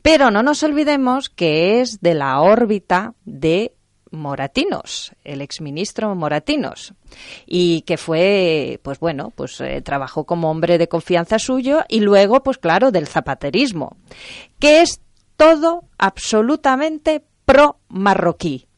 Pero 0.02 0.32
no 0.32 0.44
nos 0.44 0.64
olvidemos 0.64 1.30
que 1.30 1.82
es 1.82 2.02
de 2.02 2.14
la 2.14 2.42
órbita 2.42 3.14
de 3.26 3.74
Moratinos, 4.12 5.14
el 5.24 5.42
exministro 5.42 6.14
Moratinos, 6.16 6.94
y 7.46 7.82
que 7.82 7.98
fue, 7.98 8.80
pues 8.84 9.00
bueno, 9.00 9.32
pues 9.36 9.62
eh, 9.62 9.82
trabajó 9.82 10.26
como 10.26 10.50
hombre 10.50 10.78
de 10.78 10.88
confianza 10.88 11.38
suyo 11.40 11.82
y 11.88 12.00
luego, 12.00 12.42
pues 12.42 12.58
claro, 12.58 12.92
del 12.92 13.08
zapaterismo, 13.08 13.98
que 14.60 14.82
es 14.82 15.02
todo 15.38 15.84
absolutamente 15.98 17.24
pro 17.46 17.78
marroquí 17.88 18.69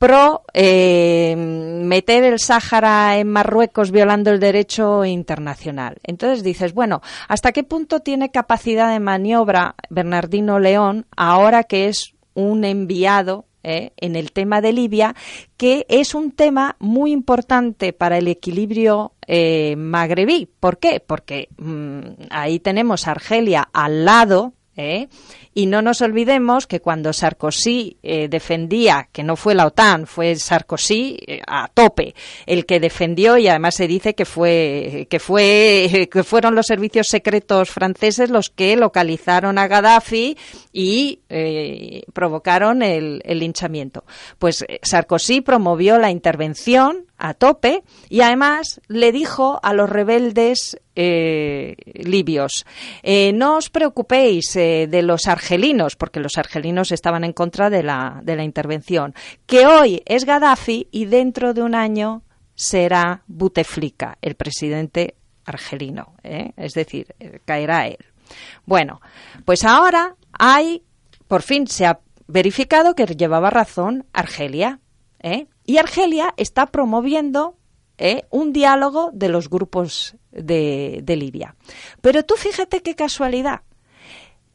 pro 0.00 0.44
eh, 0.54 1.36
meter 1.36 2.24
el 2.24 2.38
Sáhara 2.38 3.18
en 3.18 3.28
Marruecos 3.28 3.90
violando 3.90 4.30
el 4.30 4.40
derecho 4.40 5.04
internacional. 5.04 5.98
Entonces 6.02 6.42
dices, 6.42 6.72
bueno, 6.72 7.02
¿hasta 7.28 7.52
qué 7.52 7.64
punto 7.64 8.00
tiene 8.00 8.30
capacidad 8.30 8.90
de 8.90 8.98
maniobra 8.98 9.74
Bernardino 9.90 10.58
León 10.58 11.04
ahora 11.18 11.64
que 11.64 11.88
es 11.88 12.14
un 12.32 12.64
enviado 12.64 13.44
eh, 13.62 13.92
en 13.98 14.16
el 14.16 14.32
tema 14.32 14.62
de 14.62 14.72
Libia, 14.72 15.14
que 15.58 15.84
es 15.90 16.14
un 16.14 16.32
tema 16.32 16.76
muy 16.78 17.12
importante 17.12 17.92
para 17.92 18.16
el 18.16 18.26
equilibrio 18.28 19.12
eh, 19.26 19.76
magrebí. 19.76 20.48
¿Por 20.60 20.78
qué? 20.78 21.00
Porque 21.06 21.50
mm, 21.58 22.28
ahí 22.30 22.58
tenemos 22.58 23.06
Argelia 23.06 23.68
al 23.74 24.06
lado, 24.06 24.54
¿eh? 24.78 25.08
Y 25.52 25.66
no 25.66 25.82
nos 25.82 26.00
olvidemos 26.00 26.66
que 26.66 26.80
cuando 26.80 27.12
Sarkozy 27.12 27.98
eh, 28.02 28.28
defendía, 28.28 29.08
que 29.12 29.24
no 29.24 29.36
fue 29.36 29.54
la 29.54 29.66
OTAN, 29.66 30.06
fue 30.06 30.36
Sarkozy 30.36 31.18
eh, 31.26 31.42
a 31.46 31.68
tope, 31.68 32.14
el 32.46 32.66
que 32.66 32.78
defendió 32.78 33.36
y 33.36 33.48
además 33.48 33.74
se 33.74 33.88
dice 33.88 34.14
que 34.14 34.24
fue 34.24 35.08
que 35.10 35.18
fue 35.18 36.08
que 36.12 36.22
fueron 36.24 36.54
los 36.54 36.66
servicios 36.66 37.08
secretos 37.08 37.70
franceses 37.70 38.30
los 38.30 38.50
que 38.50 38.76
localizaron 38.76 39.58
a 39.58 39.66
Gaddafi 39.66 40.36
y 40.72 41.20
provocaron 42.12 42.82
el, 42.82 43.20
el 43.24 43.40
linchamiento. 43.40 44.04
Pues 44.38 44.64
Sarkozy 44.82 45.40
promovió 45.40 45.98
la 45.98 46.10
intervención 46.10 47.06
a 47.20 47.34
tope 47.34 47.84
y 48.08 48.22
además 48.22 48.80
le 48.88 49.12
dijo 49.12 49.60
a 49.62 49.74
los 49.74 49.90
rebeldes 49.90 50.80
eh, 50.96 51.76
libios, 51.94 52.66
eh, 53.04 53.32
no 53.32 53.56
os 53.58 53.70
preocupéis 53.70 54.56
eh, 54.56 54.88
de 54.90 55.02
los 55.02 55.28
argelinos, 55.28 55.94
porque 55.94 56.18
los 56.18 56.36
argelinos 56.36 56.90
estaban 56.90 57.22
en 57.22 57.32
contra 57.32 57.70
de 57.70 57.84
la, 57.84 58.20
de 58.24 58.34
la 58.34 58.42
intervención, 58.42 59.14
que 59.46 59.66
hoy 59.66 60.02
es 60.04 60.24
Gaddafi 60.24 60.88
y 60.90 61.04
dentro 61.04 61.54
de 61.54 61.62
un 61.62 61.76
año 61.76 62.22
será 62.56 63.22
Buteflika, 63.28 64.18
el 64.20 64.34
presidente 64.34 65.14
argelino, 65.44 66.14
es 66.22 66.74
decir, 66.74 67.14
caerá 67.44 67.86
él. 67.86 68.04
Bueno, 68.66 69.00
pues 69.44 69.64
ahora 69.64 70.16
hay, 70.32 70.82
por 71.26 71.42
fin 71.42 71.66
se 71.66 71.86
ha 71.86 72.00
verificado 72.26 72.94
que 72.94 73.06
llevaba 73.06 73.50
razón 73.50 74.06
Argelia. 74.12 74.80
Y 75.64 75.78
Argelia 75.78 76.34
está 76.36 76.66
promoviendo 76.66 77.56
un 78.30 78.52
diálogo 78.52 79.10
de 79.12 79.28
los 79.28 79.48
grupos 79.48 80.16
de, 80.32 81.02
Libia. 81.06 81.54
Pero 82.00 82.24
tú 82.24 82.34
fíjate 82.36 82.82
qué 82.82 82.94
casualidad. 82.94 83.60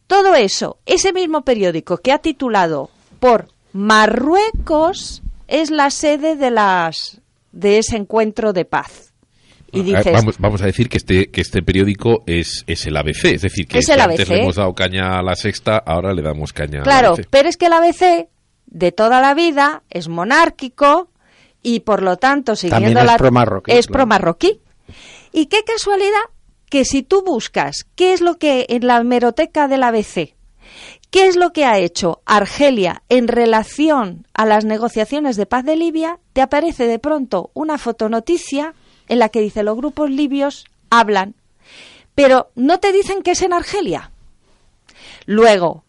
Todo 0.08 0.36
eso, 0.36 0.78
ese 0.86 1.14
mismo 1.14 1.44
periódico 1.44 1.98
que 1.98 2.12
ha 2.12 2.20
titulado 2.20 2.90
por 3.20 3.48
Marruecos 3.74 5.24
es 5.48 5.72
la 5.72 5.90
sede 5.90 6.36
de 6.36 6.52
las 6.52 7.22
de 7.52 7.80
ese 7.80 7.98
encuentro 7.98 8.54
de 8.54 8.66
paz. 8.66 9.14
Y 9.72 9.82
dices, 9.82 10.38
vamos, 10.40 10.62
a 10.62 10.66
decir 10.66 10.88
que 10.88 10.98
este 10.98 11.30
que 11.32 11.42
este 11.42 11.62
periódico 11.62 12.24
es, 12.26 12.64
es 12.66 12.86
el 12.86 12.96
ABC, 12.96 13.26
es 13.26 13.42
decir, 13.42 13.68
que 13.68 13.80
es 13.80 13.90
el 13.90 14.00
antes 14.00 14.30
le 14.30 14.42
hemos 14.42 14.56
dado 14.56 14.74
caña 14.74 15.20
a 15.20 15.22
la 15.22 15.36
sexta, 15.36 15.78
ahora 15.78 16.14
le 16.14 16.22
damos 16.22 16.54
caña 16.54 16.82
claro, 16.82 17.08
a 17.08 17.12
la 17.12 17.16
ABC. 17.16 17.28
pero 17.30 17.50
es 17.50 17.58
que 17.58 17.66
el 17.66 17.74
ABC 17.74 18.30
de 18.68 18.92
toda 18.92 19.22
la 19.22 19.34
vida, 19.34 19.84
es 19.90 20.08
monárquico 20.08 21.10
y 21.62 21.82
por 21.82 22.04
lo 22.04 22.18
tanto, 22.18 22.56
siguiendo 22.56 22.76
También 22.76 22.98
es 22.98 23.06
la 23.06 23.74
es 23.74 23.88
claro. 23.88 23.94
pro-marroquí. 23.94 24.60
Y 25.38 25.48
qué 25.48 25.66
casualidad 25.66 26.30
que 26.70 26.86
si 26.86 27.04
tú 27.04 27.22
buscas 27.22 27.86
qué 27.96 28.14
es 28.14 28.22
lo 28.22 28.38
que 28.38 28.68
en 28.70 28.88
la 28.88 29.00
hemeroteca 29.00 29.68
del 29.68 29.84
ABC, 29.84 30.34
qué 31.12 31.28
es 31.28 31.36
lo 31.36 31.52
que 31.52 31.66
ha 31.66 31.78
hecho 31.78 32.22
Argelia 32.26 33.04
en 33.10 33.28
relación 33.28 34.26
a 34.34 34.46
las 34.46 34.64
negociaciones 34.64 35.36
de 35.36 35.46
paz 35.46 35.66
de 35.66 35.76
Libia, 35.76 36.20
te 36.32 36.42
aparece 36.42 36.88
de 36.88 37.00
pronto 37.00 37.52
una 37.54 37.78
fotonoticia 37.78 38.76
en 39.10 39.20
la 39.20 39.28
que 39.28 39.42
dice 39.42 39.64
los 39.64 39.76
grupos 39.76 40.10
libios 40.10 40.64
hablan, 40.90 41.36
pero 42.16 42.50
no 42.56 42.80
te 42.80 42.94
dicen 42.94 43.22
que 43.22 43.32
es 43.32 43.42
en 43.42 43.52
Argelia. 43.52 44.12
Luego, 45.26 45.84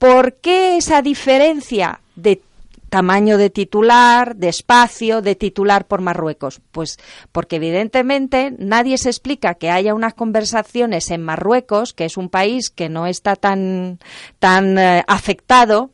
¿por 0.00 0.34
qué 0.38 0.76
esa 0.76 1.02
diferencia 1.02 2.00
de 2.16 2.42
tamaño 2.88 3.38
de 3.38 3.50
titular, 3.50 4.36
de 4.36 4.48
espacio, 4.48 5.22
de 5.22 5.34
titular 5.34 5.86
por 5.86 6.00
Marruecos? 6.00 6.60
Pues 6.72 6.98
porque 7.32 7.56
evidentemente 7.56 8.54
nadie 8.58 8.98
se 8.98 9.10
explica 9.10 9.54
que 9.54 9.70
haya 9.70 9.94
unas 9.94 10.14
conversaciones 10.14 11.10
en 11.10 11.22
Marruecos, 11.22 11.92
que 11.92 12.04
es 12.04 12.16
un 12.16 12.28
país 12.28 12.70
que 12.70 12.88
no 12.88 13.06
está 13.06 13.36
tan, 13.36 13.98
tan 14.38 14.78
eh, 14.78 15.04
afectado, 15.06 15.90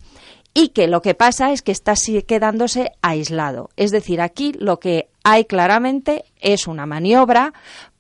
y 0.55 0.69
que 0.69 0.87
lo 0.87 1.03
que 1.03 1.15
pasa 1.15 1.51
es 1.51 1.63
que 1.63 1.73
está 1.73 1.95
quedándose 2.27 2.93
aislado. 3.03 3.71
Es 3.77 3.91
decir, 3.91 4.21
aquí 4.21 4.53
lo 4.53 4.79
que 4.79 5.09
hay 5.25 5.45
claramente 5.47 6.25
es 6.41 6.69
una 6.69 6.87
maniobra 6.87 7.53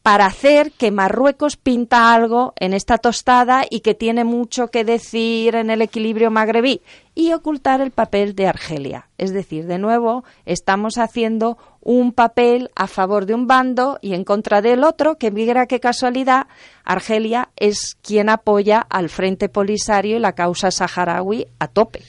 para 0.04 0.26
hacer 0.26 0.70
que 0.72 0.90
Marruecos 0.90 1.56
pinta 1.56 2.12
algo 2.12 2.52
en 2.60 2.74
esta 2.74 2.98
tostada 2.98 3.64
y 3.70 3.80
que 3.80 3.94
tiene 3.94 4.24
mucho 4.24 4.68
que 4.68 4.84
decir 4.84 5.54
en 5.54 5.70
el 5.70 5.80
equilibrio 5.80 6.30
magrebí 6.30 6.82
y 7.14 7.32
ocultar 7.32 7.80
el 7.80 7.90
papel 7.90 8.34
de 8.34 8.46
Argelia. 8.46 9.08
Es 9.16 9.32
decir, 9.32 9.64
de 9.64 9.78
nuevo, 9.78 10.22
estamos 10.44 10.98
haciendo 10.98 11.56
un 11.80 12.12
papel 12.12 12.70
a 12.76 12.86
favor 12.86 13.24
de 13.24 13.32
un 13.32 13.46
bando 13.46 13.98
y 14.02 14.12
en 14.12 14.24
contra 14.24 14.60
del 14.60 14.84
otro, 14.84 15.16
que 15.16 15.30
mira 15.30 15.64
qué 15.64 15.80
casualidad, 15.80 16.48
Argelia 16.84 17.48
es 17.56 17.96
quien 18.02 18.28
apoya 18.28 18.80
al 18.80 19.08
Frente 19.08 19.48
Polisario 19.48 20.16
y 20.18 20.20
la 20.20 20.34
causa 20.34 20.70
saharaui 20.70 21.46
a 21.58 21.68
tope. 21.68 22.02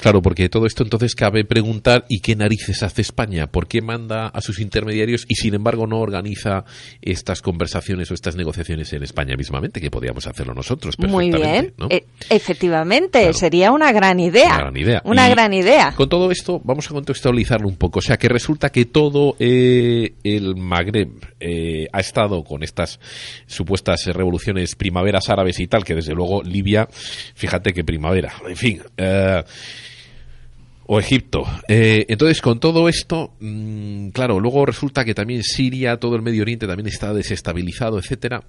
Claro, 0.00 0.22
porque 0.22 0.48
todo 0.48 0.66
esto 0.66 0.82
entonces 0.82 1.14
cabe 1.14 1.44
preguntar 1.44 2.04
¿y 2.08 2.20
qué 2.20 2.34
narices 2.36 2.82
hace 2.82 3.02
España? 3.02 3.46
¿Por 3.48 3.68
qué 3.68 3.82
manda 3.82 4.28
a 4.28 4.40
sus 4.40 4.58
intermediarios 4.60 5.24
y 5.28 5.34
sin 5.34 5.54
embargo 5.54 5.86
no 5.86 6.00
organiza 6.00 6.64
estas 7.02 7.42
conversaciones 7.42 8.10
o 8.10 8.14
estas 8.14 8.36
negociaciones 8.36 8.92
en 8.92 9.02
España 9.02 9.36
mismamente? 9.36 9.80
Que 9.80 9.90
podríamos 9.90 10.26
hacerlo 10.26 10.54
nosotros 10.54 10.98
Muy 10.98 11.30
perfectamente. 11.30 11.60
bien, 11.62 11.74
¿no? 11.78 11.88
E- 11.90 12.06
efectivamente, 12.30 13.20
Claro. 13.20 13.34
sería 13.34 13.72
una 13.72 13.92
gran 13.92 14.20
idea. 14.20 14.46
Una 14.54 14.58
gran 14.58 14.76
idea. 14.76 15.02
Una 15.04 15.28
Y 15.28 15.30
gran 15.30 15.52
idea. 15.54 15.92
Con 15.96 16.08
todo 16.08 16.30
esto, 16.30 16.60
vamos 16.64 16.86
a 16.90 16.94
contextualizarlo 16.94 17.68
un 17.68 17.76
poco. 17.76 17.98
O 17.98 18.02
sea, 18.02 18.16
que 18.16 18.28
resulta 18.28 18.70
que 18.70 18.86
todo 18.86 19.36
eh, 19.38 20.14
el 20.24 20.56
Magreb 20.56 21.10
eh, 21.40 21.86
ha 21.92 22.00
estado 22.00 22.42
con 22.44 22.62
estas 22.62 22.98
supuestas 23.46 24.06
eh, 24.06 24.12
revoluciones 24.12 24.74
primaveras 24.76 25.28
árabes 25.28 25.60
y 25.60 25.66
tal, 25.66 25.84
que 25.84 25.94
desde 25.94 26.14
luego 26.14 26.42
Libia, 26.42 26.88
fíjate 27.34 27.72
que 27.72 27.84
primavera. 27.84 28.32
En 28.48 28.56
fin. 28.56 28.80
eh, 28.96 29.42
o 30.92 30.98
Egipto. 30.98 31.44
Eh, 31.68 32.04
entonces, 32.08 32.42
con 32.42 32.58
todo 32.58 32.88
esto, 32.88 33.36
mm, 33.38 34.08
claro, 34.08 34.40
luego 34.40 34.66
resulta 34.66 35.04
que 35.04 35.14
también 35.14 35.44
Siria, 35.44 35.98
todo 35.98 36.16
el 36.16 36.22
Medio 36.22 36.42
Oriente 36.42 36.66
también 36.66 36.88
está 36.88 37.14
desestabilizado, 37.14 37.96
etcétera. 38.00 38.42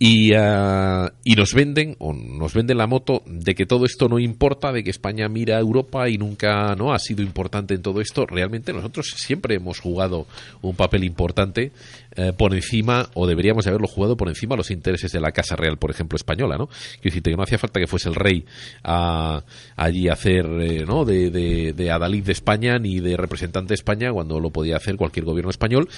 Y, 0.00 0.32
ah, 0.32 1.12
y 1.24 1.34
nos 1.34 1.54
venden, 1.54 1.96
o 1.98 2.12
nos 2.12 2.54
venden 2.54 2.78
la 2.78 2.86
moto 2.86 3.22
de 3.26 3.56
que 3.56 3.66
todo 3.66 3.84
esto 3.84 4.08
no 4.08 4.20
importa, 4.20 4.72
de 4.72 4.84
que 4.84 4.90
España 4.90 5.28
mira 5.28 5.56
a 5.56 5.60
Europa 5.60 6.08
y 6.08 6.18
nunca 6.18 6.76
no 6.76 6.92
ha 6.92 7.00
sido 7.00 7.22
importante 7.22 7.74
en 7.74 7.82
todo 7.82 8.00
esto. 8.00 8.24
Realmente 8.24 8.72
nosotros 8.72 9.12
siempre 9.16 9.56
hemos 9.56 9.80
jugado 9.80 10.26
un 10.62 10.76
papel 10.76 11.02
importante 11.02 11.72
eh, 12.14 12.32
por 12.32 12.54
encima, 12.54 13.10
o 13.14 13.26
deberíamos 13.26 13.64
de 13.64 13.70
haberlo 13.70 13.88
jugado 13.88 14.16
por 14.16 14.28
encima 14.28 14.54
los 14.54 14.70
intereses 14.70 15.10
de 15.10 15.20
la 15.20 15.32
Casa 15.32 15.56
Real, 15.56 15.78
por 15.78 15.90
ejemplo, 15.90 16.14
española, 16.14 16.56
¿no? 16.56 16.68
Quiero 16.68 17.02
decirte 17.02 17.30
que 17.30 17.36
no 17.36 17.42
hacía 17.42 17.58
falta 17.58 17.80
que 17.80 17.88
fuese 17.88 18.08
el 18.08 18.14
rey 18.14 18.44
a, 18.84 19.42
allí 19.74 20.08
hacer, 20.08 20.46
eh, 20.46 20.84
¿no? 20.86 21.04
De, 21.04 21.30
de, 21.30 21.72
de 21.72 21.90
adalid 21.90 22.24
de 22.24 22.32
España 22.32 22.78
ni 22.78 23.00
de 23.00 23.16
representante 23.16 23.70
de 23.70 23.74
España 23.74 24.12
cuando 24.12 24.38
lo 24.38 24.50
podía 24.50 24.76
hacer 24.76 24.96
cualquier 24.96 25.24
gobierno 25.24 25.50
español. 25.50 25.88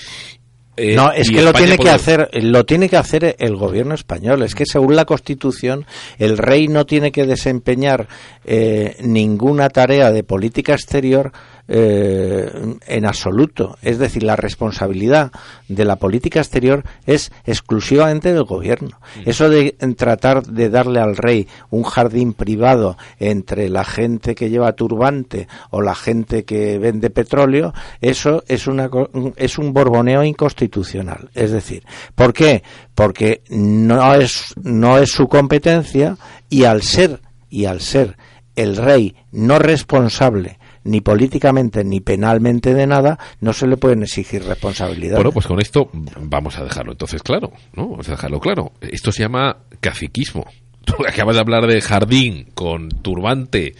Eh, 0.80 0.94
No, 0.94 1.12
es 1.12 1.28
que 1.28 1.42
lo 1.42 1.50
España 1.50 1.66
tiene 1.66 1.78
que 1.78 1.90
hacer, 1.90 2.30
lo 2.42 2.64
tiene 2.64 2.88
que 2.88 2.96
hacer 2.96 3.36
el 3.38 3.54
gobierno 3.56 3.94
español. 3.94 4.42
Es 4.42 4.54
que 4.54 4.64
según 4.64 4.96
la 4.96 5.04
Constitución, 5.04 5.84
el 6.18 6.38
rey 6.38 6.68
no 6.68 6.86
tiene 6.86 7.12
que 7.12 7.26
desempeñar 7.26 8.08
eh, 8.46 8.96
ninguna 9.00 9.68
tarea 9.68 10.10
de 10.10 10.24
política 10.24 10.72
exterior 10.72 11.32
eh, 11.72 12.50
en 12.88 13.06
absoluto. 13.06 13.78
Es 13.80 13.98
decir, 13.98 14.24
la 14.24 14.34
responsabilidad 14.34 15.30
de 15.68 15.84
la 15.84 15.94
política 15.94 16.40
exterior 16.40 16.82
es 17.06 17.30
exclusivamente 17.44 18.32
del 18.32 18.42
gobierno. 18.42 18.98
Eso 19.24 19.48
de 19.48 19.76
tratar 19.96 20.42
de 20.42 20.68
darle 20.68 20.98
al 20.98 21.16
rey 21.16 21.46
un 21.70 21.84
jardín 21.84 22.32
privado 22.32 22.96
entre 23.20 23.68
la 23.68 23.84
gente 23.84 24.34
que 24.34 24.50
lleva 24.50 24.72
turbante 24.72 25.46
o 25.70 25.80
la 25.80 25.94
gente 25.94 26.44
que 26.44 26.76
vende 26.78 27.08
petróleo, 27.08 27.72
eso 28.00 28.42
es 28.48 28.66
una 28.66 28.90
es 29.36 29.56
un 29.56 29.72
borboneo 29.72 30.24
inconstitucional. 30.24 31.30
Es 31.34 31.52
decir, 31.52 31.84
¿por 32.16 32.32
qué? 32.32 32.64
Porque 32.96 33.42
no 33.48 34.12
es 34.14 34.54
no 34.60 34.98
es 34.98 35.12
su 35.12 35.28
competencia 35.28 36.16
y 36.48 36.64
al 36.64 36.82
ser 36.82 37.20
y 37.48 37.66
al 37.66 37.80
ser 37.80 38.16
el 38.56 38.76
rey 38.76 39.14
no 39.30 39.60
responsable 39.60 40.58
ni 40.84 41.00
políticamente 41.00 41.84
ni 41.84 42.00
penalmente 42.00 42.74
de 42.74 42.86
nada, 42.86 43.18
no 43.40 43.52
se 43.52 43.66
le 43.66 43.76
pueden 43.76 44.02
exigir 44.02 44.44
responsabilidades. 44.44 45.18
Bueno, 45.18 45.32
pues 45.32 45.46
con 45.46 45.60
esto 45.60 45.90
vamos 46.20 46.58
a 46.58 46.64
dejarlo 46.64 46.92
entonces 46.92 47.22
claro, 47.22 47.52
¿no? 47.74 47.88
Vamos 47.88 48.08
a 48.08 48.12
dejarlo 48.12 48.40
claro. 48.40 48.72
Esto 48.80 49.12
se 49.12 49.22
llama 49.22 49.58
caciquismo. 49.80 50.46
Tú 50.84 50.94
acabas 51.06 51.36
de 51.36 51.40
hablar 51.40 51.66
de 51.66 51.80
jardín 51.80 52.48
con 52.54 52.88
turbante, 52.88 53.74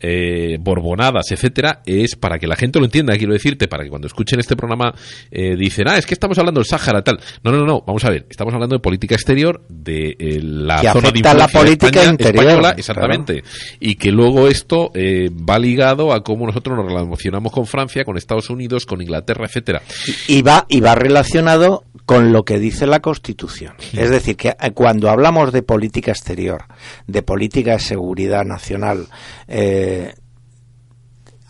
eh, 0.00 0.58
borbonadas, 0.60 1.30
etcétera, 1.30 1.82
es 1.86 2.16
para 2.16 2.38
que 2.38 2.46
la 2.46 2.56
gente 2.56 2.78
lo 2.78 2.84
entienda, 2.84 3.16
quiero 3.16 3.32
decirte, 3.32 3.68
para 3.68 3.84
que 3.84 3.90
cuando 3.90 4.06
escuchen 4.06 4.38
este 4.40 4.56
programa 4.56 4.94
eh, 5.30 5.56
dicen, 5.56 5.88
ah, 5.88 5.98
es 5.98 6.06
que 6.06 6.14
estamos 6.14 6.38
hablando 6.38 6.60
del 6.60 6.66
Sáhara, 6.66 7.02
tal. 7.02 7.18
No, 7.42 7.52
no, 7.52 7.64
no, 7.64 7.82
vamos 7.86 8.04
a 8.04 8.10
ver, 8.10 8.26
estamos 8.28 8.52
hablando 8.54 8.76
de 8.76 8.80
política 8.80 9.14
exterior, 9.14 9.62
de 9.68 10.16
eh, 10.18 10.40
la 10.42 10.80
Que 10.80 10.88
zona 10.88 11.00
de 11.02 11.08
afecta 11.08 11.30
a 11.30 11.34
la 11.34 11.44
influencia 11.44 11.76
de 11.76 11.86
España- 11.88 12.10
interior, 12.10 12.34
española, 12.44 12.60
claro. 12.60 12.78
exactamente. 12.78 13.42
Y 13.80 13.94
que 13.96 14.10
luego 14.12 14.48
esto 14.48 14.90
eh, 14.94 15.30
va 15.30 15.58
ligado 15.58 16.12
a 16.12 16.22
cómo 16.22 16.46
nosotros 16.46 16.76
nos 16.76 16.86
relacionamos 16.86 17.52
con 17.52 17.66
Francia, 17.66 18.04
con 18.04 18.16
Estados 18.16 18.50
Unidos, 18.50 18.86
con 18.86 19.00
Inglaterra, 19.02 19.46
etcétera. 19.46 19.82
y 20.28 20.42
va 20.42 20.66
y 20.68 20.80
va 20.80 20.94
relacionado 20.94 21.84
con 22.04 22.32
lo 22.32 22.44
que 22.44 22.58
dice 22.60 22.86
la 22.86 23.00
Constitución. 23.00 23.74
Es 23.92 24.10
decir, 24.10 24.36
que 24.36 24.50
eh, 24.50 24.70
cuando 24.74 25.10
hablamos 25.10 25.52
de 25.52 25.62
política 25.62 26.12
exterior, 26.12 26.64
de 27.06 27.22
política 27.22 27.72
de 27.72 27.80
seguridad 27.80 28.44
nacional, 28.44 29.06
eh, 29.48 29.84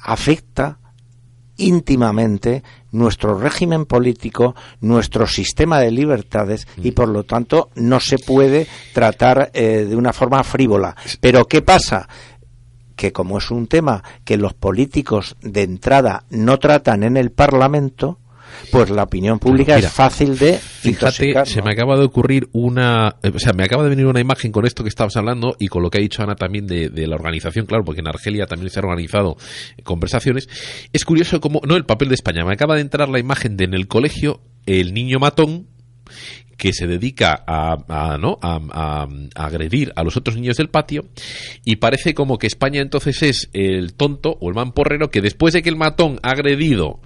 afecta 0.03 0.79
íntimamente 1.57 2.63
nuestro 2.93 3.39
régimen 3.39 3.87
político, 3.87 4.55
nuestro 4.81 5.27
sistema 5.27 5.81
de 5.81 5.91
libertades 5.91 6.67
y 6.77 6.93
por 6.93 7.09
lo 7.09 7.25
tanto 7.25 7.71
no 7.75 8.01
se 8.01 8.19
puede 8.19 8.67
tratar 8.93 9.51
eh, 9.55 9.87
de 9.89 9.97
una 9.97 10.13
forma 10.13 10.43
frívola. 10.45 10.97
Pero 11.21 11.47
¿qué 11.47 11.63
pasa? 11.63 12.09
que 12.97 13.13
como 13.13 13.37
es 13.37 13.51
un 13.51 13.67
tema 13.67 14.03
que 14.25 14.39
los 14.39 14.55
políticos 14.55 15.37
de 15.43 15.63
entrada 15.63 16.25
no 16.31 16.59
tratan 16.59 17.03
en 17.03 17.19
el 17.19 17.31
Parlamento, 17.31 18.19
pues 18.71 18.91
la 18.91 19.05
opinión 19.05 19.39
pública 19.39 19.77
mira, 19.77 19.89
es 19.89 19.95
fácil 19.95 20.39
de 20.39 20.55
Fíjate, 20.55 21.47
se 21.47 21.63
me 21.63 21.73
acaba 21.73 21.97
de 21.97 22.05
ocurrir 22.05 22.49
una, 22.53 23.17
eh, 23.23 23.33
o 23.35 23.39
sea, 23.39 23.53
me 23.53 23.65
acaba 23.65 23.83
de 23.83 23.91
venir 23.91 24.07
una 24.07 24.21
imagen 24.21 24.53
con 24.53 24.65
esto 24.67 24.83
que 24.83 24.89
estabas 24.89 25.17
hablando 25.17 25.57
y 25.59 25.69
con 25.69 25.83
lo 25.83 25.91
que 25.91 25.99
ha 25.99 26.01
dicho 26.01 26.23
Ana 26.23 26.37
también 26.37 26.67
de, 26.67 26.89
de 26.89 27.07
la 27.07 27.17
organización, 27.17 27.67
claro, 27.67 27.85
porque 27.85 28.01
en 28.01 28.09
Argelia 28.09 28.47
también 28.47 28.71
se 28.71 28.79
han 28.79 28.85
organizado 28.85 29.37
conversaciones. 29.83 30.49
Es 30.93 31.05
curioso 31.05 31.41
como, 31.41 31.61
no 31.67 31.77
el 31.77 31.85
papel 31.85 32.09
de 32.09 32.15
España, 32.15 32.45
me 32.45 32.53
acaba 32.53 32.77
de 32.77 32.83
entrar 32.83 33.09
la 33.09 33.19
imagen 33.19 33.57
de 33.57 33.67
en 33.67 33.75
el 33.75 33.89
colegio 33.89 34.41
el 34.67 34.95
niño 34.95 35.19
matón 35.19 35.67
que 36.57 36.73
se 36.73 36.87
dedica 36.87 37.45
a, 37.47 37.77
a, 37.89 38.19
¿no? 38.19 38.39
a, 38.43 38.59
a- 38.73 39.07
a 39.35 39.47
agredir 39.47 39.93
a 39.97 40.03
los 40.03 40.17
otros 40.17 40.37
niños 40.37 40.57
del 40.57 40.69
patio 40.69 41.05
y 41.65 41.77
parece 41.77 42.15
como 42.15 42.39
que 42.39 42.47
España 42.47 42.81
entonces 42.81 43.23
es 43.23 43.51
el 43.53 43.95
tonto 43.95 44.37
o 44.41 44.49
el 44.49 44.55
mamporrero 44.55 45.11
que 45.11 45.21
después 45.21 45.53
de 45.55 45.63
que 45.63 45.69
el 45.69 45.77
matón 45.77 46.19
ha 46.23 46.31
agredido, 46.31 47.01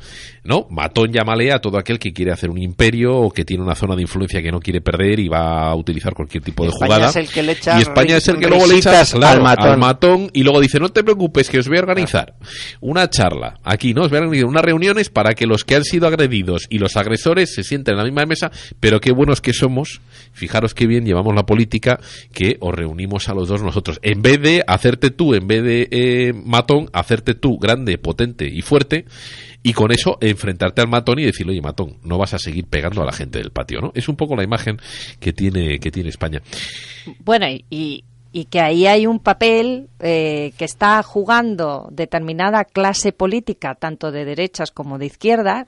¿no? 0.44 0.66
Matón 0.70 1.12
llámale 1.12 1.52
a 1.52 1.58
todo 1.60 1.78
aquel 1.78 1.98
que 1.98 2.12
quiere 2.12 2.32
hacer 2.32 2.50
un 2.50 2.58
imperio 2.58 3.16
o 3.16 3.30
que 3.30 3.44
tiene 3.44 3.62
una 3.62 3.74
zona 3.74 3.96
de 3.96 4.02
influencia 4.02 4.40
que 4.42 4.52
no 4.52 4.60
quiere 4.60 4.80
perder 4.80 5.18
y 5.20 5.28
va 5.28 5.68
a 5.70 5.74
utilizar 5.74 6.14
cualquier 6.14 6.42
tipo 6.42 6.62
de 6.64 6.70
España 6.70 6.94
jugada. 6.94 7.10
es 7.10 7.16
el 7.16 7.28
que 7.28 7.42
le 7.42 7.52
echa 7.52 7.78
y 7.78 7.82
España 7.82 8.16
es 8.16 8.28
el 8.28 8.38
que 8.38 8.46
luego 8.48 8.66
le 8.66 8.76
echa 8.78 8.90
risitas 9.00 9.12
claro, 9.14 9.46
al 9.46 9.78
matón. 9.78 10.30
y 10.32 10.42
luego 10.42 10.60
dice, 10.60 10.78
no 10.78 10.90
te 10.90 11.02
preocupes 11.02 11.48
que 11.50 11.58
os 11.58 11.68
voy 11.68 11.78
a 11.78 11.80
organizar 11.80 12.34
una 12.80 13.08
charla 13.10 13.58
aquí, 13.64 13.94
¿no? 13.94 14.02
Os 14.02 14.10
voy 14.10 14.18
a 14.18 14.22
organizar 14.22 14.46
unas 14.48 14.62
reuniones 14.64 15.10
para 15.10 15.34
que 15.34 15.46
los 15.46 15.64
que 15.64 15.74
han 15.76 15.84
sido 15.84 16.06
agredidos 16.06 16.66
y 16.70 16.78
los 16.78 16.96
agresores 16.96 17.54
se 17.54 17.62
sienten 17.64 17.92
en 17.94 17.98
la 17.98 18.04
misma 18.04 18.24
mesa, 18.26 18.50
pero 18.78 19.00
qué 19.00 19.12
buenos 19.12 19.39
que 19.40 19.52
somos, 19.52 20.00
fijaros 20.32 20.74
qué 20.74 20.86
bien 20.86 21.04
llevamos 21.04 21.34
la 21.34 21.46
política 21.46 22.00
que 22.32 22.56
os 22.60 22.74
reunimos 22.74 23.28
a 23.28 23.34
los 23.34 23.48
dos 23.48 23.62
nosotros. 23.62 23.98
En 24.02 24.22
vez 24.22 24.40
de 24.40 24.62
hacerte 24.66 25.10
tú, 25.10 25.34
en 25.34 25.46
vez 25.46 25.62
de 25.62 25.88
eh, 25.90 26.32
matón, 26.32 26.88
hacerte 26.92 27.34
tú 27.34 27.58
grande, 27.58 27.98
potente 27.98 28.46
y 28.46 28.62
fuerte, 28.62 29.04
y 29.62 29.72
con 29.72 29.92
eso 29.92 30.16
enfrentarte 30.20 30.80
al 30.80 30.88
matón 30.88 31.18
y 31.18 31.24
decirle, 31.24 31.52
oye, 31.52 31.60
matón, 31.60 31.98
no 32.02 32.18
vas 32.18 32.34
a 32.34 32.38
seguir 32.38 32.66
pegando 32.66 33.02
a 33.02 33.06
la 33.06 33.12
gente 33.12 33.38
del 33.38 33.50
patio, 33.50 33.80
¿no? 33.80 33.92
Es 33.94 34.08
un 34.08 34.16
poco 34.16 34.34
la 34.36 34.44
imagen 34.44 34.78
que 35.18 35.32
tiene, 35.32 35.78
que 35.78 35.90
tiene 35.90 36.08
España. 36.08 36.40
Bueno, 37.24 37.46
y, 37.68 38.04
y 38.32 38.44
que 38.46 38.60
ahí 38.60 38.86
hay 38.86 39.06
un 39.06 39.18
papel 39.18 39.88
eh, 39.98 40.52
que 40.56 40.64
está 40.64 41.02
jugando 41.02 41.88
determinada 41.90 42.64
clase 42.64 43.12
política, 43.12 43.74
tanto 43.74 44.12
de 44.12 44.24
derechas 44.24 44.70
como 44.70 44.98
de 44.98 45.06
izquierda, 45.06 45.66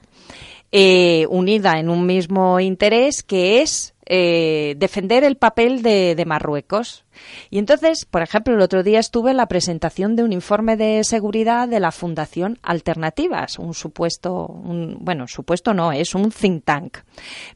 eh, 0.73 1.27
unida 1.29 1.79
en 1.79 1.91
un 1.91 2.07
mismo 2.07 2.59
interés, 2.59 3.23
que 3.23 3.61
es 3.61 3.93
eh, 4.07 4.75
defender 4.79 5.23
el 5.23 5.37
papel 5.37 5.83
de, 5.83 6.23
Marruecos. 6.27 7.05
Y 7.51 7.59
entonces, 7.59 8.05
por 8.05 8.23
ejemplo, 8.23 8.55
el 8.55 8.61
otro 8.61 8.83
día 8.83 8.99
estuve 8.99 9.31
en 9.31 9.37
la 9.37 9.47
presentación 9.47 10.17
de 10.17 10.25
un 10.25 10.33
informe 10.33 10.77
de 10.77 11.05
seguridad 11.05 11.69
de 11.69 11.79
la 11.79 11.93
Fundación 11.93 12.59
Alternativas, 12.63 13.59
un 13.59 13.75
supuesto, 13.75 14.49
bueno, 14.49 15.29
supuesto 15.29 15.73
no, 15.73 15.93
es 15.93 16.15
un 16.15 16.31
think 16.31 16.65
tank. 16.65 16.99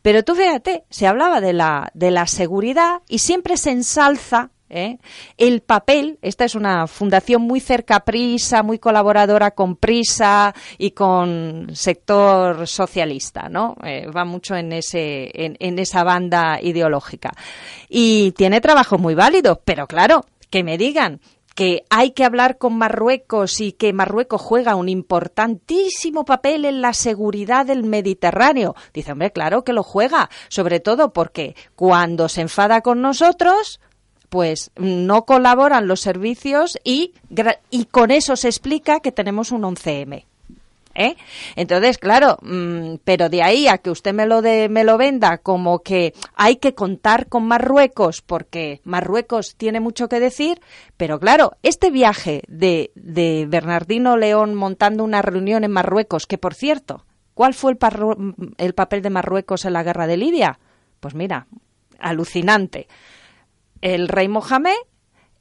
Pero 0.03 0.23
tú 0.23 0.35
fíjate, 0.35 0.85
se 0.89 1.07
hablaba 1.07 1.41
de 1.41 1.53
la, 1.53 1.91
de 1.95 2.11
la 2.11 2.27
seguridad 2.27 3.03
y 3.09 3.19
siempre 3.19 3.57
se 3.57 3.73
ensalza 3.73 4.51
¿eh? 4.69 4.99
El 5.37 5.61
papel, 5.63 6.19
esta 6.23 6.45
es 6.45 6.55
una 6.55 6.87
fundación 6.87 7.43
muy 7.43 7.61
cerca 7.61 7.97
a 7.97 8.05
Prisa, 8.05 8.63
muy 8.63 8.79
colaboradora 8.79 9.53
con 9.53 9.77
Prisa 9.77 10.55
y 10.79 10.93
con 10.93 11.69
sector 11.75 12.67
socialista, 12.67 13.49
¿no? 13.49 13.77
Eh, 13.85 14.07
va 14.15 14.25
mucho 14.25 14.55
en, 14.57 14.73
ese, 14.73 15.31
en, 15.35 15.79
esa 15.79 16.05
banda 16.05 16.61
ideológica. 16.61 17.33
Y 17.89 18.33
tiene 18.33 18.61
trabajos 18.61 19.01
muy 19.01 19.15
válidos, 19.15 19.59
pero 19.65 19.87
claro, 19.87 20.25
que 20.51 20.65
me 20.65 20.79
digan 20.79 21.21
que 21.55 21.85
hay 21.89 22.11
que 22.11 22.25
hablar 22.25 22.59
con 22.59 22.77
Marruecos 22.77 23.63
y 23.63 23.73
que 23.73 23.95
Marruecos 23.95 24.43
juega 24.43 24.75
un 24.75 24.91
importantísimo 24.91 26.27
papel 26.27 26.67
en 26.67 26.83
la 26.83 26.93
seguridad 26.93 27.65
del 27.65 27.83
Mediterráneo. 27.83 28.75
Dice, 28.93 29.13
hombre, 29.13 29.33
claro 29.33 29.65
que 29.65 29.73
lo 29.73 29.83
juega, 29.83 30.29
sobre 30.49 30.81
todo 30.81 31.15
porque 31.15 31.57
cuando 31.75 32.29
se 32.29 32.43
enfada 32.43 32.83
con 32.83 33.01
nosotros, 33.01 33.81
pues 34.37 34.71
no 34.77 35.25
colaboran 35.25 35.89
los 35.89 36.03
servicios 36.03 36.79
y, 36.85 37.15
y 37.71 37.87
con 37.87 38.11
eso 38.11 38.37
se 38.37 38.49
explica 38.49 39.01
que 39.01 39.11
tenemos 39.11 39.51
un 39.51 39.63
11M. 39.63 40.27
¿Eh? 40.95 41.17
Entonces, 41.57 41.97
claro, 41.97 42.37
mm, 42.43 42.97
pero 43.03 43.31
de 43.31 43.43
ahí 43.43 43.67
a 43.67 43.79
que 43.79 43.89
usted 43.89 44.13
me 44.13 44.27
lo, 44.27 44.43
de, 44.43 44.69
me 44.69 44.85
lo 44.85 44.99
venda 44.99 45.39
como 45.39 45.79
que 45.79 46.13
hay 46.35 46.57
que 46.57 46.75
contar 46.75 47.29
con 47.29 47.47
Marruecos 47.47 48.21
porque 48.21 48.83
Marruecos 48.85 49.55
tiene 49.57 49.81
mucho 49.81 50.07
que 50.11 50.21
decir, 50.21 50.61
pero 50.99 51.19
claro, 51.19 51.53
este 51.63 51.91
viaje 51.91 52.43
de, 52.47 52.91
de 52.95 53.47
Bernardino 53.49 54.19
León 54.19 54.55
montando 54.55 55.03
una 55.03 55.23
reunión 55.23 55.65
en 55.65 55.71
Marruecos, 55.71 56.27
que 56.27 56.37
por 56.37 56.53
cierto, 56.53 57.07
¿cuál 57.33 57.55
fue 57.55 57.73
el, 57.73 57.79
el 58.59 58.75
papel 58.75 59.01
de 59.01 59.09
Marruecos 59.09 59.65
en 59.65 59.73
la 59.73 59.83
guerra 59.83 60.07
de 60.07 60.19
Libia? 60.19 60.59
Pues 61.01 61.15
mira, 61.15 61.47
alucinante 61.99 62.87
el 63.81 64.09
rey 64.09 64.29
Mohamed 64.29 64.77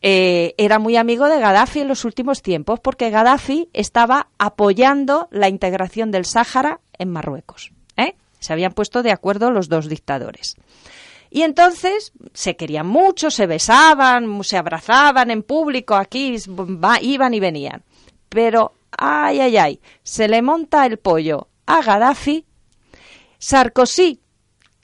eh, 0.02 0.54
era 0.58 0.78
muy 0.78 0.98
amigo 0.98 1.28
de 1.28 1.40
Gaddafi 1.40 1.80
en 1.80 1.88
los 1.88 2.06
últimos 2.06 2.42
tiempos 2.42 2.80
porque 2.80 3.10
Gaddafi 3.10 3.70
estaba 3.74 4.28
apoyando 4.38 5.28
la 5.32 5.50
integración 5.50 6.12
del 6.12 6.26
Sáhara 6.26 6.80
en 6.98 7.10
Marruecos. 7.10 7.72
¿eh? 7.98 8.16
Se 8.40 8.54
habían 8.54 8.74
puesto 8.74 9.02
de 9.02 9.12
acuerdo 9.12 9.52
los 9.52 9.68
dos 9.68 9.90
dictadores. 9.90 10.58
Y 11.32 11.42
entonces 11.42 12.14
se 12.34 12.56
querían 12.56 12.88
mucho, 12.88 13.32
se 13.32 13.48
besaban, 13.48 14.44
se 14.44 14.58
abrazaban 14.58 15.32
en 15.32 15.44
público, 15.44 15.96
aquí 15.96 16.36
iban 17.02 17.34
y 17.34 17.40
venían. 17.40 17.84
Pero, 18.30 18.74
ay, 18.92 19.42
ay, 19.42 19.58
ay, 19.58 19.80
se 20.04 20.28
le 20.28 20.42
monta 20.42 20.86
el 20.86 20.98
pollo 20.98 21.48
a 21.66 21.82
Gaddafi. 21.82 22.46
Sarkozy, 23.40 24.22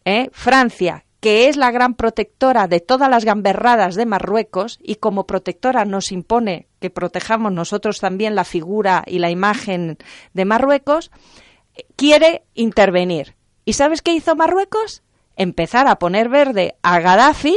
¿eh? 0.04 0.30
Francia, 0.34 1.06
que 1.22 1.48
es 1.48 1.56
la 1.56 1.72
gran 1.72 1.94
protectora 1.94 2.68
de 2.68 2.80
todas 2.80 3.10
las 3.10 3.24
gamberradas 3.24 3.96
de 3.96 4.08
Marruecos 4.08 4.80
y 4.82 4.96
como 4.96 5.28
protectora 5.28 5.86
nos 5.86 6.12
impone 6.12 6.68
que 6.80 6.90
protejamos 6.90 7.52
nosotros 7.54 8.00
también 8.00 8.36
la 8.36 8.44
figura 8.44 9.04
y 9.06 9.20
la 9.20 9.30
imagen 9.30 10.00
de 10.34 10.46
Marruecos, 10.46 11.12
quiere 11.96 12.44
intervenir. 12.56 13.36
¿Y 13.66 13.74
sabes 13.74 14.02
qué 14.02 14.14
hizo 14.14 14.36
Marruecos? 14.36 15.04
Empezar 15.36 15.88
a 15.88 16.00
poner 16.00 16.28
verde 16.28 16.76
a 16.82 17.00
Gaddafi 17.00 17.56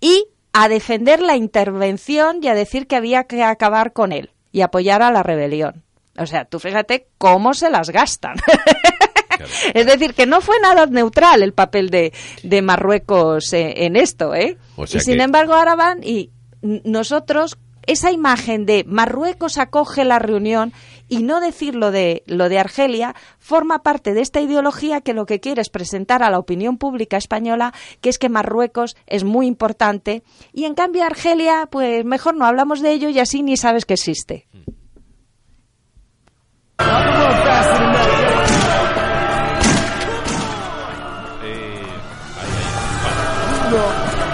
y 0.00 0.28
a 0.52 0.68
defender 0.68 1.20
la 1.20 1.36
intervención 1.36 2.38
y 2.42 2.46
a 2.48 2.54
decir 2.54 2.86
que 2.86 2.94
había 2.94 3.24
que 3.24 3.42
acabar 3.42 3.92
con 3.92 4.12
él 4.12 4.30
y 4.52 4.60
apoyar 4.60 5.02
a 5.02 5.10
la 5.10 5.24
rebelión. 5.24 5.82
O 6.16 6.26
sea, 6.26 6.44
tú 6.44 6.60
fíjate 6.60 7.08
cómo 7.18 7.54
se 7.54 7.70
las 7.70 7.90
gastan. 7.90 8.36
Es 9.74 9.86
decir, 9.86 10.14
que 10.14 10.26
no 10.26 10.40
fue 10.40 10.56
nada 10.60 10.86
neutral 10.86 11.42
el 11.42 11.52
papel 11.52 11.90
de, 11.90 12.12
de 12.42 12.62
Marruecos 12.62 13.52
eh, 13.52 13.84
en 13.84 13.96
esto, 13.96 14.34
¿eh? 14.34 14.56
y 14.78 15.00
sin 15.00 15.20
embargo 15.20 15.54
ahora 15.54 15.74
van 15.74 16.02
y 16.02 16.30
nosotros 16.62 17.58
esa 17.86 18.10
imagen 18.10 18.66
de 18.66 18.84
Marruecos 18.86 19.58
acoge 19.58 20.04
la 20.04 20.18
reunión 20.18 20.72
y 21.08 21.22
no 21.22 21.40
decir 21.40 21.74
lo 21.74 21.90
de, 21.90 22.22
lo 22.26 22.48
de 22.48 22.58
Argelia 22.58 23.14
forma 23.38 23.82
parte 23.82 24.14
de 24.14 24.22
esta 24.22 24.40
ideología 24.40 25.02
que 25.02 25.12
lo 25.12 25.26
que 25.26 25.40
quiere 25.40 25.60
es 25.60 25.68
presentar 25.68 26.22
a 26.22 26.30
la 26.30 26.38
opinión 26.38 26.78
pública 26.78 27.16
española 27.16 27.74
que 28.00 28.08
es 28.08 28.18
que 28.18 28.28
Marruecos 28.28 28.96
es 29.06 29.24
muy 29.24 29.46
importante 29.46 30.22
y 30.52 30.64
en 30.64 30.74
cambio 30.74 31.04
Argelia 31.04 31.68
pues 31.70 32.04
mejor 32.04 32.36
no 32.36 32.46
hablamos 32.46 32.80
de 32.80 32.92
ello 32.92 33.08
y 33.10 33.18
así 33.18 33.42
ni 33.42 33.56
sabes 33.56 33.84
que 33.84 33.94
existe. 33.94 34.46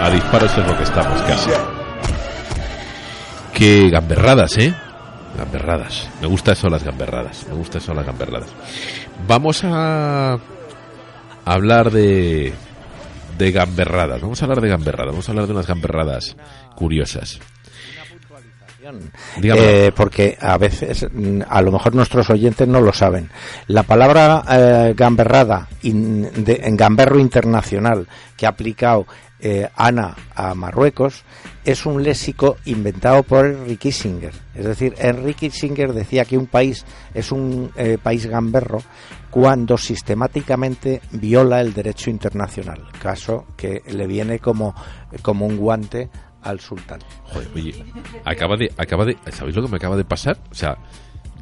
A 0.01 0.11
disparos 0.11 0.57
es 0.57 0.67
lo 0.67 0.77
que 0.77 0.83
estamos 0.83 1.21
casi. 1.23 1.51
Qué 3.53 3.91
gamberradas, 3.91 4.57
¿eh? 4.57 4.75
Gamberradas. 5.37 6.09
Me 6.21 6.27
gusta 6.27 6.53
eso 6.53 6.69
las 6.69 6.83
gamberradas. 6.83 7.47
Me 7.49 7.55
gusta 7.55 7.79
eso 7.79 7.93
las 7.93 8.07
gamberradas. 8.07 8.49
Vamos 9.29 9.61
a 9.65 10.39
hablar 11.45 11.91
de 11.91 12.55
de 13.37 13.53
gamberradas. 13.53 14.21
Vamos 14.21 14.41
a 14.41 14.45
hablar 14.45 14.61
de 14.61 14.69
gamberradas. 14.69 15.13
Vamos 15.13 15.29
a 15.29 15.33
hablar 15.33 15.47
de 15.47 15.53
unas 15.53 15.67
gamberradas 15.67 16.37
curiosas. 16.75 17.41
Eh, 19.43 19.93
porque 19.95 20.37
a 20.41 20.59
veces, 20.59 21.07
mm, 21.13 21.43
a 21.49 21.63
lo 21.63 21.73
mejor 21.73 21.95
nuestros 21.95 22.31
oyentes 22.31 22.67
no 22.69 22.81
lo 22.81 22.93
saben. 22.93 23.31
La 23.67 23.83
palabra 23.83 24.43
eh, 24.51 24.95
gamberrada 24.97 25.69
en 25.83 26.77
gamberro 26.77 27.19
internacional 27.19 28.07
que 28.37 28.47
ha 28.47 28.51
aplicado 28.51 29.07
eh, 29.43 29.69
Ana 29.75 30.15
a 30.35 30.55
Marruecos 30.55 31.25
es 31.65 31.87
un 31.87 32.03
léxico 32.03 32.57
inventado 32.67 33.23
por 33.23 33.47
Henry 33.47 33.77
Kissinger. 33.77 34.35
Es 34.55 34.65
decir, 34.65 34.95
Henry 34.99 35.35
Kissinger 35.35 35.93
decía 35.93 36.25
que 36.25 36.37
un 36.37 36.47
país 36.47 36.85
es 37.15 37.33
un 37.33 37.71
país 38.03 38.27
gamberro 38.27 38.83
cuando 39.31 39.79
sistemáticamente 39.79 41.01
viola 41.13 41.61
el 41.61 41.73
derecho 41.73 42.11
internacional, 42.11 42.89
caso 43.01 43.47
que 43.57 43.83
le 43.87 44.07
viene 44.07 44.41
como, 44.41 44.75
como 45.23 45.47
un 45.47 45.57
guante 45.57 46.11
al 46.43 46.61
sultán. 46.61 47.01
Joder, 47.25 47.49
oye, 47.55 47.85
acaba 48.25 48.57
de, 48.57 48.73
acaba 48.77 49.05
de, 49.05 49.17
¿sabéis 49.33 49.57
lo 49.57 49.63
que 49.63 49.69
me 49.69 49.77
acaba 49.77 49.97
de 49.97 50.05
pasar? 50.05 50.39
O 50.51 50.55
sea, 50.55 50.79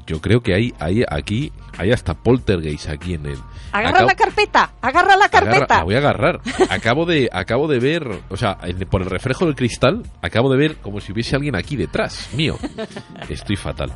yo 0.08 0.22
creo 0.22 0.40
que 0.40 0.54
hay, 0.54 0.74
hay 0.78 1.04
aquí, 1.08 1.52
hay 1.76 1.92
hasta 1.92 2.14
poltergeist 2.14 2.88
aquí 2.88 3.14
en 3.14 3.26
el. 3.26 3.38
Agarra 3.72 4.02
la 4.02 4.14
carpeta, 4.14 4.72
agarra 4.80 5.16
la 5.16 5.28
carpeta. 5.28 5.78
la 5.78 5.84
voy 5.84 5.94
a 5.94 5.98
agarrar. 5.98 6.40
acabo 6.70 7.04
de, 7.04 7.28
acabo 7.30 7.68
de 7.68 7.78
ver, 7.78 8.22
o 8.30 8.36
sea, 8.36 8.58
por 8.90 9.02
el 9.02 9.10
reflejo 9.10 9.44
del 9.44 9.54
cristal, 9.54 10.02
acabo 10.22 10.50
de 10.50 10.56
ver 10.56 10.76
como 10.76 11.00
si 11.00 11.12
hubiese 11.12 11.36
alguien 11.36 11.54
aquí 11.54 11.76
detrás, 11.76 12.30
mío. 12.32 12.56
Estoy 13.28 13.56
fatal. 13.56 13.92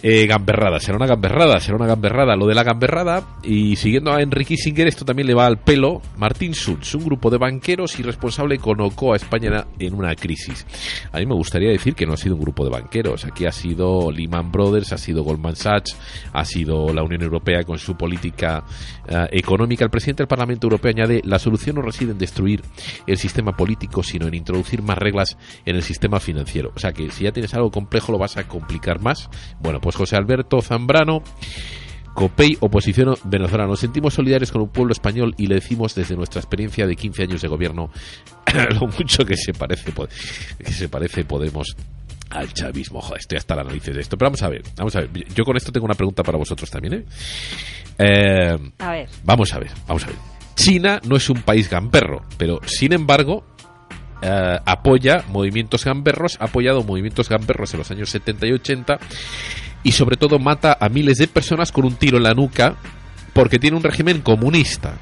Eh, 0.00 0.26
gamberrada, 0.28 0.78
será 0.78 0.96
una 0.96 1.06
gamberrada, 1.06 1.58
será 1.58 1.76
una 1.76 1.86
gamberrada. 1.86 2.36
Lo 2.36 2.46
de 2.46 2.54
la 2.54 2.62
gamberrada, 2.62 3.24
y 3.42 3.74
siguiendo 3.74 4.12
a 4.12 4.22
Enrique 4.22 4.56
Singer, 4.56 4.86
esto 4.86 5.04
también 5.04 5.26
le 5.26 5.34
va 5.34 5.46
al 5.46 5.58
pelo. 5.58 6.00
Martín 6.16 6.54
Schulz, 6.54 6.94
un 6.94 7.04
grupo 7.04 7.30
de 7.30 7.38
banqueros 7.38 7.98
irresponsable 7.98 8.58
colocó 8.58 9.12
a 9.12 9.16
España 9.16 9.66
en 9.78 9.94
una 9.94 10.14
crisis. 10.14 10.64
A 11.10 11.18
mí 11.18 11.26
me 11.26 11.34
gustaría 11.34 11.70
decir 11.70 11.94
que 11.94 12.06
no 12.06 12.12
ha 12.12 12.16
sido 12.16 12.36
un 12.36 12.42
grupo 12.42 12.62
de 12.64 12.70
banqueros. 12.70 13.24
Aquí 13.24 13.44
ha 13.44 13.50
sido 13.50 14.12
Lehman 14.12 14.52
Brothers, 14.52 14.92
ha 14.92 14.98
sido 14.98 15.24
Goldman 15.24 15.56
Sachs, 15.56 15.96
ha 16.32 16.44
sido 16.44 16.92
la 16.92 17.02
Unión 17.02 17.22
Europea 17.22 17.64
con 17.64 17.78
su 17.78 17.96
política 17.96 18.64
eh, 19.08 19.26
económica. 19.32 19.84
El 19.84 19.90
presidente 19.90 20.22
del 20.22 20.28
Parlamento 20.28 20.66
Europeo 20.66 20.92
añade: 20.92 21.22
la 21.24 21.40
solución 21.40 21.74
no 21.74 21.82
reside 21.82 22.12
en 22.12 22.18
destruir 22.18 22.62
el 23.06 23.18
sistema 23.18 23.56
político, 23.56 24.04
sino 24.04 24.28
en 24.28 24.34
introducir 24.34 24.80
más 24.80 24.96
reglas 24.96 25.36
en 25.66 25.74
el 25.74 25.82
sistema 25.82 26.20
financiero. 26.20 26.70
O 26.76 26.78
sea 26.78 26.92
que 26.92 27.10
si 27.10 27.24
ya 27.24 27.32
tienes 27.32 27.52
algo 27.54 27.72
complejo, 27.72 28.12
lo 28.12 28.18
vas 28.18 28.36
a 28.36 28.46
complicar 28.46 29.00
más. 29.00 29.28
Bueno, 29.58 29.80
pues 29.80 29.87
pues 29.88 29.96
José 29.96 30.16
Alberto 30.16 30.60
Zambrano 30.60 31.22
COPEI, 32.12 32.58
oposición 32.60 33.14
venezolana. 33.24 33.70
Nos 33.70 33.80
sentimos 33.80 34.12
solidarios 34.12 34.52
con 34.52 34.60
un 34.60 34.68
pueblo 34.68 34.92
español 34.92 35.34
y 35.38 35.46
le 35.46 35.54
decimos 35.54 35.94
desde 35.94 36.14
nuestra 36.14 36.42
experiencia 36.42 36.86
de 36.86 36.94
15 36.94 37.22
años 37.22 37.40
de 37.40 37.48
gobierno 37.48 37.88
lo 38.78 38.86
mucho 38.86 39.24
que 39.24 39.34
se 39.34 39.54
parece, 39.54 39.90
que 40.58 40.72
se 40.72 40.90
parece 40.90 41.24
Podemos 41.24 41.74
al 42.28 42.52
chavismo. 42.52 43.00
Joder, 43.00 43.20
estoy 43.20 43.38
hasta 43.38 43.56
la 43.56 43.64
narices 43.64 43.94
de 43.94 44.02
esto. 44.02 44.18
Pero 44.18 44.26
vamos 44.28 44.42
a 44.42 44.50
ver, 44.50 44.62
vamos 44.76 44.94
a 44.94 45.00
ver. 45.00 45.10
Yo 45.34 45.42
con 45.42 45.56
esto 45.56 45.72
tengo 45.72 45.86
una 45.86 45.94
pregunta 45.94 46.22
para 46.22 46.36
vosotros 46.36 46.70
también, 46.70 46.92
¿eh? 46.92 47.04
eh 47.98 48.58
a 48.80 48.90
ver. 48.90 49.08
Vamos 49.24 49.54
a 49.54 49.58
ver, 49.58 49.70
vamos 49.86 50.04
a 50.04 50.08
ver. 50.08 50.16
China 50.54 51.00
no 51.08 51.16
es 51.16 51.30
un 51.30 51.40
país 51.40 51.70
gamberro, 51.70 52.26
pero 52.36 52.60
sin 52.66 52.92
embargo 52.92 53.42
eh, 54.20 54.58
apoya 54.64 55.24
movimientos 55.28 55.84
gamberros, 55.84 56.36
ha 56.40 56.46
apoyado 56.46 56.82
movimientos 56.82 57.28
gamberros 57.28 57.72
en 57.74 57.78
los 57.78 57.90
años 57.90 58.10
70 58.10 58.48
y 58.48 58.52
80 58.52 58.98
y 59.82 59.92
sobre 59.92 60.16
todo 60.16 60.38
mata 60.38 60.76
a 60.80 60.88
miles 60.88 61.18
de 61.18 61.28
personas 61.28 61.72
con 61.72 61.84
un 61.84 61.96
tiro 61.96 62.16
en 62.16 62.24
la 62.24 62.34
nuca 62.34 62.76
porque 63.32 63.58
tiene 63.58 63.76
un 63.76 63.82
régimen 63.82 64.20
comunista. 64.20 64.98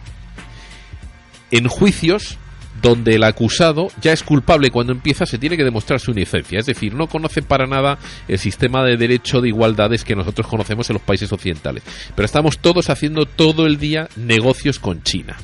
En 1.50 1.68
juicios 1.68 2.38
donde 2.82 3.14
el 3.14 3.24
acusado 3.24 3.88
ya 4.00 4.12
es 4.12 4.22
culpable 4.22 4.70
cuando 4.70 4.92
empieza 4.92 5.26
se 5.26 5.38
tiene 5.38 5.56
que 5.56 5.64
demostrar 5.64 6.00
su 6.00 6.10
inocencia, 6.10 6.58
es 6.58 6.66
decir, 6.66 6.94
no 6.94 7.06
conoce 7.06 7.42
para 7.42 7.66
nada 7.66 7.98
el 8.28 8.38
sistema 8.38 8.84
de 8.84 8.96
derecho 8.96 9.40
de 9.40 9.48
igualdades 9.48 10.04
que 10.04 10.14
nosotros 10.14 10.46
conocemos 10.46 10.88
en 10.90 10.94
los 10.94 11.02
países 11.02 11.32
occidentales. 11.32 11.82
Pero 12.14 12.26
estamos 12.26 12.58
todos 12.58 12.90
haciendo 12.90 13.26
todo 13.26 13.66
el 13.66 13.78
día 13.78 14.08
negocios 14.16 14.78
con 14.78 15.02
China. 15.02 15.36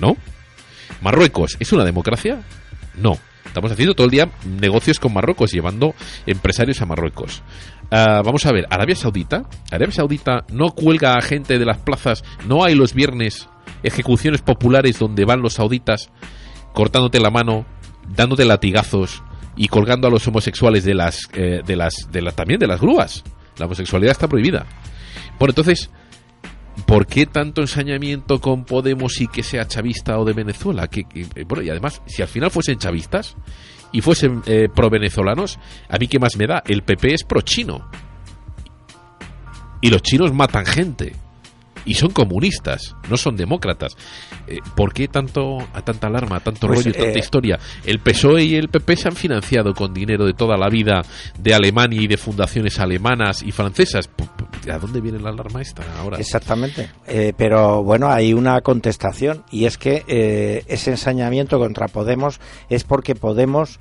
¿No? 0.00 0.16
Marruecos, 1.00 1.56
¿es 1.60 1.72
una 1.72 1.84
democracia? 1.84 2.42
No. 2.96 3.18
Estamos 3.44 3.72
haciendo 3.72 3.94
todo 3.94 4.04
el 4.04 4.10
día 4.10 4.30
negocios 4.60 5.00
con 5.00 5.14
Marruecos, 5.14 5.52
llevando 5.52 5.94
empresarios 6.26 6.82
a 6.82 6.86
Marruecos. 6.86 7.42
Ah, 7.90 8.22
vamos 8.24 8.44
a 8.46 8.52
ver, 8.52 8.66
Arabia 8.70 8.96
Saudita. 8.96 9.44
Arabia 9.70 9.92
Saudita 9.92 10.44
no 10.52 10.70
cuelga 10.70 11.14
a 11.14 11.22
gente 11.22 11.58
de 11.58 11.64
las 11.64 11.78
plazas, 11.78 12.22
no 12.46 12.64
hay 12.64 12.74
los 12.74 12.94
viernes 12.94 13.48
ejecuciones 13.82 14.42
populares 14.42 14.98
donde 14.98 15.24
van 15.24 15.40
los 15.40 15.54
sauditas 15.54 16.10
cortándote 16.74 17.20
la 17.20 17.30
mano, 17.30 17.64
dándote 18.14 18.44
latigazos 18.44 19.22
y 19.56 19.68
colgando 19.68 20.06
a 20.06 20.10
los 20.10 20.26
homosexuales 20.28 20.84
de 20.84 20.94
las, 20.94 21.28
eh, 21.32 21.62
de 21.64 21.76
las, 21.76 22.08
de 22.12 22.22
las, 22.22 22.34
también 22.36 22.60
de 22.60 22.66
las 22.66 22.80
grúas. 22.80 23.24
La 23.56 23.66
homosexualidad 23.66 24.12
está 24.12 24.28
prohibida. 24.28 24.66
Bueno, 25.38 25.50
entonces, 25.50 25.90
¿por 26.86 27.06
qué 27.06 27.26
tanto 27.26 27.62
ensañamiento 27.62 28.40
con 28.40 28.64
Podemos 28.64 29.20
y 29.20 29.26
que 29.26 29.42
sea 29.42 29.66
chavista 29.66 30.18
o 30.18 30.24
de 30.24 30.34
Venezuela? 30.34 30.86
Que, 30.88 31.06
eh, 31.14 31.44
bueno, 31.46 31.64
y 31.64 31.70
además, 31.70 32.02
si 32.06 32.22
al 32.22 32.28
final 32.28 32.50
fuesen 32.50 32.78
chavistas 32.78 33.36
y 33.92 34.00
fuesen 34.00 34.42
eh, 34.46 34.68
pro-venezolanos, 34.74 35.58
a 35.88 35.98
mí 35.98 36.08
qué 36.08 36.18
más 36.18 36.36
me 36.36 36.46
da, 36.46 36.62
el 36.66 36.82
PP 36.82 37.14
es 37.14 37.24
pro-chino. 37.24 37.88
Y 39.80 39.90
los 39.90 40.02
chinos 40.02 40.32
matan 40.32 40.66
gente. 40.66 41.14
Y 41.84 41.94
son 41.94 42.10
comunistas, 42.10 42.94
no 43.08 43.16
son 43.16 43.34
demócratas. 43.36 43.96
Eh, 44.46 44.58
¿Por 44.76 44.92
qué 44.92 45.08
tanto, 45.08 45.56
a 45.72 45.80
tanta 45.80 46.08
alarma, 46.08 46.40
tanto 46.40 46.66
pues, 46.66 46.84
rollo, 46.84 46.92
tanta 46.92 47.18
historia? 47.18 47.58
El 47.84 48.00
PSOE 48.00 48.44
y 48.44 48.56
el 48.56 48.68
PP 48.68 48.96
se 48.96 49.08
han 49.08 49.16
financiado 49.16 49.72
con 49.72 49.94
dinero 49.94 50.26
de 50.26 50.34
toda 50.34 50.58
la 50.58 50.68
vida 50.68 51.00
de 51.38 51.54
Alemania 51.54 52.02
y 52.02 52.06
de 52.06 52.18
fundaciones 52.18 52.78
alemanas 52.78 53.42
y 53.42 53.52
francesas. 53.52 54.10
¿A 54.70 54.78
dónde 54.78 55.00
viene 55.00 55.18
la 55.18 55.30
alarma 55.30 55.62
esta 55.62 55.82
ahora? 55.98 56.18
Exactamente. 56.18 56.90
Eh, 57.06 57.32
pero 57.36 57.82
bueno, 57.82 58.10
hay 58.10 58.34
una 58.34 58.60
contestación 58.60 59.44
y 59.50 59.64
es 59.64 59.78
que 59.78 60.04
eh, 60.08 60.64
ese 60.66 60.90
ensañamiento 60.90 61.58
contra 61.58 61.88
Podemos 61.88 62.40
es 62.68 62.84
porque 62.84 63.14
Podemos, 63.14 63.78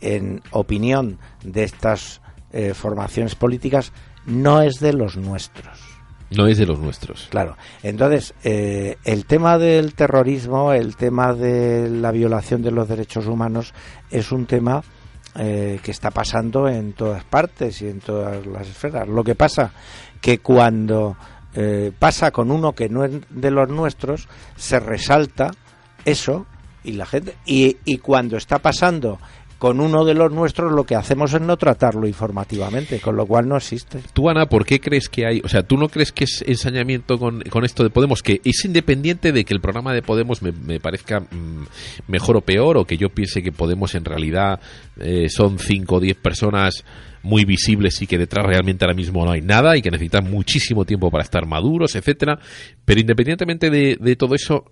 en 0.00 0.42
opinión 0.50 1.18
de 1.42 1.64
estas 1.64 2.20
eh, 2.52 2.74
formaciones 2.74 3.34
políticas, 3.34 3.92
no 4.26 4.62
es 4.62 4.80
de 4.80 4.92
los 4.92 5.16
nuestros. 5.16 5.78
No 6.30 6.46
es 6.46 6.58
de 6.58 6.66
los 6.66 6.78
nuestros. 6.78 7.28
Claro. 7.30 7.56
Entonces, 7.82 8.34
el 8.44 9.24
tema 9.24 9.56
del 9.56 9.94
terrorismo, 9.94 10.74
el 10.74 10.94
tema 10.94 11.32
de 11.32 11.88
la 11.88 12.12
violación 12.12 12.60
de 12.60 12.70
los 12.70 12.86
derechos 12.86 13.26
humanos, 13.26 13.72
es 14.10 14.30
un 14.30 14.44
tema 14.44 14.82
que 15.34 15.90
está 15.90 16.10
pasando 16.10 16.68
en 16.68 16.92
todas 16.92 17.24
partes 17.24 17.80
y 17.80 17.88
en 17.88 18.00
todas 18.00 18.44
las 18.44 18.68
esferas. 18.68 19.08
Lo 19.08 19.24
que 19.24 19.36
pasa 19.36 19.72
que 20.20 20.38
cuando 20.38 21.16
eh, 21.54 21.92
pasa 21.98 22.30
con 22.30 22.50
uno 22.50 22.72
que 22.72 22.88
no 22.88 23.04
es 23.04 23.12
de 23.30 23.50
los 23.50 23.68
nuestros, 23.68 24.28
se 24.56 24.80
resalta 24.80 25.50
eso 26.04 26.46
y 26.84 26.92
la 26.92 27.06
gente 27.06 27.36
y, 27.44 27.76
y 27.84 27.98
cuando 27.98 28.36
está 28.36 28.58
pasando 28.58 29.18
con 29.58 29.80
uno 29.80 30.04
de 30.04 30.14
los 30.14 30.32
nuestros 30.32 30.72
lo 30.72 30.84
que 30.84 30.94
hacemos 30.94 31.34
es 31.34 31.40
no 31.40 31.56
tratarlo 31.56 32.06
informativamente, 32.06 33.00
con 33.00 33.16
lo 33.16 33.26
cual 33.26 33.48
no 33.48 33.56
existe. 33.56 34.00
Tú, 34.12 34.30
Ana, 34.30 34.46
¿por 34.46 34.64
qué 34.64 34.80
crees 34.80 35.08
que 35.08 35.26
hay, 35.26 35.40
o 35.44 35.48
sea, 35.48 35.64
tú 35.64 35.76
no 35.76 35.88
crees 35.88 36.12
que 36.12 36.24
es 36.24 36.44
ensañamiento 36.46 37.18
con, 37.18 37.42
con 37.42 37.64
esto 37.64 37.82
de 37.82 37.90
Podemos, 37.90 38.22
que 38.22 38.40
es 38.44 38.64
independiente 38.64 39.32
de 39.32 39.44
que 39.44 39.52
el 39.52 39.60
programa 39.60 39.92
de 39.92 40.02
Podemos 40.02 40.42
me, 40.42 40.52
me 40.52 40.78
parezca 40.78 41.20
mm, 41.20 41.66
mejor 42.06 42.36
o 42.36 42.40
peor, 42.40 42.78
o 42.78 42.84
que 42.84 42.96
yo 42.96 43.08
piense 43.08 43.42
que 43.42 43.50
Podemos 43.50 43.94
en 43.96 44.04
realidad 44.04 44.60
eh, 45.00 45.28
son 45.28 45.58
5 45.58 45.96
o 45.96 46.00
10 46.00 46.16
personas 46.18 46.84
muy 47.22 47.44
visibles 47.44 48.00
y 48.02 48.06
que 48.06 48.18
detrás 48.18 48.46
realmente 48.46 48.84
ahora 48.84 48.94
mismo 48.94 49.24
no 49.24 49.32
hay 49.32 49.40
nada 49.40 49.76
y 49.76 49.82
que 49.82 49.90
necesitan 49.90 50.30
muchísimo 50.30 50.84
tiempo 50.84 51.10
para 51.10 51.24
estar 51.24 51.46
maduros, 51.46 51.94
etcétera. 51.96 52.38
Pero 52.84 53.00
independientemente 53.00 53.70
de, 53.70 53.96
de 54.00 54.16
todo 54.16 54.34
eso, 54.34 54.64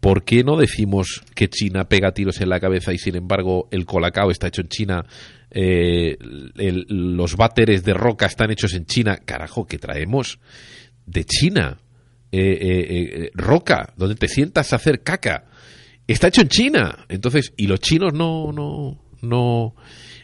¿Por 0.00 0.24
qué 0.24 0.44
no 0.44 0.56
decimos 0.56 1.22
que 1.34 1.48
China 1.48 1.88
pega 1.88 2.12
tiros 2.12 2.40
en 2.40 2.50
la 2.50 2.60
cabeza 2.60 2.92
y 2.92 2.98
sin 2.98 3.16
embargo 3.16 3.66
el 3.70 3.86
colacao 3.86 4.30
está 4.30 4.48
hecho 4.48 4.60
en 4.60 4.68
China? 4.68 5.06
Eh, 5.50 6.16
los 6.20 7.36
váteres 7.36 7.82
de 7.82 7.94
roca 7.94 8.26
están 8.26 8.50
hechos 8.50 8.74
en 8.74 8.84
China. 8.86 9.16
Carajo, 9.24 9.66
que 9.66 9.78
traemos 9.78 10.38
de 11.06 11.24
China. 11.24 11.78
Eh, 12.30 12.58
eh, 12.60 13.30
roca, 13.34 13.94
donde 13.96 14.16
te 14.16 14.28
sientas 14.28 14.72
a 14.72 14.76
hacer 14.76 15.02
caca. 15.02 15.46
Está 16.06 16.28
hecho 16.28 16.42
en 16.42 16.48
China. 16.48 17.06
Entonces, 17.08 17.52
y 17.56 17.66
los 17.66 17.80
chinos 17.80 18.12
no, 18.12 18.52
no, 18.52 19.02
no, 19.22 19.74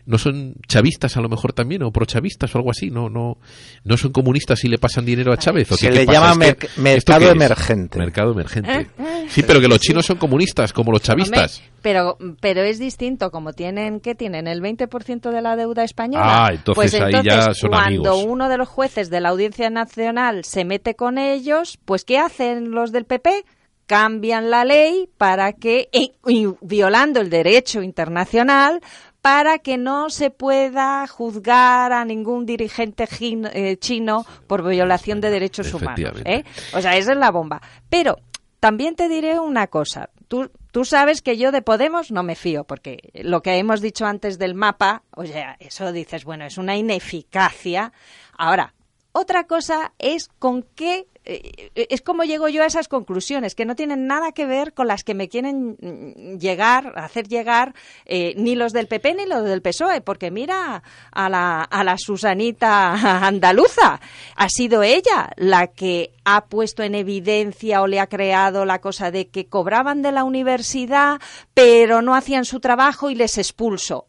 no 0.04 0.18
son 0.18 0.54
chavistas 0.66 1.16
a 1.16 1.20
lo 1.20 1.28
mejor 1.28 1.52
también 1.52 1.82
o 1.82 1.92
prochavistas 1.92 2.54
o 2.54 2.58
algo 2.58 2.70
así, 2.70 2.90
no 2.90 3.08
no 3.08 3.38
no 3.84 3.96
son 3.96 4.12
comunistas 4.12 4.64
y 4.64 4.68
le 4.68 4.78
pasan 4.78 5.04
dinero 5.04 5.32
a 5.32 5.36
Chávez. 5.36 5.70
¿o 5.72 5.76
Se 5.76 5.90
le 5.90 6.06
llama 6.06 6.34
mercado 6.76 7.30
emergente. 7.30 7.98
Mercado 7.98 8.32
emergente. 8.32 8.72
Eh, 8.72 8.86
eh. 8.98 9.26
Sí, 9.28 9.42
pero 9.42 9.60
que 9.60 9.68
los 9.68 9.80
chinos 9.80 10.06
son 10.06 10.16
comunistas 10.16 10.72
como 10.72 10.92
los 10.92 11.02
chavistas. 11.02 11.62
pero 11.80 12.16
pero 12.40 12.62
es 12.62 12.78
distinto, 12.78 13.30
como 13.30 13.52
tienen 13.52 14.00
que 14.00 14.14
tienen 14.14 14.46
el 14.48 14.60
20% 14.60 15.30
de 15.30 15.42
la 15.42 15.56
deuda 15.56 15.84
española. 15.84 16.46
Ah, 16.46 16.48
entonces, 16.52 16.92
pues 16.92 17.02
ahí 17.02 17.22
ya 17.22 17.54
son 17.54 17.70
cuando 17.70 18.18
uno 18.18 18.48
de 18.48 18.58
los 18.58 18.68
jueces 18.68 19.10
de 19.10 19.20
la 19.20 19.30
Audiencia 19.30 19.70
Nacional 19.70 20.44
se 20.44 20.64
mete 20.64 20.94
con 20.94 21.18
ellos, 21.18 21.78
pues 21.84 22.04
¿qué 22.04 22.18
hacen 22.18 22.70
los 22.70 22.92
del 22.92 23.04
PP? 23.04 23.44
cambian 23.86 24.48
la 24.48 24.64
ley 24.64 25.08
para 25.18 25.52
que, 25.52 25.90
violando 26.62 27.20
el 27.20 27.28
derecho 27.28 27.82
internacional, 27.82 28.80
para 29.22 29.60
que 29.60 29.78
no 29.78 30.10
se 30.10 30.30
pueda 30.30 31.06
juzgar 31.06 31.92
a 31.92 32.04
ningún 32.04 32.44
dirigente 32.44 33.08
eh, 33.20 33.76
chino 33.78 34.26
por 34.48 34.68
violación 34.68 35.20
de 35.20 35.30
derechos 35.30 35.72
humanos. 35.72 36.20
¿eh? 36.24 36.44
O 36.74 36.80
sea, 36.80 36.96
esa 36.96 37.12
es 37.12 37.18
la 37.18 37.30
bomba. 37.30 37.62
Pero 37.88 38.18
también 38.58 38.96
te 38.96 39.08
diré 39.08 39.38
una 39.38 39.68
cosa. 39.68 40.10
Tú, 40.26 40.50
tú 40.72 40.84
sabes 40.84 41.22
que 41.22 41.36
yo 41.36 41.52
de 41.52 41.62
Podemos 41.62 42.10
no 42.10 42.24
me 42.24 42.34
fío, 42.34 42.64
porque 42.64 43.10
lo 43.14 43.42
que 43.42 43.56
hemos 43.58 43.80
dicho 43.80 44.06
antes 44.06 44.38
del 44.38 44.56
mapa, 44.56 45.04
o 45.12 45.24
sea, 45.24 45.56
eso 45.60 45.92
dices, 45.92 46.24
bueno, 46.24 46.44
es 46.44 46.58
una 46.58 46.76
ineficacia. 46.76 47.92
Ahora, 48.36 48.74
otra 49.12 49.44
cosa 49.44 49.92
es 49.98 50.30
con 50.40 50.64
qué 50.74 51.06
es 51.24 52.02
como 52.02 52.24
llego 52.24 52.48
yo 52.48 52.62
a 52.62 52.66
esas 52.66 52.88
conclusiones, 52.88 53.54
que 53.54 53.64
no 53.64 53.76
tienen 53.76 54.06
nada 54.06 54.32
que 54.32 54.46
ver 54.46 54.74
con 54.74 54.88
las 54.88 55.04
que 55.04 55.14
me 55.14 55.28
quieren 55.28 55.76
mm, 55.80 56.38
llegar, 56.38 56.92
hacer 56.96 57.28
llegar 57.28 57.74
eh, 58.06 58.34
ni 58.36 58.54
los 58.54 58.72
del 58.72 58.88
PP 58.88 59.14
ni 59.14 59.26
los 59.26 59.44
del 59.44 59.62
PSOE, 59.62 60.00
porque 60.00 60.30
mira 60.30 60.82
a 61.12 61.28
la, 61.28 61.62
a 61.62 61.84
la 61.84 61.96
Susanita 61.98 62.92
andaluza, 63.26 64.00
ha 64.36 64.48
sido 64.48 64.82
ella 64.82 65.30
la 65.36 65.68
que 65.68 66.12
ha 66.24 66.46
puesto 66.46 66.82
en 66.82 66.94
evidencia 66.94 67.82
o 67.82 67.86
le 67.86 68.00
ha 68.00 68.08
creado 68.08 68.64
la 68.64 68.80
cosa 68.80 69.10
de 69.10 69.28
que 69.28 69.46
cobraban 69.46 70.02
de 70.02 70.12
la 70.12 70.24
universidad, 70.24 71.20
pero 71.54 72.02
no 72.02 72.14
hacían 72.14 72.44
su 72.44 72.60
trabajo 72.60 73.10
y 73.10 73.14
les 73.14 73.38
expulso 73.38 74.08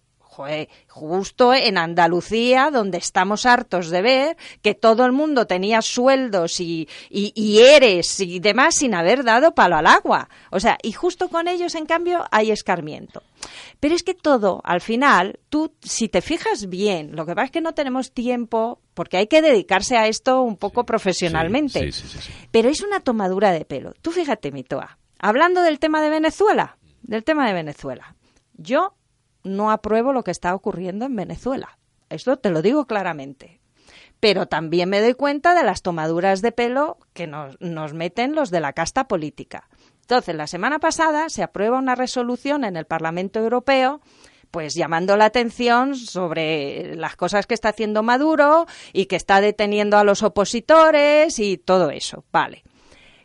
justo 0.88 1.54
en 1.54 1.78
Andalucía, 1.78 2.72
donde 2.72 2.98
estamos 2.98 3.46
hartos 3.46 3.90
de 3.90 4.02
ver 4.02 4.38
que 4.62 4.74
todo 4.74 5.06
el 5.06 5.12
mundo 5.12 5.48
tenía 5.48 5.82
sueldos 5.82 6.60
y, 6.60 6.88
y, 7.10 7.60
eres 7.60 8.20
y 8.20 8.40
demás 8.40 8.76
sin 8.76 8.96
haber 8.96 9.24
dado 9.24 9.54
palo 9.54 9.76
al 9.76 9.88
agua. 9.88 10.30
O 10.52 10.60
sea, 10.60 10.78
y 10.82 10.92
justo 10.92 11.30
con 11.30 11.48
ellos, 11.48 11.76
en 11.76 11.86
cambio, 11.86 12.26
hay 12.32 12.52
escarmiento. 12.52 13.24
Pero 13.80 13.96
es 13.96 14.04
que 14.04 14.14
todo, 14.14 14.62
al 14.64 14.82
final, 14.82 15.40
tú, 15.50 15.74
si 15.82 16.08
te 16.08 16.22
fijas 16.22 16.70
bien, 16.70 17.16
lo 17.16 17.26
que 17.26 17.36
pasa 17.36 17.46
es 17.46 17.52
que 17.52 17.62
no 17.62 17.74
tenemos 17.74 18.12
tiempo, 18.12 18.80
porque 18.94 19.18
hay 19.18 19.28
que 19.28 19.42
dedicarse 19.42 19.98
a 19.98 20.08
esto 20.08 20.42
un 20.42 20.58
poco 20.58 20.86
profesionalmente. 20.86 21.90
pero 22.52 22.70
es 22.70 22.82
una 22.82 23.02
tomadura 23.02 23.52
de 23.52 23.66
pelo. 23.66 23.94
Tú 24.02 24.12
fíjate, 24.12 24.52
Mitoa, 24.52 24.98
hablando 25.20 25.62
del 25.62 25.80
tema 25.80 26.02
de 26.02 26.10
Venezuela, 26.10 26.78
del 27.02 27.24
tema 27.24 27.48
de 27.48 27.54
Venezuela. 27.54 28.16
Yo 28.56 28.96
no 29.44 29.72
apruebo 29.72 30.14
lo 30.14 30.24
que 30.24 30.32
está 30.32 30.54
ocurriendo 30.56 31.06
en 31.06 31.16
Venezuela. 31.16 31.78
Esto 32.10 32.38
te 32.38 32.50
lo 32.50 32.62
digo 32.62 32.86
claramente. 32.86 33.60
pero 34.20 34.46
también 34.46 34.88
me 34.88 35.02
doy 35.02 35.16
cuenta 35.16 35.54
de 35.54 35.64
las 35.64 35.82
tomaduras 35.82 36.42
de 36.42 36.54
pelo 36.54 36.98
que 37.12 37.28
nos, 37.28 37.60
nos 37.60 37.94
meten 37.94 38.36
los 38.36 38.52
de 38.52 38.62
la 38.62 38.72
casta 38.72 39.10
política. 39.10 39.68
Entonces, 40.00 40.34
la 40.36 40.48
semana 40.48 40.80
pasada 40.80 41.28
se 41.28 41.44
aprueba 41.44 41.78
una 41.78 41.96
resolución 41.96 42.64
en 42.64 42.78
el 42.78 42.86
Parlamento 42.86 43.40
Europeo 43.40 44.00
pues 44.54 44.76
llamando 44.76 45.18
la 45.18 45.26
atención 45.26 45.96
sobre 45.96 46.96
las 46.96 47.16
cosas 47.16 47.48
que 47.48 47.56
está 47.56 47.70
haciendo 47.70 48.04
Maduro 48.04 48.68
y 48.94 49.08
que 49.08 49.16
está 49.16 49.42
deteniendo 49.42 49.98
a 49.98 50.04
los 50.04 50.22
opositores 50.22 51.40
y 51.40 51.58
todo 51.58 51.90
eso. 51.90 52.24
Vale. 52.32 52.64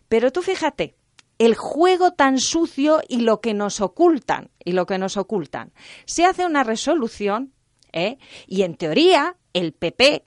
Pero 0.09 0.33
tú 0.33 0.41
fíjate, 0.41 0.97
el 1.39 1.55
juego 1.55 2.13
tan 2.13 2.39
sucio 2.39 3.01
y 3.09 3.21
lo 3.21 3.41
que 3.41 3.55
nos 3.55 3.81
ocultan, 3.81 4.51
y 4.65 4.73
lo 4.73 4.87
que 4.87 4.99
nos 4.99 5.17
ocultan. 5.17 5.73
Se 6.05 6.25
hace 6.25 6.45
una 6.45 6.65
resolución, 6.65 7.53
¿eh? 7.93 8.19
y 8.47 8.63
en 8.63 8.77
teoría 8.77 9.37
el 9.53 9.73
PP 9.73 10.25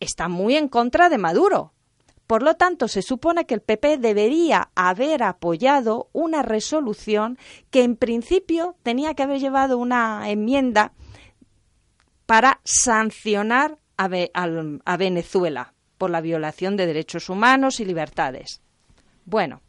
está 0.00 0.28
muy 0.28 0.56
en 0.56 0.68
contra 0.68 1.08
de 1.08 1.18
Maduro, 1.18 1.72
por 2.28 2.42
lo 2.42 2.56
tanto, 2.56 2.88
se 2.88 3.00
supone 3.00 3.46
que 3.46 3.54
el 3.54 3.62
PP 3.62 3.96
debería 3.96 4.68
haber 4.74 5.22
apoyado 5.22 6.10
una 6.12 6.42
resolución 6.42 7.38
que 7.70 7.82
en 7.82 7.96
principio 7.96 8.76
tenía 8.82 9.14
que 9.14 9.22
haber 9.22 9.40
llevado 9.40 9.78
una 9.78 10.28
enmienda 10.28 10.92
para 12.26 12.60
sancionar 12.64 13.78
a, 13.96 14.08
Venezuela 14.98 15.72
por 15.96 16.10
la 16.10 16.20
violación 16.20 16.76
de 16.76 16.84
derechos 16.84 17.30
humanos 17.30 17.80
y 17.80 17.86
libertades. 17.86 18.60
Bueno, 19.24 19.62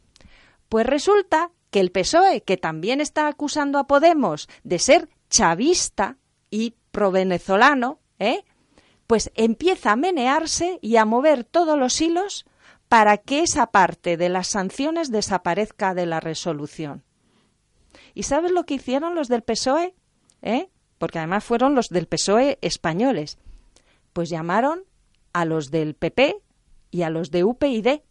pues 0.70 0.86
resulta 0.86 1.52
que 1.72 1.80
el 1.80 1.92
PSOE, 1.92 2.42
que 2.42 2.58
también 2.58 3.02
está 3.02 3.28
acusando 3.28 3.80
a 3.80 3.88
Podemos 3.88 4.48
de 4.64 4.80
ser 4.80 5.10
chavista 5.30 6.18
y 6.50 6.76
pro-venezolano, 6.92 8.00
¿eh? 8.18 8.44
pues 9.08 9.32
empieza 9.36 9.92
a 9.92 9.96
menearse 9.96 10.80
y 10.82 10.98
a 10.98 11.06
mover 11.06 11.44
todos 11.44 11.78
los 11.78 12.00
hilos 12.00 12.46
para 12.88 13.18
que 13.18 13.42
esa 13.42 13.68
parte 13.68 14.18
de 14.18 14.30
las 14.30 14.48
sanciones 14.48 15.12
desaparezca 15.12 15.94
de 15.94 16.06
la 16.06 16.20
resolución. 16.20 17.04
¿Y 18.14 18.24
sabes 18.24 18.52
lo 18.52 18.66
que 18.66 18.76
hicieron 18.76 19.16
los 19.16 19.28
del 19.28 19.44
PSOE? 19.44 19.96
¿Eh? 20.42 20.70
Porque 20.98 21.20
además 21.20 21.44
fueron 21.44 21.76
los 21.76 21.90
del 21.90 22.08
PSOE 22.08 22.58
españoles. 22.62 23.38
Pues 24.14 24.30
llamaron 24.30 24.84
a 25.34 25.46
los 25.46 25.70
del 25.70 25.94
PP 25.94 26.36
y 26.92 27.04
a 27.04 27.10
los 27.10 27.30
de 27.30 27.44
UPyD 27.44 28.02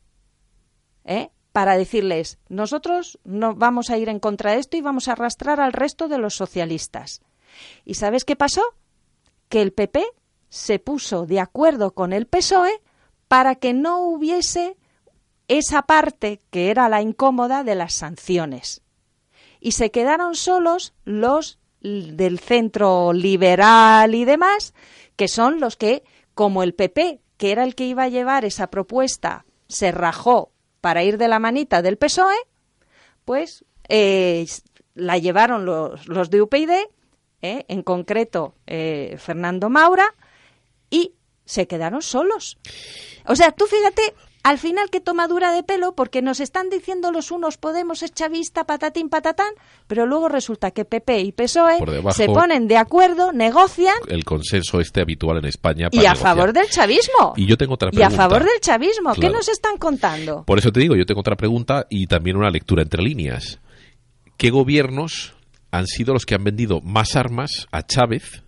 ¿eh? 1.05 1.31
Para 1.53 1.77
decirles, 1.77 2.39
nosotros 2.49 3.19
no 3.25 3.55
vamos 3.55 3.91
a 3.91 3.99
ir 3.99 4.09
en 4.09 4.21
contra 4.21 4.53
de 4.53 4.59
esto 4.59 4.77
y 4.77 4.81
vamos 4.81 5.09
a 5.09 5.13
arrastrar 5.13 5.61
al 5.61 5.73
resto 5.73 6.09
de 6.09 6.19
los 6.19 6.35
socialistas. 6.35 7.23
¿Y 7.85 7.95
sabes 7.95 8.25
qué 8.25 8.37
pasó? 8.37 8.63
Que 9.49 9.63
el 9.63 9.73
PP 9.73 10.05
se 10.49 10.79
puso 10.79 11.27
de 11.27 11.41
acuerdo 11.41 11.93
con 11.93 12.13
el 12.13 12.27
PSOE 12.27 12.81
para 13.29 13.57
que 13.57 13.75
no 13.75 14.03
hubiese 14.03 14.77
esa 15.49 15.83
parte 15.83 16.41
que 16.51 16.71
era 16.71 16.89
la 16.89 17.03
incómoda 17.03 17.65
de 17.65 17.75
las 17.75 17.95
sanciones. 17.95 18.83
Y 19.61 19.73
se 19.73 19.91
quedaron 19.91 20.35
solos 20.35 20.95
los 21.05 21.59
del 21.81 22.39
centro 22.39 23.13
liberal 23.13 24.15
y 24.15 24.25
demás, 24.25 24.75
que 25.17 25.29
son 25.29 25.61
los 25.61 25.77
que, 25.77 26.05
como 26.35 26.63
el 26.63 26.75
PP, 26.75 27.21
que 27.37 27.53
era 27.53 27.65
el 27.65 27.75
que 27.75 27.87
iba 27.87 28.05
a 28.05 28.09
llevar 28.09 28.45
esa 28.45 28.69
propuesta, 28.69 29.45
se 29.69 29.91
rajó 29.93 30.53
para 30.89 31.05
ir 31.05 31.19
de 31.19 31.29
la 31.29 31.39
manita 31.39 31.83
del 31.83 31.99
PSOE, 31.99 32.39
pues 33.27 33.63
eh, 33.91 34.47
la 34.95 35.19
llevaron 35.19 35.67
los, 35.67 36.09
los 36.09 36.31
de 36.31 36.41
UPyD, 36.41 36.71
eh, 37.43 37.67
en 37.69 37.83
concreto 37.83 38.55
eh, 38.67 39.17
Fernando 39.19 39.69
Maura, 39.69 40.15
y 40.89 41.13
se 41.45 41.67
quedaron 41.67 42.01
solos. 42.01 42.57
O 43.27 43.37
sea, 43.37 43.53
tú 43.53 43.67
fíjate 43.67 44.15
al 44.49 44.57
final 44.57 44.89
qué 44.91 45.01
tomadura 45.01 45.53
de 45.53 45.63
pelo, 45.63 45.93
porque 45.95 46.23
nos 46.23 46.41
están 46.41 46.71
diciendo 46.71 47.13
los 47.13 47.31
unos 47.31 47.59
Podemos 47.59 48.03
es 48.03 48.15
chavista, 48.15 48.65
patatín, 48.65 49.11
patatán, 49.11 49.53
pero 49.87 50.07
luego 50.07 50.31
resulta 50.31 50.71
que 50.71 50.87
PP 50.87 51.21
y 51.21 51.33
PSOE 51.33 51.77
se 52.13 52.29
ponen 52.29 52.67
de 52.67 52.79
acuerdo, 52.79 53.35
negocian. 53.35 53.97
El 54.09 54.25
consenso 54.25 54.81
este 54.81 55.03
habitual 55.03 55.37
en 55.37 55.45
España. 55.45 55.89
y 55.93 56.07
a 56.07 56.15
favor 56.15 56.55
del 56.55 56.67
chavismo. 56.71 57.35
Y 57.37 57.45
yo 57.45 57.59
tengo 57.59 57.75
otra 57.75 57.91
pregunta. 57.91 58.11
Y 58.11 58.15
a 58.15 58.17
favor 58.17 58.43
del 58.43 58.59
chavismo. 58.63 59.13
¿Qué 59.13 59.29
nos 59.29 59.51
están 59.51 59.77
contando? 59.77 60.45
Por 60.45 60.59
eso 60.59 60.73
te 60.73 60.81
digo, 60.81 60.97
yo 60.97 61.05
tengo 61.05 61.21
otra 61.21 61.37
pregunta 61.37 61.87
y 61.91 62.07
también 62.07 62.39
una 62.39 62.49
lectura 62.49 62.83
entre 62.83 63.03
líneas. 63.03 63.61
¿Qué 64.39 64.49
gobiernos 64.49 65.35
han 65.71 65.87
sido 65.87 66.15
los 66.15 66.25
que 66.25 66.35
han 66.35 66.45
vendido 66.45 66.81
más 66.81 67.17
armas 67.17 67.67
a 67.71 67.83
Chávez 67.83 68.45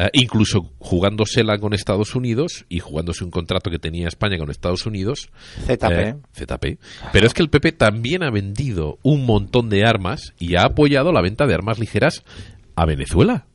eh, 0.00 0.08
incluso 0.14 0.70
jugándosela 0.78 1.58
con 1.58 1.74
Estados 1.74 2.14
Unidos 2.14 2.64
y 2.70 2.78
jugándose 2.78 3.22
un 3.22 3.30
contrato 3.30 3.70
que 3.70 3.78
tenía 3.78 4.08
España 4.08 4.38
con 4.38 4.50
Estados 4.50 4.86
Unidos. 4.86 5.28
ZP. 5.66 5.84
Eh, 5.90 6.16
ZP. 6.32 6.78
Pero 7.12 7.26
es 7.26 7.34
que 7.34 7.42
el 7.42 7.50
PP 7.50 7.72
también 7.72 8.22
ha 8.22 8.30
vendido 8.30 8.98
un 9.02 9.26
montón 9.26 9.68
de 9.68 9.84
armas 9.84 10.32
y 10.38 10.54
ha 10.56 10.62
apoyado 10.62 11.12
la 11.12 11.20
venta 11.20 11.46
de 11.46 11.52
armas 11.52 11.78
ligeras 11.78 12.24
a 12.76 12.86
Venezuela. 12.86 13.46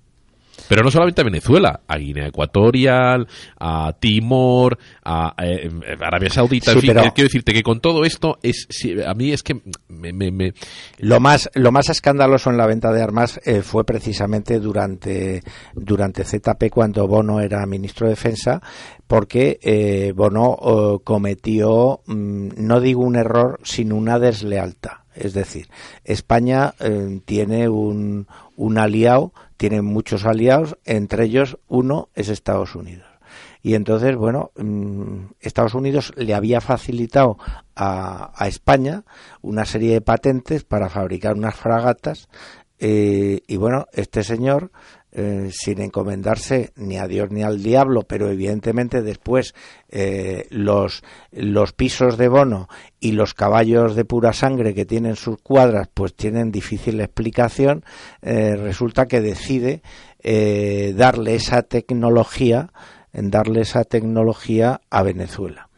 Pero 0.67 0.83
no 0.83 0.91
solamente 0.91 1.21
a 1.21 1.23
Venezuela, 1.23 1.81
a 1.87 1.97
Guinea 1.97 2.27
Ecuatorial, 2.27 3.27
a 3.59 3.93
Timor, 3.99 4.77
a, 5.03 5.35
eh, 5.43 5.69
Arabia 6.01 6.29
Saudita. 6.29 6.71
en 6.71 6.81
fin, 6.81 6.93
quiero 6.93 7.27
decirte 7.27 7.53
que 7.53 7.63
con 7.63 7.79
todo 7.79 8.03
esto, 8.03 8.39
es, 8.41 8.67
a 9.05 9.13
mí 9.13 9.31
es 9.31 9.43
que 9.43 9.61
me, 9.89 10.53
Lo, 10.97 11.19
más, 11.19 11.49
lo 11.53 11.71
más 11.71 11.89
escandaloso 11.89 12.49
en 12.49 12.57
la 12.57 12.65
venta 12.65 12.91
de 12.91 13.01
armas 13.01 13.39
eh, 13.45 13.61
fue 13.61 13.85
precisamente 13.85 14.59
durante, 14.59 15.43
durante 15.73 16.23
ZP, 16.23 16.69
cuando 16.71 17.07
Bono 17.07 17.39
era 17.41 17.65
ministro 17.65 18.07
de 18.07 18.13
Defensa, 18.13 18.61
porque 19.07 19.59
eh, 19.61 20.13
Bono 20.15 20.45
oh, 20.45 20.99
cometió, 20.99 22.01
mm, 22.07 22.49
no 22.57 22.81
digo 22.81 23.03
un 23.03 23.17
error, 23.17 23.59
sino 23.63 23.95
una 23.95 24.19
deslealtad. 24.19 25.05
Es 25.13 25.33
decir, 25.33 25.69
España 26.03 26.73
tiene 27.23 27.69
un, 27.69 28.27
un 28.57 28.77
aliado 28.77 29.31
tiene 29.57 29.81
muchos 29.81 30.25
aliados, 30.25 30.77
entre 30.85 31.25
ellos 31.25 31.57
uno 31.67 32.09
es 32.13 32.29
Estados 32.29 32.75
Unidos. 32.75 33.07
Y 33.61 33.73
entonces, 33.73 34.15
bueno, 34.15 34.51
mm, 34.57 35.25
Estados 35.39 35.73
Unidos 35.73 36.13
le 36.17 36.35
había 36.35 36.61
facilitado 36.61 37.37
a, 37.75 38.31
España 38.47 39.03
una 39.41 39.65
serie 39.65 39.93
de 39.93 40.01
patentes 40.01 40.63
para 40.63 40.87
fabricar 40.87 41.35
unas 41.35 41.55
fragatas. 41.55 42.29
Eh, 42.77 43.41
y 43.47 43.55
bueno, 43.57 43.87
este 43.91 44.23
señor 44.23 44.71
eh, 45.17 45.49
sin 45.49 45.79
encomendarse 45.79 46.73
ni 46.75 46.97
a 46.97 47.07
Dios 47.07 47.31
ni 47.31 47.41
al 47.41 47.63
diablo, 47.63 48.03
pero 48.03 48.29
evidentemente 48.29 49.01
después 49.01 49.55
eh, 49.87 50.45
los, 50.49 51.03
los 51.31 51.71
pisos 51.71 52.17
de 52.17 52.27
bono 52.27 52.67
y 52.99 53.13
los 53.13 53.33
caballos 53.33 53.95
de 53.95 54.03
pura 54.03 54.33
sangre 54.33 54.73
que 54.73 54.83
tienen 54.83 55.15
sus 55.15 55.37
cuadras 55.37 55.87
pues 55.93 56.15
tienen 56.15 56.51
difícil 56.51 56.99
explicación, 56.99 57.85
eh, 58.21 58.57
resulta 58.57 59.05
que 59.05 59.21
decide 59.21 59.81
darle 60.95 61.35
esa 61.35 61.61
tecnología, 61.61 62.73
darle 63.13 63.61
esa 63.61 63.83
tecnología 63.83 64.81
a 64.89 65.03
Venezuela 65.03 65.69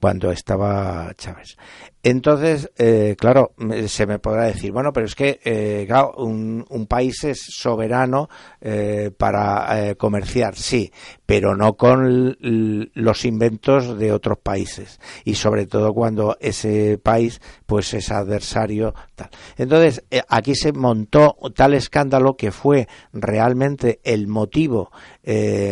cuando 0.00 0.30
estaba 0.30 1.12
Chávez. 1.16 1.56
Entonces, 2.02 2.70
eh, 2.78 3.16
claro, 3.18 3.54
se 3.88 4.06
me 4.06 4.20
podrá 4.20 4.44
decir, 4.44 4.70
bueno, 4.70 4.92
pero 4.92 5.06
es 5.06 5.16
que 5.16 5.40
eh, 5.44 5.88
un, 6.18 6.86
país 6.88 7.24
es 7.24 7.44
soberano 7.48 8.28
eh, 8.60 9.10
para 9.16 9.96
comerciar, 9.96 10.54
sí, 10.54 10.92
pero 11.24 11.56
no 11.56 11.76
con 11.76 12.36
los 12.40 13.24
inventos 13.24 13.98
de 13.98 14.12
otros 14.12 14.38
países 14.38 15.00
y 15.24 15.34
sobre 15.34 15.66
todo 15.66 15.92
cuando 15.92 16.36
ese 16.38 16.98
país, 16.98 17.40
pues, 17.66 17.92
es 17.94 18.12
adversario 18.12 18.94
tal. 19.16 19.30
Entonces, 19.56 20.04
aquí 20.28 20.54
se 20.54 20.72
montó 20.72 21.36
tal 21.56 21.74
escándalo 21.74 22.36
que 22.36 22.52
fue 22.52 22.86
realmente 23.12 23.98
el 24.04 24.28
motivo 24.28 24.92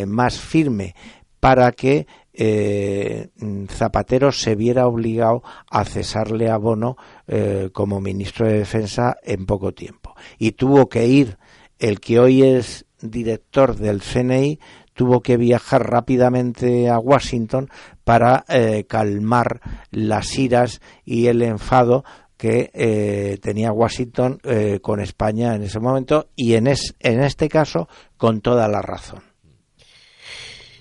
más 0.07 0.41
firme 0.41 0.97
para 1.39 1.71
que 1.73 2.07
eh, 2.37 3.29
Zapatero 3.71 4.33
se 4.33 4.57
viera 4.57 4.87
obligado 4.87 5.43
a 5.71 5.85
cesarle 5.85 6.51
a 6.51 6.57
Bono 6.57 6.97
eh, 7.29 7.71
como 7.73 8.01
ministro 8.01 8.47
de 8.47 8.59
Defensa 8.59 9.17
en 9.23 9.47
poco 9.47 9.73
tiempo. 9.73 10.15
Y 10.39 10.53
tuvo 10.53 10.89
que 10.89 11.07
ir 11.07 11.39
el 11.79 12.01
que 12.01 12.19
hoy 12.19 12.43
es 12.43 12.87
director 13.01 13.77
del 13.77 14.03
CNI, 14.03 14.59
tuvo 14.95 15.21
que 15.21 15.37
viajar 15.37 15.89
rápidamente 15.89 16.89
a 16.89 16.99
Washington 16.99 17.69
para 18.03 18.45
eh, 18.49 18.85
calmar 18.89 19.61
las 19.91 20.37
iras 20.39 20.81
y 21.05 21.27
el 21.27 21.43
enfado 21.43 22.05
que 22.37 23.39
tenía 23.41 23.73
Washington 23.73 24.39
con 24.83 25.01
España 25.01 25.55
en 25.55 25.63
ese 25.63 25.81
momento 25.81 26.29
y 26.37 26.55
en, 26.55 26.67
en 26.67 27.23
este 27.23 27.49
caso 27.49 27.89
con 28.19 28.43
toda 28.43 28.69
la 28.69 28.83
razón. 28.83 29.34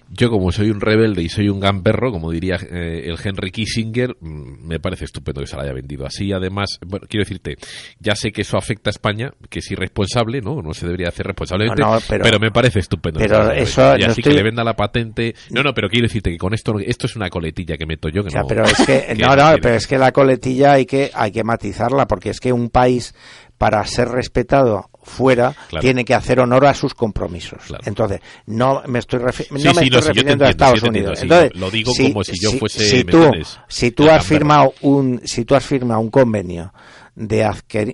Yo 0.09 0.29
como 0.29 0.51
soy 0.51 0.69
un 0.69 0.79
rebelde 0.79 1.23
y 1.23 1.29
soy 1.29 1.49
un 1.49 1.59
gamberro, 1.59 2.11
como 2.11 2.31
diría 2.31 2.55
eh, 2.55 3.05
el 3.05 3.17
Henry 3.23 3.51
Kissinger, 3.51 4.15
mm, 4.19 4.67
me 4.67 4.79
parece 4.79 5.05
estupendo 5.05 5.41
que 5.41 5.47
se 5.47 5.55
la 5.55 5.63
haya 5.63 5.73
vendido 5.73 6.05
así. 6.05 6.31
Además, 6.31 6.79
bueno, 6.85 7.07
quiero 7.09 7.23
decirte, 7.23 7.55
ya 7.99 8.15
sé 8.15 8.31
que 8.31 8.41
eso 8.41 8.57
afecta 8.57 8.89
a 8.89 8.91
España, 8.91 9.31
que 9.49 9.59
es 9.59 9.71
irresponsable, 9.71 10.41
¿no? 10.41 10.61
No 10.61 10.73
se 10.73 10.85
debería 10.85 11.07
hacer 11.07 11.25
responsablemente, 11.25 11.83
pero, 12.07 12.39
me 12.39 12.51
parece 12.51 12.79
estupendo. 12.79 13.19
Pero 13.19 13.51
eso 13.51 13.95
y 13.97 14.03
así 14.03 14.21
que 14.21 14.31
le 14.31 14.43
venda 14.43 14.63
la 14.63 14.75
patente. 14.75 15.35
No, 15.49 15.63
no, 15.63 15.73
pero 15.73 15.89
quiero 15.89 16.05
decirte 16.05 16.31
que 16.31 16.37
con 16.37 16.53
esto 16.53 16.73
esto 16.79 17.07
es 17.07 17.15
una 17.15 17.29
coletilla 17.29 17.77
que 17.77 17.85
meto 17.85 18.09
yo 18.09 18.23
que 18.23 18.35
no, 18.35 18.45
pero 18.47 18.65
es 18.65 18.85
que 18.85 19.15
no, 19.19 19.35
no, 19.35 19.55
pero 19.61 19.75
es 19.75 19.87
que 19.87 19.97
la 19.97 20.11
coletilla 20.11 20.73
hay 20.73 20.85
que 20.85 21.11
hay 21.13 21.31
que 21.31 21.43
matizarla 21.43 22.07
porque 22.07 22.29
es 22.29 22.39
que 22.39 22.53
un 22.53 22.69
país 22.69 23.13
para 23.57 23.85
ser 23.85 24.09
respetado 24.09 24.89
fuera 25.03 25.55
tiene 25.79 26.03
que 26.05 26.13
hacer 26.13 26.39
honor 26.39 26.65
a 26.65 26.73
sus 26.73 26.93
compromisos. 26.93 27.61
Entonces, 27.85 28.21
no 28.45 28.81
me 28.87 28.99
estoy, 28.99 29.19
no 29.19 29.25
me 29.25 29.83
estoy 29.83 29.89
refiriendo 29.89 30.45
a 30.45 30.49
Estados 30.49 30.83
Unidos. 30.83 31.21
Entonces, 31.21 31.51
lo 31.55 31.69
digo 31.69 31.91
como 31.95 32.23
si 32.23 32.39
yo 32.39 32.51
fuese 32.53 32.85
si 32.85 33.03
tú, 33.03 33.29
si 33.67 33.91
tú 33.91 34.09
has 34.09 34.25
firmado 34.25 34.73
un 34.81 35.21
si 35.25 35.45
tú 35.45 35.55
has 35.55 35.65
firmado 35.65 35.99
un 35.99 36.09
convenio 36.09 36.73
de, 37.15 37.47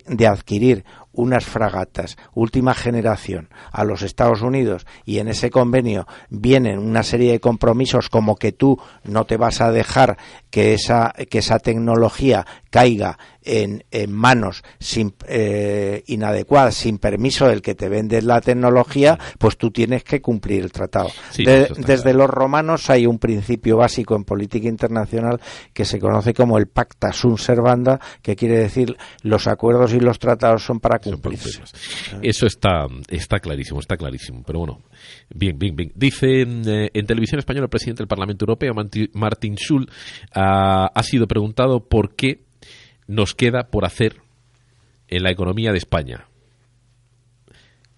de 0.08 0.28
adquirir 0.28 0.86
unas 1.20 1.46
fragatas 1.46 2.18
última 2.34 2.74
generación 2.74 3.50
a 3.72 3.84
los 3.84 4.02
Estados 4.02 4.42
Unidos 4.42 4.86
y 5.06 5.20
en 5.20 5.28
ese 5.28 5.50
convenio 5.50 6.08
vienen 6.30 6.80
una 6.80 7.04
serie 7.04 7.34
de 7.34 7.40
compromisos 7.40 8.10
como 8.10 8.38
que 8.38 8.54
tú 8.54 8.80
no 9.04 9.26
te 9.26 9.38
vas 9.38 9.60
a 9.60 9.72
dejar 9.72 10.18
que 10.50 10.74
esa, 10.74 11.14
que 11.30 11.40
esa 11.40 11.60
tecnología 11.60 12.46
caiga 12.70 13.18
en, 13.44 13.84
en 13.92 14.12
manos 14.12 14.64
sin, 14.80 15.14
eh, 15.28 16.04
inadecuadas, 16.08 16.76
sin 16.76 17.00
permiso 17.00 17.48
del 17.48 17.62
que 17.62 17.76
te 17.76 17.90
vendes 17.90 18.24
la 18.24 18.42
tecnología, 18.42 19.18
pues 19.38 19.58
tú 19.58 19.72
tienes 19.72 20.04
que 20.04 20.22
cumplir 20.22 20.64
el 20.64 20.72
tratado. 20.72 21.10
desde 21.36 22.14
los 22.14 22.30
romanos 22.30 22.90
hay 22.90 23.08
un 23.08 23.18
principio 23.18 23.78
básico 23.78 24.16
en 24.16 24.24
política 24.24 24.68
internacional 24.68 25.42
que 25.74 25.86
se 25.86 26.00
conoce 26.00 26.34
como 26.34 26.58
el 26.58 26.68
pacta 26.68 27.12
sunt 27.12 27.40
servanda, 27.40 28.00
que 28.22 28.36
quiere 28.36 28.60
decir 28.60 28.98
los 29.24 29.48
acuerdos 29.48 29.94
y 29.94 30.00
los 30.00 30.20
tratados 30.20 30.64
son 30.64 30.80
para 30.80 31.00
cumplirse. 31.18 31.62
Eso 32.22 32.46
está, 32.46 32.88
está 33.10 33.40
clarísimo, 33.40 33.80
está 33.80 33.98
clarísimo. 33.98 34.44
Pero 34.46 34.60
bueno, 34.60 34.82
bien, 35.34 35.58
bien, 35.58 35.76
bien. 35.76 35.92
Dice 35.96 36.42
en, 36.42 36.64
eh, 36.68 37.04
televisión 37.06 37.40
española 37.40 37.66
el 37.66 37.70
presidente 37.70 38.04
del 38.04 38.08
Parlamento 38.08 38.44
Europeo, 38.44 38.74
Martin 39.14 39.56
Schulz, 39.56 39.92
ha, 40.34 40.88
ha 40.88 41.04
sido 41.04 41.28
preguntado 41.28 41.88
por 41.88 42.16
qué 42.16 42.44
nos 43.08 43.34
queda 43.34 43.70
por 43.72 43.86
hacer 43.86 44.22
en 45.08 45.24
la 45.24 45.32
economía 45.32 45.72
de 45.72 45.78
España. 45.80 46.26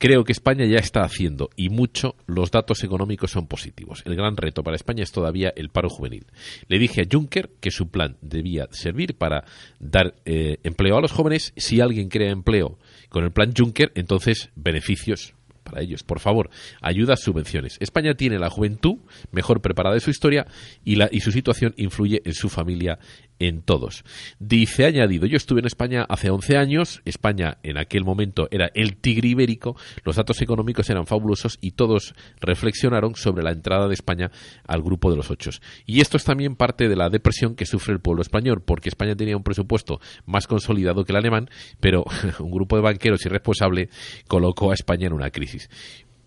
Creo 0.02 0.24
que 0.24 0.32
España 0.32 0.66
ya 0.66 0.80
está 0.80 1.02
haciendo 1.02 1.52
y 1.56 1.70
mucho 1.70 2.16
los 2.26 2.50
datos 2.50 2.84
económicos 2.84 3.30
son 3.30 3.46
positivos. 3.46 4.02
El 4.06 4.16
gran 4.16 4.36
reto 4.36 4.64
para 4.64 4.76
España 4.76 5.04
es 5.04 5.12
todavía 5.12 5.54
el 5.56 5.70
paro 5.70 5.90
juvenil. 5.90 6.26
Le 6.68 6.80
dije 6.80 7.02
a 7.02 7.06
Juncker 7.10 7.52
que 7.60 7.70
su 7.70 7.90
plan 7.92 8.18
debía 8.20 8.68
servir 8.72 9.16
para 9.16 9.44
dar 9.80 10.16
eh, 10.26 10.58
empleo 10.64 10.98
a 10.98 11.02
los 11.02 11.12
jóvenes. 11.12 11.54
Si 11.56 11.82
alguien 11.82 12.10
crea 12.10 12.32
empleo 12.32 12.80
con 13.12 13.26
el 13.26 13.32
plan 13.32 13.54
Juncker, 13.56 13.92
entonces 13.94 14.50
beneficios 14.56 15.36
para 15.64 15.82
ellos. 15.82 16.02
Por 16.02 16.20
favor, 16.20 16.50
ayudas, 16.82 17.22
subvenciones. 17.22 17.78
España 17.80 18.16
tiene 18.16 18.40
la 18.40 18.50
juventud 18.50 18.98
mejor 19.32 19.62
preparada 19.62 19.94
de 19.94 20.02
su 20.02 20.10
historia 20.10 20.48
y, 20.84 20.96
la, 20.96 21.10
y 21.12 21.20
su 21.20 21.32
situación 21.32 21.74
influye 21.78 22.22
en 22.26 22.34
su 22.34 22.50
familia 22.50 22.98
en 23.42 23.64
todos. 23.64 24.04
Dice 24.40 24.86
añadido, 24.86 25.26
yo 25.26 25.36
estuve 25.36 25.62
en 25.62 25.66
España 25.66 26.06
hace 26.08 26.30
11 26.30 26.58
años, 26.58 27.02
España 27.06 27.58
en 27.64 27.78
aquel 27.78 28.04
momento 28.04 28.48
era 28.52 28.70
el 28.76 28.98
tigre 28.98 29.30
ibérico, 29.30 29.76
los 30.04 30.16
datos 30.16 30.42
económicos 30.44 30.90
eran 30.92 31.08
fabulosos 31.08 31.58
y 31.60 31.72
todos 31.72 32.14
reflexionaron 32.40 33.16
sobre 33.16 33.44
la 33.44 33.52
entrada 33.52 33.88
de 33.88 33.96
España 33.96 34.32
al 34.68 34.84
grupo 34.84 35.10
de 35.10 35.18
los 35.18 35.32
ocho. 35.32 35.50
Y 35.88 36.02
esto 36.02 36.18
es 36.18 36.24
también 36.24 36.56
parte 36.56 36.88
de 36.88 36.96
la 36.96 37.10
depresión 37.10 37.56
que 37.56 37.66
sufre 37.66 37.94
el 37.94 38.00
pueblo 38.00 38.22
español, 38.22 38.62
porque 38.64 38.90
España 38.90 39.16
tenía 39.16 39.36
un 39.36 39.44
presupuesto 39.44 40.00
más 40.26 40.46
consolidado 40.46 41.04
que 41.04 41.12
el 41.12 41.18
alemán, 41.18 41.50
pero 41.80 42.06
un 42.40 42.52
grupo 42.52 42.76
de 42.76 42.84
banqueros 42.84 43.26
irresponsable 43.26 43.90
colocó 44.28 44.70
a 44.70 44.76
España 44.76 45.08
en 45.08 45.14
una 45.14 45.32
crisis. 45.32 45.68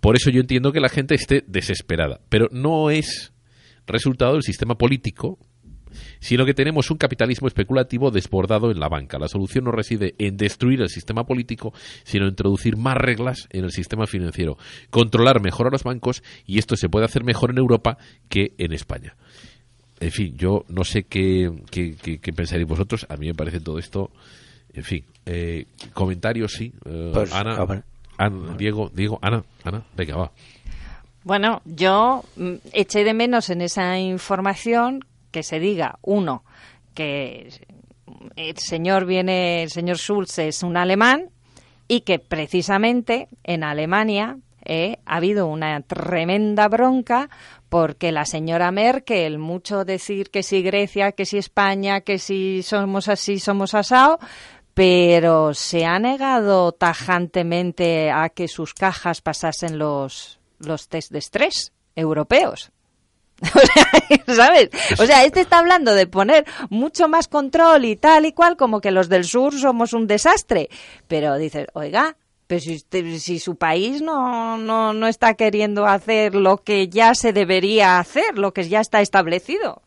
Por 0.00 0.16
eso 0.16 0.30
yo 0.30 0.40
entiendo 0.40 0.72
que 0.72 0.80
la 0.80 0.88
gente 0.88 1.14
esté 1.14 1.44
desesperada, 1.46 2.20
pero 2.28 2.48
no 2.50 2.90
es 2.90 3.32
resultado 3.86 4.32
del 4.32 4.42
sistema 4.42 4.76
político 4.76 5.38
sino 6.20 6.44
que 6.44 6.54
tenemos 6.54 6.90
un 6.90 6.98
capitalismo 6.98 7.48
especulativo 7.48 8.10
desbordado 8.10 8.70
en 8.70 8.80
la 8.80 8.88
banca. 8.88 9.18
La 9.18 9.28
solución 9.28 9.64
no 9.64 9.72
reside 9.72 10.14
en 10.18 10.36
destruir 10.36 10.80
el 10.80 10.88
sistema 10.88 11.24
político, 11.24 11.72
sino 12.04 12.24
en 12.24 12.30
introducir 12.30 12.76
más 12.76 12.96
reglas 12.96 13.48
en 13.50 13.64
el 13.64 13.72
sistema 13.72 14.06
financiero, 14.06 14.56
controlar 14.90 15.40
mejor 15.40 15.68
a 15.68 15.70
los 15.70 15.84
bancos 15.84 16.22
y 16.46 16.58
esto 16.58 16.76
se 16.76 16.88
puede 16.88 17.06
hacer 17.06 17.24
mejor 17.24 17.50
en 17.50 17.58
Europa 17.58 17.98
que 18.28 18.54
en 18.58 18.72
España. 18.72 19.16
En 20.00 20.10
fin, 20.10 20.36
yo 20.36 20.64
no 20.68 20.84
sé 20.84 21.04
qué, 21.04 21.50
qué, 21.70 22.32
pensaréis 22.34 22.68
vosotros. 22.68 23.06
A 23.08 23.16
mí 23.16 23.26
me 23.26 23.34
parece 23.34 23.60
todo 23.60 23.78
esto. 23.78 24.10
En 24.72 24.82
fin, 24.82 25.04
eh, 25.24 25.66
comentarios 25.92 26.52
sí. 26.52 26.72
Eh, 26.84 27.10
pues, 27.14 27.32
Ana, 27.32 27.84
Diego, 28.58 28.90
Diego, 28.92 29.18
Ana, 29.22 29.44
Ana, 29.62 29.84
venga, 29.96 30.16
va. 30.16 30.32
Bueno, 31.22 31.62
yo 31.64 32.22
mm, 32.36 32.54
eché 32.72 33.02
de 33.02 33.14
menos 33.14 33.48
en 33.50 33.62
esa 33.62 33.98
información 33.98 35.04
que 35.34 35.42
se 35.42 35.58
diga, 35.58 35.98
uno, 36.00 36.44
que 36.94 37.48
el 38.36 38.56
señor 38.56 39.04
viene, 39.04 39.64
el 39.64 39.70
señor 39.70 39.96
Schulz 39.96 40.38
es 40.38 40.62
un 40.62 40.76
alemán 40.76 41.30
y 41.88 42.02
que 42.02 42.20
precisamente 42.20 43.26
en 43.42 43.64
Alemania 43.64 44.38
eh, 44.64 44.98
ha 45.06 45.16
habido 45.16 45.48
una 45.48 45.80
tremenda 45.80 46.68
bronca 46.68 47.30
porque 47.68 48.12
la 48.12 48.26
señora 48.26 48.70
Merkel, 48.70 49.40
mucho 49.40 49.84
decir 49.84 50.30
que 50.30 50.44
si 50.44 50.62
Grecia, 50.62 51.10
que 51.10 51.26
si 51.26 51.38
España, 51.38 52.02
que 52.02 52.20
si 52.20 52.62
somos 52.62 53.08
así, 53.08 53.40
somos 53.40 53.74
asao, 53.74 54.20
pero 54.72 55.52
se 55.52 55.84
ha 55.84 55.98
negado 55.98 56.70
tajantemente 56.70 58.12
a 58.12 58.28
que 58.28 58.46
sus 58.46 58.72
cajas 58.72 59.20
pasasen 59.20 59.78
los, 59.78 60.38
los 60.60 60.86
test 60.86 61.10
de 61.10 61.18
estrés 61.18 61.72
europeos. 61.96 62.70
¿sabes? 64.26 64.70
O 64.98 65.06
sea, 65.06 65.24
este 65.24 65.40
está 65.40 65.58
hablando 65.58 65.94
de 65.94 66.06
poner 66.06 66.44
mucho 66.70 67.08
más 67.08 67.28
control 67.28 67.84
y 67.84 67.96
tal 67.96 68.26
y 68.26 68.32
cual, 68.32 68.56
como 68.56 68.80
que 68.80 68.90
los 68.90 69.08
del 69.08 69.24
sur 69.24 69.54
somos 69.58 69.92
un 69.92 70.06
desastre. 70.06 70.68
Pero 71.08 71.36
dices, 71.36 71.66
oiga, 71.74 72.16
pero 72.46 72.60
si, 72.60 72.78
si 73.18 73.38
su 73.38 73.56
país 73.56 74.02
no, 74.02 74.58
no, 74.58 74.92
no 74.92 75.06
está 75.06 75.34
queriendo 75.34 75.86
hacer 75.86 76.34
lo 76.34 76.58
que 76.58 76.88
ya 76.88 77.14
se 77.14 77.32
debería 77.32 77.98
hacer, 77.98 78.38
lo 78.38 78.52
que 78.52 78.68
ya 78.68 78.80
está 78.80 79.00
establecido. 79.00 79.82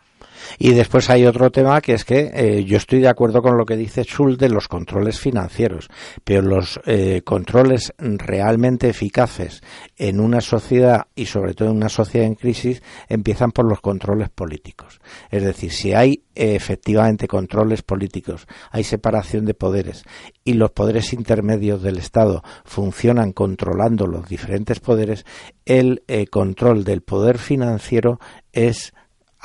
Y 0.58 0.74
después 0.74 1.10
hay 1.10 1.26
otro 1.26 1.52
tema 1.52 1.82
que 1.82 1.94
es 1.94 2.06
que 2.06 2.32
eh, 2.34 2.64
yo 2.64 2.78
estoy 2.78 3.00
de 3.00 3.08
acuerdo 3.08 3.42
con 3.42 3.58
lo 3.58 3.66
que 3.66 3.78
dice 3.78 4.04
Schultz 4.04 4.40
de 4.40 4.50
los 4.50 4.68
controles 4.68 5.20
financieros, 5.20 5.90
pero 6.24 6.42
los 6.42 6.80
eh, 6.86 7.22
controles 7.24 7.94
realmente 7.98 8.90
eficaces 8.90 9.62
en 9.98 10.20
una 10.20 10.42
sociedad 10.42 11.08
y 11.16 11.26
sobre 11.26 11.54
todo 11.54 11.70
en 11.70 11.78
una 11.78 11.90
sociedad 11.90 12.28
en 12.28 12.36
crisis 12.36 12.82
empiezan 13.08 13.52
por 13.52 13.66
los 13.66 13.82
controles 13.82 14.30
políticos. 14.30 15.00
Es 15.30 15.44
decir, 15.44 15.72
si 15.72 15.94
hay 15.94 16.24
efectivamente 16.36 17.28
controles 17.28 17.82
políticos, 17.82 18.48
hay 18.72 18.84
separación 18.84 19.46
de 19.46 19.54
poderes 19.54 20.04
y 20.44 20.54
los 20.54 20.72
poderes 20.72 21.14
intermedios 21.14 21.82
del 21.82 21.98
Estado 21.98 22.44
funcionan 22.64 23.32
controlando 23.32 24.08
los 24.08 24.28
diferentes 24.28 24.80
poderes, 24.80 25.26
el 25.66 26.04
eh, 26.08 26.28
control 26.28 26.84
del 26.84 27.02
poder 27.02 27.38
financiero 27.38 28.20
es 28.54 28.94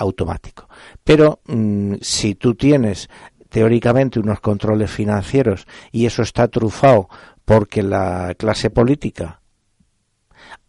automático. 0.03 0.68
Pero 1.03 1.40
mm, 1.46 1.94
si 2.00 2.34
tú 2.34 2.55
tienes 2.55 3.09
teóricamente 3.48 4.18
unos 4.18 4.40
controles 4.40 4.90
financieros 4.90 5.66
y 5.90 6.07
eso 6.07 6.22
está 6.22 6.48
trufado 6.48 7.09
porque 7.44 7.82
la 7.82 8.34
clase 8.36 8.70
política 8.70 9.42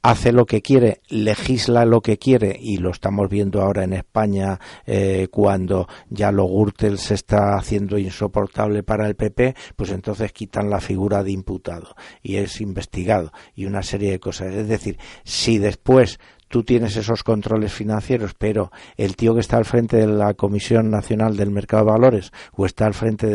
hace 0.04 0.34
lo 0.34 0.46
que 0.46 0.62
quiere, 0.62 1.02
legisla 1.08 1.86
lo 1.86 2.02
que 2.02 2.18
quiere 2.18 2.58
y 2.60 2.78
lo 2.78 2.92
estamos 2.92 3.30
viendo 3.30 3.62
ahora 3.62 3.86
en 3.86 3.94
España 3.94 4.60
eh, 4.86 5.30
cuando 5.32 5.88
ya 6.10 6.32
lo 6.32 6.46
Gürtel 6.46 6.98
se 6.98 7.14
está 7.14 7.56
haciendo 7.56 7.98
insoportable 7.98 8.84
para 8.84 9.08
el 9.08 9.16
PP, 9.16 9.56
pues 9.78 9.92
entonces 9.92 10.34
quitan 10.34 10.70
la 10.70 10.82
figura 10.82 11.24
de 11.24 11.32
imputado 11.32 11.96
y 12.22 12.36
es 12.36 12.60
investigado 12.60 13.32
y 13.56 13.66
una 13.66 13.82
serie 13.82 14.12
de 14.12 14.20
cosas. 14.20 14.54
Es 14.54 14.68
decir, 14.68 14.98
si 15.24 15.58
después 15.58 16.20
tú 16.54 16.64
tienes 16.64 16.95
esos 16.97 17.24
controles 17.24 17.74
financieros, 17.74 18.36
pero 18.38 18.72
el 18.95 19.16
tío 19.16 19.34
que 19.34 19.39
está 19.39 19.58
al 19.58 19.66
frente 19.66 19.97
de 19.97 20.06
la 20.06 20.36
Comisión 20.36 20.91
Nacional 20.91 21.36
del 21.36 21.49
Mercado 21.49 21.84
de 21.84 21.91
Valores 21.93 22.32
o 22.51 22.68
está 22.68 22.86
al 22.86 22.93
frente 22.93 23.26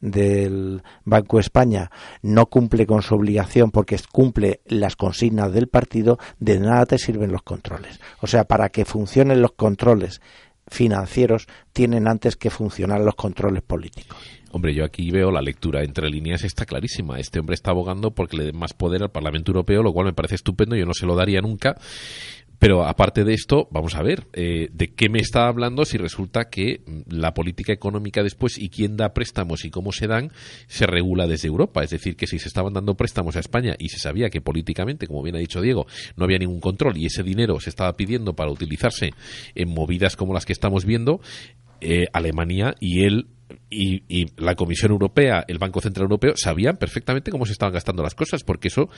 del 0.00 0.82
Banco 1.04 1.40
España 1.40 1.90
no 2.22 2.46
cumple 2.46 2.86
con 2.86 3.02
su 3.02 3.16
obligación 3.16 3.72
porque 3.72 3.98
cumple 4.12 4.60
las 4.66 4.94
consignas 4.94 5.52
del 5.52 5.66
partido, 5.66 6.20
de 6.38 6.60
nada 6.60 6.86
te 6.86 6.98
sirven 6.98 7.32
los 7.32 7.42
controles. 7.42 7.98
O 8.20 8.28
sea, 8.28 8.44
para 8.44 8.68
que 8.68 8.84
funcionen 8.84 9.42
los 9.42 9.50
controles 9.50 10.20
financieros, 10.68 11.48
tienen 11.72 12.06
antes 12.06 12.36
que 12.36 12.50
funcionar 12.50 13.00
los 13.00 13.16
controles 13.16 13.64
políticos. 13.64 14.18
Hombre, 14.52 14.74
yo 14.74 14.84
aquí 14.84 15.10
veo 15.10 15.30
la 15.30 15.40
lectura 15.40 15.82
entre 15.82 16.10
líneas 16.10 16.44
está 16.44 16.66
clarísima. 16.66 17.18
Este 17.18 17.40
hombre 17.40 17.54
está 17.54 17.70
abogando 17.70 18.10
porque 18.10 18.36
le 18.36 18.44
dé 18.44 18.52
más 18.52 18.74
poder 18.74 19.02
al 19.02 19.10
Parlamento 19.10 19.50
Europeo, 19.50 19.82
lo 19.82 19.92
cual 19.92 20.06
me 20.06 20.12
parece 20.12 20.34
estupendo. 20.34 20.76
Yo 20.76 20.84
no 20.84 20.92
se 20.94 21.06
lo 21.06 21.16
daría 21.16 21.40
nunca 21.40 21.76
Pero 22.58 22.84
aparte 22.84 23.24
de 23.24 23.34
esto, 23.34 23.66
vamos 23.72 23.96
a 23.96 24.02
ver, 24.02 24.28
eh, 24.34 24.68
¿de 24.72 24.94
qué 24.94 25.08
me 25.08 25.18
está 25.18 25.48
hablando 25.48 25.84
si 25.84 25.98
resulta 25.98 26.48
que 26.48 26.82
la 27.08 27.34
política 27.34 27.72
económica 27.72 28.22
después 28.22 28.56
y 28.56 28.68
quién 28.68 28.96
da 28.96 29.14
préstamos 29.14 29.64
y 29.64 29.70
cómo 29.70 29.90
se 29.90 30.06
dan 30.06 30.30
se 30.68 30.86
regula 30.86 31.26
desde 31.26 31.48
Europa? 31.48 31.82
Es 31.82 31.90
decir, 31.90 32.14
que 32.14 32.28
si 32.28 32.38
se 32.38 32.46
estaban 32.46 32.72
dando 32.72 32.94
préstamos 32.94 33.34
a 33.34 33.40
España 33.40 33.74
y 33.80 33.88
se 33.88 33.98
sabía 33.98 34.30
que 34.30 34.40
políticamente, 34.40 35.08
como 35.08 35.24
bien 35.24 35.34
ha 35.34 35.40
dicho 35.40 35.60
Diego, 35.60 35.86
no 36.16 36.24
había 36.24 36.38
ningún 36.38 36.60
control 36.60 36.98
y 36.98 37.06
ese 37.06 37.24
dinero 37.24 37.58
se 37.58 37.70
estaba 37.70 37.96
pidiendo 37.96 38.34
para 38.34 38.52
utilizarse 38.52 39.10
en 39.56 39.68
movidas 39.70 40.14
como 40.14 40.34
las 40.34 40.44
que 40.44 40.52
estamos 40.52 40.84
viendo, 40.84 41.20
eh, 41.80 42.06
Alemania 42.12 42.76
y 42.78 43.04
él 43.04 43.26
y, 43.70 44.26
la 44.36 44.54
Comisión 44.54 44.92
Europea, 44.92 45.44
el 45.46 45.58
Banco 45.58 45.80
Central 45.80 46.04
Europeo, 46.04 46.34
sabían 46.36 46.76
perfectamente 46.76 47.30
cómo 47.30 47.46
se 47.46 47.52
estaban 47.52 47.74
gastando 47.74 48.02
las 48.02 48.14
cosas, 48.14 48.44
porque 48.44 48.68
eso, 48.68 48.88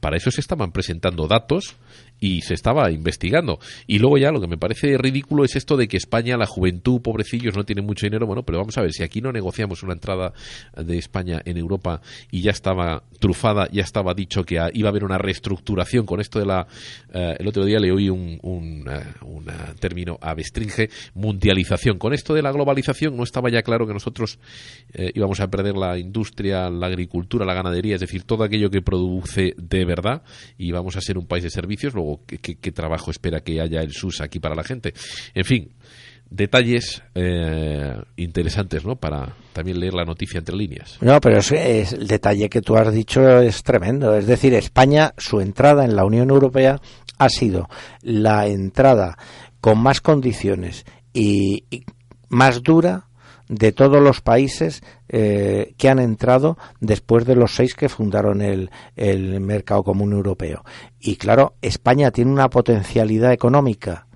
para 0.00 0.16
eso 0.16 0.30
se 0.30 0.40
estaban 0.40 0.72
presentando 0.72 1.26
datos 1.26 1.76
y 2.20 2.40
se 2.42 2.54
estaba 2.54 2.90
investigando. 2.90 3.58
Y 3.86 3.98
luego 3.98 4.18
ya 4.18 4.30
lo 4.30 4.40
que 4.40 4.48
me 4.48 4.58
parece 4.58 4.98
ridículo 4.98 5.44
es 5.44 5.56
esto 5.56 5.76
de 5.76 5.88
que 5.88 5.96
España, 5.96 6.36
la 6.36 6.46
juventud, 6.46 7.00
pobrecillos, 7.00 7.56
no 7.56 7.64
tiene 7.64 7.82
mucho 7.82 8.06
dinero. 8.06 8.26
Bueno, 8.26 8.42
pero 8.42 8.58
vamos 8.58 8.76
a 8.78 8.82
ver, 8.82 8.92
si 8.92 9.02
aquí 9.02 9.20
no 9.20 9.32
negociamos 9.32 9.82
una 9.82 9.92
entrada 9.92 10.32
de 10.76 10.98
España 10.98 11.40
en 11.44 11.56
Europa 11.56 12.00
y 12.30 12.42
ya 12.42 12.50
estaba 12.50 13.02
trufada, 13.20 13.68
ya 13.70 13.82
estaba 13.82 14.14
dicho 14.14 14.44
que 14.44 14.58
iba 14.72 14.88
a 14.88 14.90
haber 14.90 15.04
una 15.04 15.18
reestructuración 15.18 16.06
con 16.06 16.20
esto 16.20 16.38
de 16.38 16.46
la... 16.46 16.66
Eh, 17.12 17.36
el 17.38 17.46
otro 17.48 17.64
día 17.64 17.78
le 17.78 17.92
oí 17.92 18.08
un, 18.08 18.38
un, 18.42 18.84
eh, 18.88 19.74
término 19.78 20.18
a 20.20 20.34
mundialización. 21.14 21.98
Con 21.98 22.12
esto 22.12 22.34
de 22.34 22.42
la 22.42 22.52
globalización 22.52 23.16
no 23.16 23.22
estaba 23.22 23.50
ya 23.50 23.62
claro 23.62 23.86
que 23.86 23.94
nosotros 23.98 24.38
eh, 24.92 25.10
íbamos 25.14 25.40
a 25.40 25.48
perder 25.48 25.76
la 25.76 25.98
industria, 25.98 26.70
la 26.70 26.86
agricultura, 26.86 27.44
la 27.44 27.54
ganadería, 27.54 27.96
es 27.96 28.00
decir, 28.00 28.22
todo 28.22 28.44
aquello 28.44 28.70
que 28.70 28.80
produce 28.80 29.54
de 29.56 29.84
verdad 29.84 30.22
y 30.56 30.70
vamos 30.70 30.96
a 30.96 31.00
ser 31.00 31.18
un 31.18 31.26
país 31.26 31.42
de 31.44 31.50
servicios. 31.50 31.94
Luego, 31.94 32.20
¿qué, 32.26 32.72
trabajo 32.72 33.10
espera 33.10 33.40
que 33.40 33.60
haya 33.60 33.80
el 33.80 33.92
SUS 33.92 34.20
aquí 34.20 34.38
para 34.38 34.54
la 34.54 34.62
gente? 34.62 34.94
En 35.34 35.44
fin, 35.44 35.72
detalles 36.30 37.02
eh, 37.14 37.96
interesantes, 38.16 38.84
¿no? 38.84 38.96
Para 38.96 39.34
también 39.52 39.80
leer 39.80 39.94
la 39.94 40.04
noticia 40.04 40.38
entre 40.38 40.56
líneas. 40.56 40.98
No, 41.00 41.20
pero 41.20 41.38
es, 41.38 41.92
el 41.92 42.06
detalle 42.06 42.48
que 42.48 42.62
tú 42.62 42.76
has 42.76 42.92
dicho 42.92 43.40
es 43.40 43.62
tremendo. 43.62 44.16
Es 44.16 44.26
decir, 44.26 44.54
España, 44.54 45.12
su 45.16 45.40
entrada 45.40 45.84
en 45.84 45.96
la 45.96 46.04
Unión 46.04 46.30
Europea 46.30 46.80
ha 47.18 47.28
sido 47.28 47.68
la 48.02 48.46
entrada 48.46 49.18
con 49.60 49.78
más 49.78 50.00
condiciones 50.00 50.86
y 51.12 51.64
más 52.28 52.62
dura 52.62 53.07
de 53.48 53.72
todos 53.72 54.02
los 54.02 54.20
países 54.20 54.82
eh, 55.08 55.74
que 55.78 55.88
han 55.88 55.98
entrado 55.98 56.58
después 56.80 57.24
de 57.24 57.34
los 57.34 57.54
seis 57.54 57.74
que 57.74 57.88
fundaron 57.88 58.42
el, 58.42 58.70
el 58.96 59.40
mercado 59.40 59.82
común 59.82 60.12
europeo. 60.12 60.64
Y 61.00 61.16
claro, 61.16 61.54
España 61.62 62.10
tiene 62.10 62.30
una 62.30 62.50
potencialidad 62.50 63.32
económica 63.32 64.06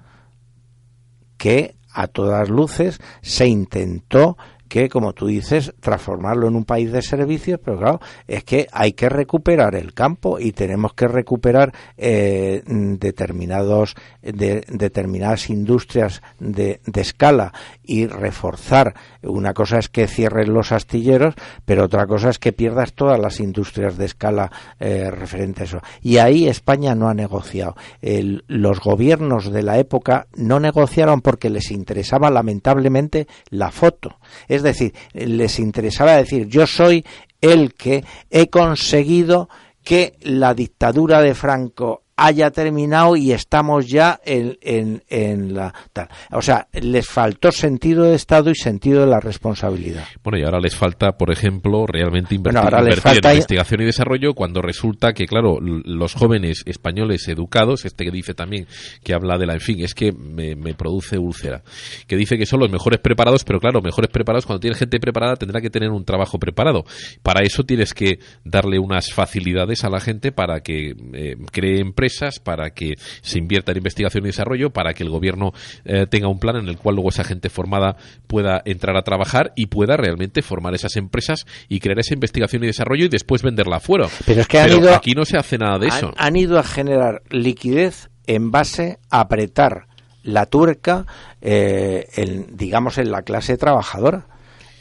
que 1.36 1.76
a 1.92 2.06
todas 2.06 2.48
luces 2.48 3.00
se 3.20 3.46
intentó 3.46 4.36
que, 4.72 4.88
como 4.88 5.12
tú 5.12 5.26
dices, 5.26 5.74
transformarlo 5.80 6.48
en 6.48 6.56
un 6.56 6.64
país 6.64 6.90
de 6.92 7.02
servicios, 7.02 7.60
pero 7.62 7.76
claro, 7.76 8.00
es 8.26 8.42
que 8.42 8.68
hay 8.72 8.94
que 8.94 9.10
recuperar 9.10 9.74
el 9.74 9.92
campo 9.92 10.40
y 10.40 10.52
tenemos 10.52 10.94
que 10.94 11.08
recuperar 11.08 11.74
eh, 11.98 12.62
determinados, 12.64 13.94
de, 14.22 14.64
determinadas 14.68 15.50
industrias 15.50 16.22
de, 16.40 16.80
de, 16.86 17.00
escala 17.02 17.52
y 17.82 18.06
reforzar. 18.06 18.94
Una 19.22 19.52
cosa 19.52 19.78
es 19.78 19.90
que 19.90 20.08
cierren 20.08 20.54
los 20.54 20.72
astilleros, 20.72 21.34
pero 21.66 21.84
otra 21.84 22.06
cosa 22.06 22.30
es 22.30 22.38
que 22.38 22.54
pierdas 22.54 22.94
todas 22.94 23.20
las 23.20 23.40
industrias 23.40 23.98
de 23.98 24.06
escala 24.06 24.50
eh, 24.80 25.10
referente 25.10 25.60
a 25.60 25.64
eso. 25.64 25.80
Y 26.00 26.16
ahí 26.16 26.48
España 26.48 26.94
no 26.94 27.10
ha 27.10 27.14
negociado. 27.14 27.76
los 28.00 28.80
gobiernos 28.80 29.52
de 29.52 29.64
la 29.64 29.78
época 29.78 30.28
no 30.34 30.60
negociaron 30.60 31.20
porque 31.20 31.50
les 31.50 31.70
interesaba 31.70 32.30
lamentablemente 32.30 33.26
la 33.50 33.70
foto. 33.70 34.16
Es 34.48 34.62
decir, 34.62 34.94
les 35.12 35.58
interesaba 35.58 36.16
decir, 36.16 36.46
yo 36.46 36.66
soy 36.66 37.04
el 37.40 37.74
que 37.74 38.04
he 38.30 38.48
conseguido 38.48 39.48
que 39.84 40.14
la 40.20 40.54
dictadura 40.54 41.20
de 41.20 41.34
Franco 41.34 42.02
haya 42.24 42.50
terminado 42.50 43.16
y 43.16 43.32
estamos 43.32 43.88
ya 43.88 44.20
en, 44.24 44.56
en, 44.62 45.54
la 45.54 45.74
tal. 45.92 46.08
O 46.30 46.40
sea, 46.40 46.68
les 46.72 47.06
faltó 47.06 47.50
sentido 47.50 48.04
de 48.04 48.14
Estado 48.14 48.50
y 48.50 48.54
sentido 48.54 49.00
de 49.00 49.08
la 49.08 49.18
responsabilidad. 49.18 50.04
Bueno, 50.22 50.38
y 50.38 50.44
ahora 50.44 50.60
les 50.60 50.76
falta, 50.76 51.12
por 51.12 51.32
ejemplo, 51.32 51.84
realmente 51.86 52.36
invertir, 52.36 52.62
en 52.62 53.32
investigación 53.32 53.82
y 53.82 53.84
desarrollo 53.86 54.34
cuando 54.34 54.62
resulta 54.62 55.12
que, 55.12 55.26
claro, 55.26 55.58
los 55.60 56.14
jóvenes 56.14 56.62
españoles 56.66 57.26
educados, 57.26 57.84
este 57.84 58.04
que 58.04 58.12
dice 58.12 58.34
también 58.34 58.66
que 59.02 59.14
habla 59.14 59.36
de 59.36 59.46
la, 59.46 59.54
en 59.54 59.60
fin, 59.60 59.80
es 59.80 59.94
que 59.94 60.12
me, 60.12 60.54
produce 60.74 61.18
úlcera, 61.18 61.62
que 62.06 62.16
dice 62.16 62.38
que 62.38 62.46
son 62.46 62.60
los 62.60 62.70
mejores 62.70 63.00
preparados, 63.00 63.44
pero 63.44 63.58
claro, 63.58 63.82
mejores 63.82 64.10
preparados, 64.10 64.46
cuando 64.46 64.60
tienes 64.60 64.78
gente 64.78 65.00
preparada 65.00 65.36
tendrá 65.36 65.60
que 65.60 65.70
tener 65.70 65.90
un 65.90 66.04
trabajo 66.04 66.38
preparado. 66.38 66.84
Para 67.22 67.44
eso 67.44 67.64
tienes 67.64 67.94
que 67.94 68.20
darle 68.44 68.78
unas 68.78 69.12
facilidades 69.12 69.84
a 69.84 69.90
la 69.90 70.00
gente 70.00 70.30
para 70.30 70.60
que 70.60 70.94
eh, 71.14 71.36
cree 71.50 71.80
empresas 71.80 72.11
para 72.42 72.70
que 72.70 72.94
se 73.22 73.38
invierta 73.38 73.72
en 73.72 73.78
investigación 73.78 74.24
y 74.24 74.28
desarrollo, 74.28 74.70
para 74.70 74.94
que 74.94 75.02
el 75.02 75.10
gobierno 75.10 75.52
eh, 75.84 76.06
tenga 76.08 76.28
un 76.28 76.38
plan 76.38 76.56
en 76.56 76.68
el 76.68 76.78
cual 76.78 76.96
luego 76.96 77.10
esa 77.10 77.24
gente 77.24 77.50
formada 77.50 77.96
pueda 78.26 78.62
entrar 78.64 78.96
a 78.96 79.02
trabajar 79.02 79.52
y 79.56 79.66
pueda 79.66 79.96
realmente 79.96 80.42
formar 80.42 80.74
esas 80.74 80.96
empresas 80.96 81.46
y 81.68 81.80
crear 81.80 81.98
esa 81.98 82.14
investigación 82.14 82.64
y 82.64 82.66
desarrollo 82.66 83.06
y 83.06 83.08
después 83.08 83.42
venderla 83.42 83.76
afuera. 83.76 84.08
Pero 84.26 84.42
es 84.42 84.48
que 84.48 84.58
aquí 84.58 85.12
no 85.12 85.24
se 85.24 85.36
hace 85.36 85.58
nada 85.58 85.78
de 85.78 85.88
eso. 85.88 86.12
Han 86.16 86.36
ido 86.36 86.58
a 86.58 86.62
generar 86.62 87.22
liquidez 87.30 88.10
en 88.26 88.50
base 88.50 88.98
a 89.10 89.20
apretar 89.20 89.86
la 90.22 90.46
turca, 90.46 91.06
eh, 91.40 92.06
digamos, 92.50 92.98
en 92.98 93.10
la 93.10 93.22
clase 93.22 93.56
trabajadora. 93.56 94.26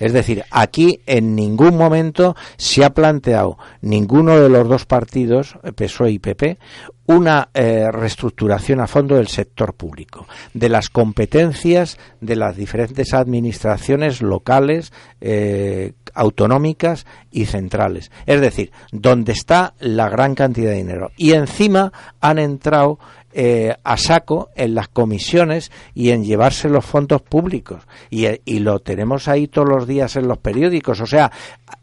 Es 0.01 0.13
decir, 0.13 0.43
aquí 0.49 0.99
en 1.05 1.35
ningún 1.35 1.77
momento 1.77 2.35
se 2.57 2.83
ha 2.83 2.89
planteado 2.89 3.59
ninguno 3.81 4.39
de 4.39 4.49
los 4.49 4.67
dos 4.67 4.85
partidos, 4.87 5.59
PSOE 5.75 6.11
y 6.13 6.19
PP, 6.19 6.57
una 7.05 7.49
eh, 7.53 7.91
reestructuración 7.91 8.79
a 8.79 8.87
fondo 8.87 9.15
del 9.15 9.27
sector 9.27 9.75
público, 9.75 10.27
de 10.55 10.69
las 10.69 10.89
competencias 10.89 11.99
de 12.19 12.35
las 12.35 12.57
diferentes 12.57 13.13
administraciones 13.13 14.23
locales, 14.23 14.91
eh, 15.19 15.93
autonómicas 16.15 17.05
y 17.29 17.45
centrales. 17.45 18.11
Es 18.25 18.41
decir, 18.41 18.71
donde 18.91 19.33
está 19.33 19.75
la 19.79 20.09
gran 20.09 20.33
cantidad 20.33 20.71
de 20.71 20.77
dinero. 20.77 21.11
Y 21.15 21.33
encima 21.33 21.93
han 22.21 22.39
entrado 22.39 22.97
eh, 23.33 23.75
a 23.83 23.97
saco 23.97 24.49
en 24.55 24.75
las 24.75 24.87
comisiones 24.87 25.71
y 25.93 26.09
en 26.09 26.23
llevarse 26.23 26.69
los 26.69 26.85
fondos 26.85 27.21
públicos. 27.21 27.83
Y, 28.09 28.27
y, 28.45 28.59
lo 28.59 28.79
tenemos 28.79 29.27
ahí 29.27 29.47
todos 29.47 29.69
los 29.69 29.87
días 29.87 30.15
en 30.15 30.27
los 30.27 30.37
periódicos. 30.37 30.99
O 31.01 31.05
sea, 31.05 31.31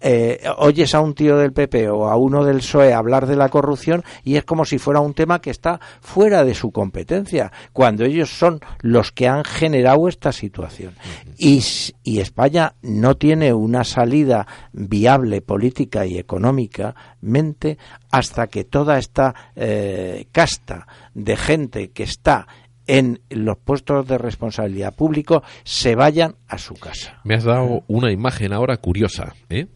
eh, 0.00 0.40
oyes 0.58 0.94
a 0.94 1.00
un 1.00 1.14
tío 1.14 1.36
del 1.36 1.52
PP 1.52 1.88
o 1.88 2.08
a 2.08 2.16
uno 2.16 2.44
del 2.44 2.58
PSOE 2.58 2.92
hablar 2.92 3.26
de 3.26 3.36
la 3.36 3.48
corrupción 3.48 4.04
y 4.24 4.36
es 4.36 4.44
como 4.44 4.64
si 4.64 4.78
fuera 4.78 5.00
un 5.00 5.14
tema 5.14 5.40
que 5.40 5.50
está 5.50 5.80
fuera 6.00 6.44
de 6.44 6.54
su 6.54 6.70
competencia, 6.70 7.50
cuando 7.72 8.04
ellos 8.04 8.30
son 8.30 8.60
los 8.80 9.12
que 9.12 9.26
han 9.28 9.44
generado 9.44 10.08
esta 10.08 10.32
situación. 10.32 10.94
Y, 11.36 11.62
y 12.02 12.20
España 12.20 12.74
no 12.82 13.16
tiene 13.16 13.52
una 13.52 13.84
salida 13.84 14.46
viable 14.72 15.40
política 15.40 16.06
y 16.06 16.18
económicamente 16.18 17.78
hasta 18.10 18.46
que 18.46 18.64
toda 18.64 18.98
esta 18.98 19.34
eh, 19.54 20.26
casta 20.32 20.86
de 21.18 21.36
gente 21.36 21.90
que 21.90 22.04
está 22.04 22.46
en 22.86 23.20
los 23.28 23.58
puestos 23.58 24.06
de 24.06 24.16
responsabilidad 24.16 24.94
público 24.94 25.42
se 25.62 25.94
vayan 25.94 26.36
a 26.46 26.58
su 26.58 26.74
casa. 26.74 27.20
Me 27.24 27.34
has 27.34 27.44
dado 27.44 27.84
una 27.86 28.10
imagen 28.10 28.52
ahora 28.52 28.78
curiosa. 28.78 29.34
¿eh? 29.50 29.66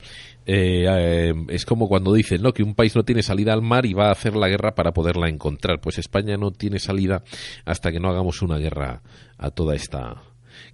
Eh, 0.47 0.86
eh, 0.89 1.35
es 1.48 1.66
como 1.66 1.89
cuando 1.89 2.12
dicen 2.14 2.43
¿no? 2.43 2.52
que 2.52 2.62
un 2.62 2.74
país 2.74 2.97
no 2.97 3.05
tiene 3.05 3.23
salida 3.23 3.52
al 3.52 3.60
mar 3.60 3.86
y 3.86 3.93
va 3.93 4.09
a 4.09 4.12
hacer 4.12 4.35
la 4.35 4.48
guerra 4.48 4.74
para 4.74 4.93
poderla 4.93 5.28
encontrar. 5.28 5.81
Pues 5.81 5.98
España 5.98 6.36
no 6.36 6.52
tiene 6.52 6.78
salida 6.78 7.23
hasta 7.66 7.93
que 7.93 8.01
no 8.01 8.09
hagamos 8.09 8.40
una 8.40 8.56
guerra 8.56 9.02
a 9.36 9.51
toda 9.51 9.74
esta 9.74 10.23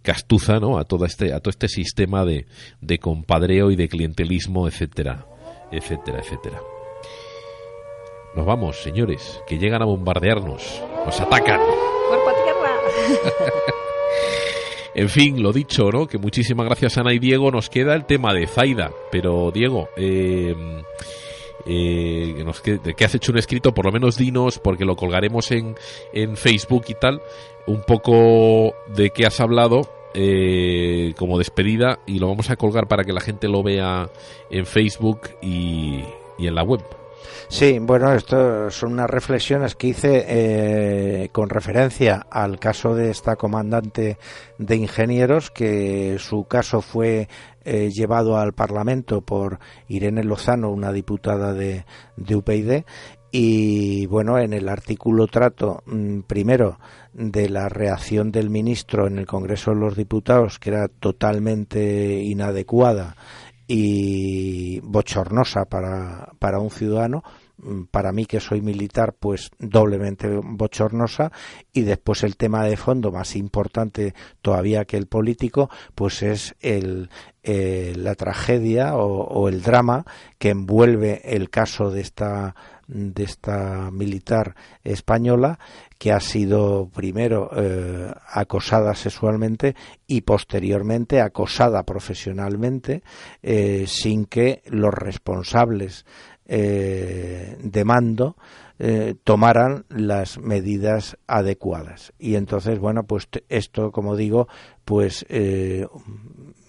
castuza, 0.03 0.61
¿no? 0.61 0.78
a, 0.78 0.85
todo 0.85 1.07
este, 1.07 1.32
a 1.32 1.40
todo 1.40 1.51
este 1.51 1.69
sistema 1.69 2.24
de, 2.24 2.47
de 2.81 2.99
compadreo 2.99 3.70
y 3.70 3.77
de 3.77 3.89
clientelismo, 3.89 4.69
etcétera, 4.69 5.27
etcétera, 5.73 6.20
etcétera. 6.20 6.61
Nos 8.35 8.47
vamos, 8.47 8.83
señores, 8.83 9.43
que 9.47 9.59
llegan 9.59 9.83
a 9.83 9.87
bombardearnos, 9.87 10.83
nos 11.05 11.21
atacan. 11.21 11.61
en 14.95 15.09
fin, 15.09 15.43
lo 15.43 15.53
dicho, 15.53 15.91
¿no? 15.91 16.07
Que 16.07 16.19
muchísimas 16.19 16.67
gracias 16.67 16.99
Ana 16.99 17.13
y 17.13 17.19
Diego. 17.19 17.51
Nos 17.51 17.71
queda 17.71 17.95
el 17.95 18.05
tema 18.05 18.35
de 18.35 18.47
Zaida. 18.47 18.93
Pero, 19.11 19.51
Diego, 19.51 19.89
eh, 19.97 20.55
eh, 21.67 22.45
que, 22.97 23.05
has 23.05 23.15
hecho 23.15 23.33
un 23.33 23.39
escrito, 23.39 23.73
por 23.73 23.87
lo 23.87 23.93
menos 23.93 24.17
dinos, 24.17 24.59
porque 24.59 24.85
lo 24.85 24.97
colgaremos 24.97 25.51
en, 25.51 25.75
en 26.13 26.37
Facebook 26.37 26.85
y 26.89 26.95
tal, 26.95 27.23
un 27.67 27.83
poco 27.83 28.75
de 28.89 29.11
qué 29.11 29.27
has 29.27 29.41
hablado 29.41 29.83
eh, 30.15 31.15
como 31.19 31.39
despedida 31.39 32.01
y 32.07 32.19
lo 32.19 32.29
vamos 32.29 32.51
a 32.51 32.57
colgar 32.57 32.89
para 32.89 33.05
que 33.05 33.13
la 33.13 33.21
gente 33.21 33.49
lo 33.49 33.63
vea 33.63 34.11
en 34.51 34.65
Facebook 34.65 35.21
y, 35.43 36.03
y 36.39 36.47
en 36.47 36.55
la 36.55 36.63
web. 36.63 36.81
Sí, 37.49 37.78
bueno, 37.81 38.12
esto 38.12 38.70
son 38.70 38.93
unas 38.93 39.09
reflexiones 39.09 39.74
que 39.74 39.89
hice 39.89 40.24
eh, 40.28 41.28
con 41.32 41.49
referencia 41.49 42.27
al 42.31 42.59
caso 42.59 42.95
de 42.95 43.11
esta 43.11 43.36
comandante 43.36 44.19
de 44.59 44.77
ingenieros, 44.77 45.51
que 45.51 46.16
su 46.19 46.45
caso 46.45 46.82
fue 46.82 47.28
eh, 47.65 47.90
llevado 47.90 48.39
al 48.39 48.53
Parlamento 48.53 49.23
por 49.23 49.59
Irene 49.89 50.24
Lozano, 50.24 50.70
una 50.70 50.93
diputada 50.93 51.55
de, 51.55 51.85
de 52.16 52.36
UPyD, 52.36 52.82
y 53.31 54.07
bueno, 54.07 54.39
en 54.39 54.55
el 54.55 54.69
artículo 54.69 55.27
trato 55.27 55.82
mm, 55.86 56.20
primero 56.20 56.78
de 57.12 57.49
la 57.49 57.69
reacción 57.69 58.31
del 58.32 58.49
ministro 58.49 59.07
en 59.07 59.19
el 59.19 59.27
Congreso 59.27 59.73
de 59.73 59.81
los 59.81 59.97
Diputados, 59.97 60.59
que 60.59 60.70
era 60.70 60.89
totalmente 60.89 62.23
inadecuada 62.23 63.16
y 63.70 64.81
bochornosa 64.81 65.66
para, 65.66 66.32
para 66.39 66.59
un 66.59 66.70
ciudadano, 66.70 67.23
mm, 67.59 67.82
para 67.90 68.12
mí 68.12 68.24
que 68.24 68.40
soy 68.40 68.62
militar, 68.62 69.15
pues 69.20 69.51
doblemente 69.59 70.40
bochornosa, 70.43 71.31
y 71.73 71.82
después 71.82 72.24
el 72.24 72.39
tema 72.39 72.65
de 72.65 72.78
fondo 72.78 73.12
más 73.12 73.36
importante 73.36 74.15
todavía 74.40 74.86
que 74.86 74.97
el 74.97 75.07
político, 75.07 75.69
pues 75.95 76.23
es 76.23 76.57
el, 76.61 77.11
eh, 77.43 77.93
la 77.95 78.15
tragedia 78.15 78.97
o, 78.97 79.24
o 79.24 79.49
el 79.51 79.62
drama 79.62 80.07
que 80.39 80.49
envuelve 80.49 81.20
el 81.24 81.51
caso 81.51 81.90
de 81.90 82.01
esta 82.01 82.55
de 82.89 83.23
esta 83.23 83.90
militar 83.90 84.56
española 84.82 85.59
que 85.98 86.10
ha 86.10 86.20
sido 86.20 86.89
primero 86.89 87.51
eh, 87.55 88.10
acosada 88.32 88.94
sexualmente 88.94 89.77
y 90.06 90.23
posteriormente 90.23 91.20
acosada 91.20 91.82
profesionalmente 91.82 93.02
eh, 93.43 93.85
sin 93.86 94.24
que 94.24 94.62
los 94.66 94.94
responsables 94.94 96.06
eh, 96.47 97.56
de 97.62 97.85
mando 97.85 98.36
tomaran 99.24 99.86
las 99.89 100.39
medidas 100.39 101.19
adecuadas. 101.27 102.12
Y 102.16 102.36
entonces 102.36 102.78
bueno 102.78 103.02
pues 103.02 103.28
esto 103.48 103.90
como 103.90 104.15
digo 104.15 104.47
pues 104.85 105.27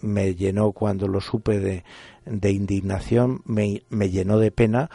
me 0.02 0.34
llenó 0.34 0.72
cuando 0.72 1.08
lo 1.08 1.22
supe 1.22 1.60
de, 1.60 1.84
de 2.26 2.52
indignación 2.52 3.42
me, 3.46 3.84
me 3.90 4.10
llenó 4.10 4.40
de 4.40 4.50
pena 4.50 4.90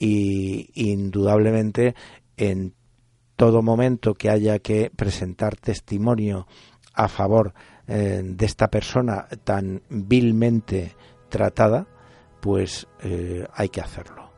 y 0.00 0.70
indudablemente 0.74 1.94
en 2.36 2.74
todo 3.36 3.62
momento 3.62 4.14
que 4.14 4.30
haya 4.30 4.58
que 4.58 4.90
presentar 4.90 5.56
testimonio 5.56 6.46
a 6.94 7.06
favor 7.06 7.52
eh, 7.86 8.22
de 8.24 8.46
esta 8.46 8.68
persona 8.68 9.28
tan 9.44 9.82
vilmente 9.88 10.96
tratada, 11.28 11.86
pues 12.40 12.88
eh, 13.02 13.46
hay 13.54 13.68
que 13.68 13.80
hacerlo. 13.80 14.30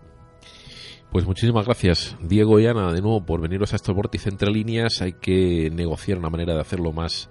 Pues 1.12 1.26
muchísimas 1.26 1.66
gracias, 1.66 2.16
Diego 2.22 2.58
y 2.58 2.66
Ana, 2.66 2.92
de 2.92 3.00
nuevo 3.00 3.24
por 3.24 3.40
veniros 3.40 3.72
a 3.72 3.76
estos 3.76 3.94
vórtices 3.94 4.32
entre 4.32 4.50
líneas. 4.50 5.00
Hay 5.00 5.12
que 5.12 5.70
negociar 5.70 6.18
una 6.18 6.30
manera 6.30 6.54
de 6.54 6.60
hacerlo 6.60 6.92
más, 6.92 7.30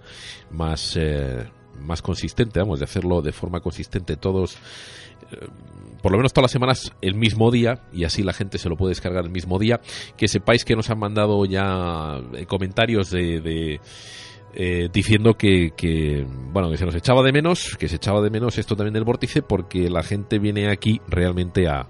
más, 0.52 0.96
eh, 0.98 1.50
más 1.80 2.02
consistente, 2.02 2.60
vamos, 2.60 2.80
de 2.80 2.86
hacerlo 2.86 3.22
de 3.22 3.32
forma 3.34 3.60
consistente 3.60 4.16
todos 4.16 4.58
por 6.02 6.12
lo 6.12 6.18
menos 6.18 6.34
todas 6.34 6.46
las 6.46 6.52
semanas 6.52 6.92
el 7.02 7.16
mismo 7.16 7.52
día 7.52 7.84
y 7.94 8.04
así 8.04 8.24
la 8.24 8.34
gente 8.34 8.58
se 8.58 8.70
lo 8.70 8.76
puede 8.76 8.92
descargar 8.92 9.24
el 9.26 9.32
mismo 9.32 9.60
día. 9.60 9.80
Que 10.18 10.28
sepáis 10.28 10.66
que 10.66 10.76
nos 10.76 10.90
han 10.90 11.00
mandado 11.00 11.46
ya 11.46 12.20
eh, 12.34 12.46
comentarios 12.46 13.12
de, 13.12 13.80
eh, 14.54 14.90
diciendo 14.92 15.36
que, 15.36 15.72
que, 15.76 16.26
bueno 16.52 16.70
que 16.70 16.78
se 16.78 16.86
nos 16.86 16.96
echaba 16.96 17.24
de 17.24 17.32
menos, 17.32 17.78
que 17.78 17.88
se 17.88 17.96
echaba 17.98 18.22
de 18.22 18.30
menos 18.30 18.58
esto 18.58 18.76
también 18.76 18.94
del 18.94 19.04
vórtice 19.04 19.42
porque 19.42 19.90
la 19.90 20.04
gente 20.04 20.40
viene 20.40 20.70
aquí 20.70 21.02
realmente 21.08 21.68
a 21.68 21.88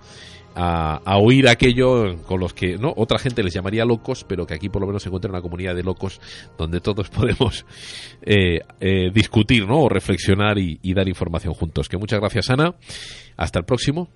a, 0.56 1.18
oír 1.18 1.48
aquello 1.48 2.18
con 2.26 2.40
los 2.40 2.54
que 2.54 2.78
no 2.78 2.94
otra 2.96 3.20
gente 3.20 3.44
les 3.44 3.54
llamaría 3.54 3.86
locos 3.86 4.26
pero 4.28 4.46
que 4.46 4.54
aquí 4.54 4.70
por 4.70 4.82
lo 4.82 4.88
menos 4.88 5.04
se 5.04 5.10
encuentra 5.10 5.32
una 5.32 5.42
comunidad 5.42 5.76
de 5.76 5.84
locos 5.84 6.20
donde 6.58 6.82
todos 6.82 7.10
podemos 7.12 7.66
eh, 8.22 8.60
eh, 8.80 9.12
discutir 9.14 9.68
no 9.68 9.82
o 9.82 9.90
reflexionar 9.90 10.58
y, 10.58 10.80
dar 10.94 11.08
información 11.08 11.54
juntos 11.54 11.88
que 11.88 11.98
muchas 11.98 12.20
gracias 12.20 12.50
Ana 12.50 12.76
hasta 13.38 13.60
el 13.60 13.66
próximo 13.66 14.10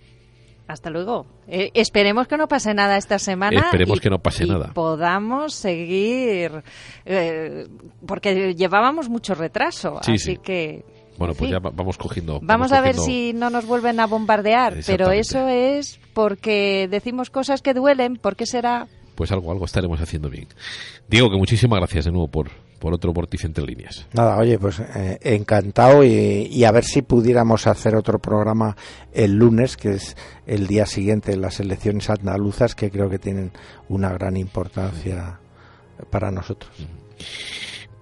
hasta 0.67 0.89
luego. 0.89 1.27
Eh, 1.47 1.69
esperemos 1.75 2.27
que 2.27 2.37
no 2.37 2.47
pase 2.47 2.73
nada 2.73 2.97
esta 2.97 3.19
semana. 3.19 3.65
Esperemos 3.65 3.99
que 3.99 4.09
no 4.09 4.17
pase 4.17 4.47
nada. 4.47 4.71
Podamos 4.73 5.53
seguir, 5.53 6.63
porque 8.07 8.55
llevábamos 8.55 9.07
mucho 9.07 9.35
retraso, 9.35 9.99
así 9.99 10.37
que 10.37 10.83
bueno, 11.17 11.33
pues 11.33 11.51
ya 11.51 11.59
vamos 11.59 11.97
cogiendo. 11.97 12.39
Vamos, 12.41 12.71
a 12.71 12.81
ver 12.81 12.95
si 12.95 13.33
no 13.33 13.49
nos 13.49 13.65
vuelven 13.65 13.99
a 13.99 14.07
bombardear, 14.07 14.77
pero 14.85 15.11
eso 15.11 15.47
es 15.47 15.99
porque 16.13 16.87
decimos 16.89 17.29
cosas 17.29 17.61
que 17.61 17.73
duelen. 17.73 18.17
¿Por 18.17 18.35
qué 18.35 18.45
será? 18.45 18.87
Pues 19.15 19.31
algo, 19.31 19.51
algo 19.51 19.65
estaremos 19.65 20.01
haciendo 20.01 20.29
bien. 20.29 20.47
Diego, 21.07 21.29
que 21.29 21.37
muchísimas 21.37 21.79
gracias 21.79 22.05
de 22.05 22.11
nuevo 22.11 22.27
por, 22.27 22.49
por 22.79 22.93
otro 22.93 23.13
vórtice 23.13 23.47
entre 23.47 23.65
líneas. 23.65 24.05
Nada, 24.13 24.37
oye, 24.37 24.59
pues 24.59 24.79
eh, 24.79 25.17
encantado 25.21 26.03
y, 26.03 26.63
a 26.63 26.71
ver 26.71 26.83
si 26.83 27.01
pudiéramos 27.01 27.65
hacer 27.67 27.95
otro 27.95 28.19
programa 28.19 28.75
el 29.13 29.33
lunes, 29.33 29.77
que 29.77 29.93
es 29.93 30.17
el 30.45 30.67
día 30.67 30.85
siguiente 30.85 31.31
de 31.31 31.37
las 31.37 31.59
elecciones 31.59 32.09
andaluzas, 32.09 32.75
que 32.75 32.91
creo 32.91 33.09
que 33.09 33.19
tienen 33.19 33.51
una 33.87 34.11
gran 34.11 34.35
importancia 34.37 35.39
para 36.09 36.29
nosotros. 36.29 36.71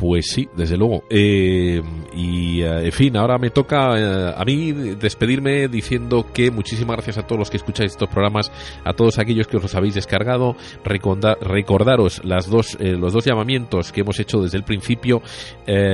Pues 0.03 0.27
sí, 0.27 0.49
desde 0.53 0.75
luego. 0.75 1.05
Eh, 1.09 1.81
y 2.13 2.61
eh, 2.61 2.87
en 2.87 2.91
fin, 2.91 3.15
ahora 3.15 3.37
me 3.37 3.51
toca 3.51 3.97
eh, 3.97 4.33
a 4.35 4.43
mí 4.43 4.73
despedirme 4.73 5.69
diciendo 5.69 6.25
que 6.33 6.51
muchísimas 6.51 6.97
gracias 6.97 7.19
a 7.19 7.25
todos 7.25 7.39
los 7.39 7.49
que 7.49 7.55
escucháis 7.55 7.93
estos 7.93 8.09
programas, 8.09 8.51
a 8.83 8.91
todos 8.91 9.17
aquellos 9.17 9.47
que 9.47 9.55
os 9.55 9.63
los 9.63 9.75
habéis 9.75 9.95
descargado. 9.95 10.57
recordaros 10.83 12.21
las 12.25 12.49
dos, 12.49 12.77
los 12.81 13.13
dos 13.13 13.23
llamamientos 13.23 13.93
que 13.93 14.01
hemos 14.01 14.19
hecho 14.19 14.41
desde 14.41 14.57
el 14.57 14.65
principio. 14.65 15.21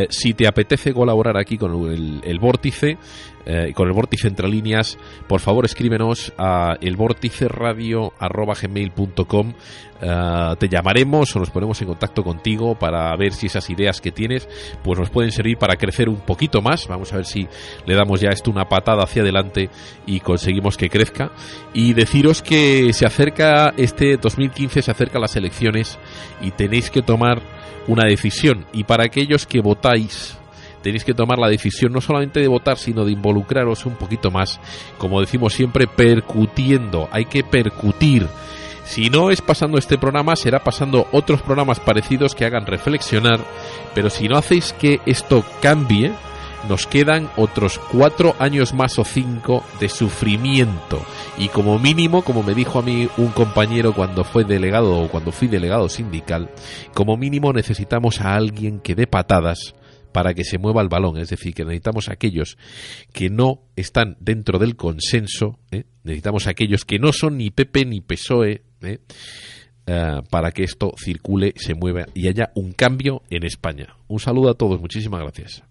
si 0.10 0.34
te 0.34 0.48
apetece 0.48 0.92
colaborar 0.92 1.38
aquí 1.38 1.60
con 1.60 1.92
el 2.24 2.40
vórtice, 2.40 2.98
eh, 3.46 3.74
con 3.74 3.88
el 3.88 3.94
vórtice 3.94 4.28
entre 4.28 4.48
líneas, 4.48 5.00
por 5.28 5.40
favor 5.40 5.66
escríbenos 5.66 6.34
a 6.38 6.76
elvórticeradio.gmail.com 6.82 9.54
eh, 10.02 10.56
te 10.58 10.70
llamaremos 10.70 11.36
o 11.36 11.40
nos 11.40 11.50
ponemos 11.50 11.82
en 11.82 11.90
contacto 11.90 12.24
contigo 12.24 12.76
para 12.76 13.16
ver 13.18 13.34
si 13.34 13.48
esas 13.48 13.70
ideas 13.70 14.00
que 14.00 14.12
tienes 14.12 14.48
pues 14.82 14.98
nos 14.98 15.10
pueden 15.10 15.32
servir 15.32 15.58
para 15.58 15.76
crecer 15.76 16.10
un 16.10 16.22
poquito 16.22 16.62
más. 16.62 16.88
Vamos 16.88 17.12
a 17.12 17.18
ver 17.18 17.26
si 17.26 17.48
le 17.86 17.96
damos 17.96 18.22
ya 18.22 18.30
esto 18.30 18.52
una 18.52 18.70
patada 18.70 19.04
hacia 19.04 19.22
adelante 19.22 19.70
y 20.06 20.22
conseguimos 20.22 20.78
que 20.78 20.90
crezca. 20.90 21.32
Y 21.74 21.94
deciros 21.94 22.42
que 22.42 22.94
se 22.94 23.06
acerca 23.06 23.74
este 23.78 24.18
2015, 24.18 24.82
se 24.82 24.92
acerca 24.92 25.20
las 25.20 25.36
elecciones 25.36 26.00
y 26.42 26.52
tenéis 26.52 26.90
que 26.90 27.02
tomar 27.02 27.42
una 27.88 28.06
decisión. 28.06 28.66
Y 28.72 28.86
para 28.86 29.06
aquellos 29.06 29.46
que 29.46 29.62
votáis 29.62 30.39
tenéis 30.82 31.04
que 31.04 31.14
tomar 31.14 31.40
la 31.40 31.50
decisión 31.50 31.92
no 31.92 32.02
solamente 32.02 32.40
de 32.40 32.48
votar, 32.48 32.78
sino 32.78 33.06
de 33.06 33.12
involucraros 33.12 33.86
un 33.86 33.96
poquito 33.96 34.32
más. 34.32 34.60
Como 34.98 35.20
decimos 35.22 35.54
siempre, 35.54 35.88
percutiendo. 35.88 37.08
Hay 37.12 37.26
que 37.26 37.44
percutir. 37.44 38.28
Si 38.86 39.10
no 39.10 39.30
es 39.30 39.42
pasando 39.42 39.78
este 39.78 39.98
programa, 39.98 40.36
será 40.36 40.64
pasando 40.64 41.08
otros 41.12 41.42
programas 41.42 41.80
parecidos 41.80 42.34
que 42.34 42.46
hagan 42.46 42.66
reflexionar. 42.66 43.40
Pero 43.94 44.10
si 44.10 44.28
no 44.28 44.38
hacéis 44.38 44.74
que 44.74 45.00
esto 45.06 45.46
cambie, 45.62 46.12
nos 46.68 46.88
quedan 46.88 47.30
otros 47.38 47.80
cuatro 47.92 48.36
años 48.40 48.74
más 48.74 49.00
o 49.00 49.06
cinco 49.06 49.64
de 49.80 49.90
sufrimiento. 49.90 51.02
Y 51.38 51.50
como 51.50 51.80
mínimo, 51.80 52.24
como 52.24 52.44
me 52.44 52.56
dijo 52.56 52.80
a 52.80 52.82
mí 52.82 53.08
un 53.18 53.28
compañero 53.28 53.94
cuando 53.94 54.24
fue 54.24 54.44
delegado 54.44 54.98
o 54.98 55.08
cuando 55.08 55.32
fui 55.32 55.48
delegado 55.48 55.88
sindical, 55.88 56.50
como 56.94 57.16
mínimo 57.16 57.54
necesitamos 57.54 58.22
a 58.22 58.36
alguien 58.36 58.80
que 58.80 58.96
dé 58.96 59.08
patadas 59.08 59.76
para 60.12 60.34
que 60.34 60.44
se 60.44 60.58
mueva 60.58 60.82
el 60.82 60.90
balón. 60.90 61.18
Es 61.18 61.30
decir, 61.30 61.54
que 61.54 61.64
necesitamos 61.64 62.10
aquellos 62.10 62.58
que 63.14 63.30
no 63.30 63.62
están 63.76 64.18
dentro 64.20 64.60
del 64.60 64.76
consenso, 64.76 65.60
¿eh? 65.72 65.86
necesitamos 66.04 66.48
aquellos 66.48 66.86
que 66.86 67.00
no 67.00 67.14
son 67.14 67.38
ni 67.38 67.52
PP 67.52 67.86
ni 67.86 68.02
PSOE, 68.02 68.64
¿eh? 68.82 69.00
Eh, 69.92 70.22
para 70.30 70.52
que 70.52 70.64
esto 70.64 70.94
circule, 70.98 71.54
se 71.56 71.74
mueva 71.74 72.06
y 72.14 72.28
haya 72.28 72.52
un 72.54 72.74
cambio 72.74 73.24
en 73.32 73.44
España. 73.44 73.96
Un 74.08 74.20
saludo 74.20 74.52
a 74.52 74.54
todos, 74.54 74.80
muchísimas 74.80 75.22
gracias. 75.22 75.64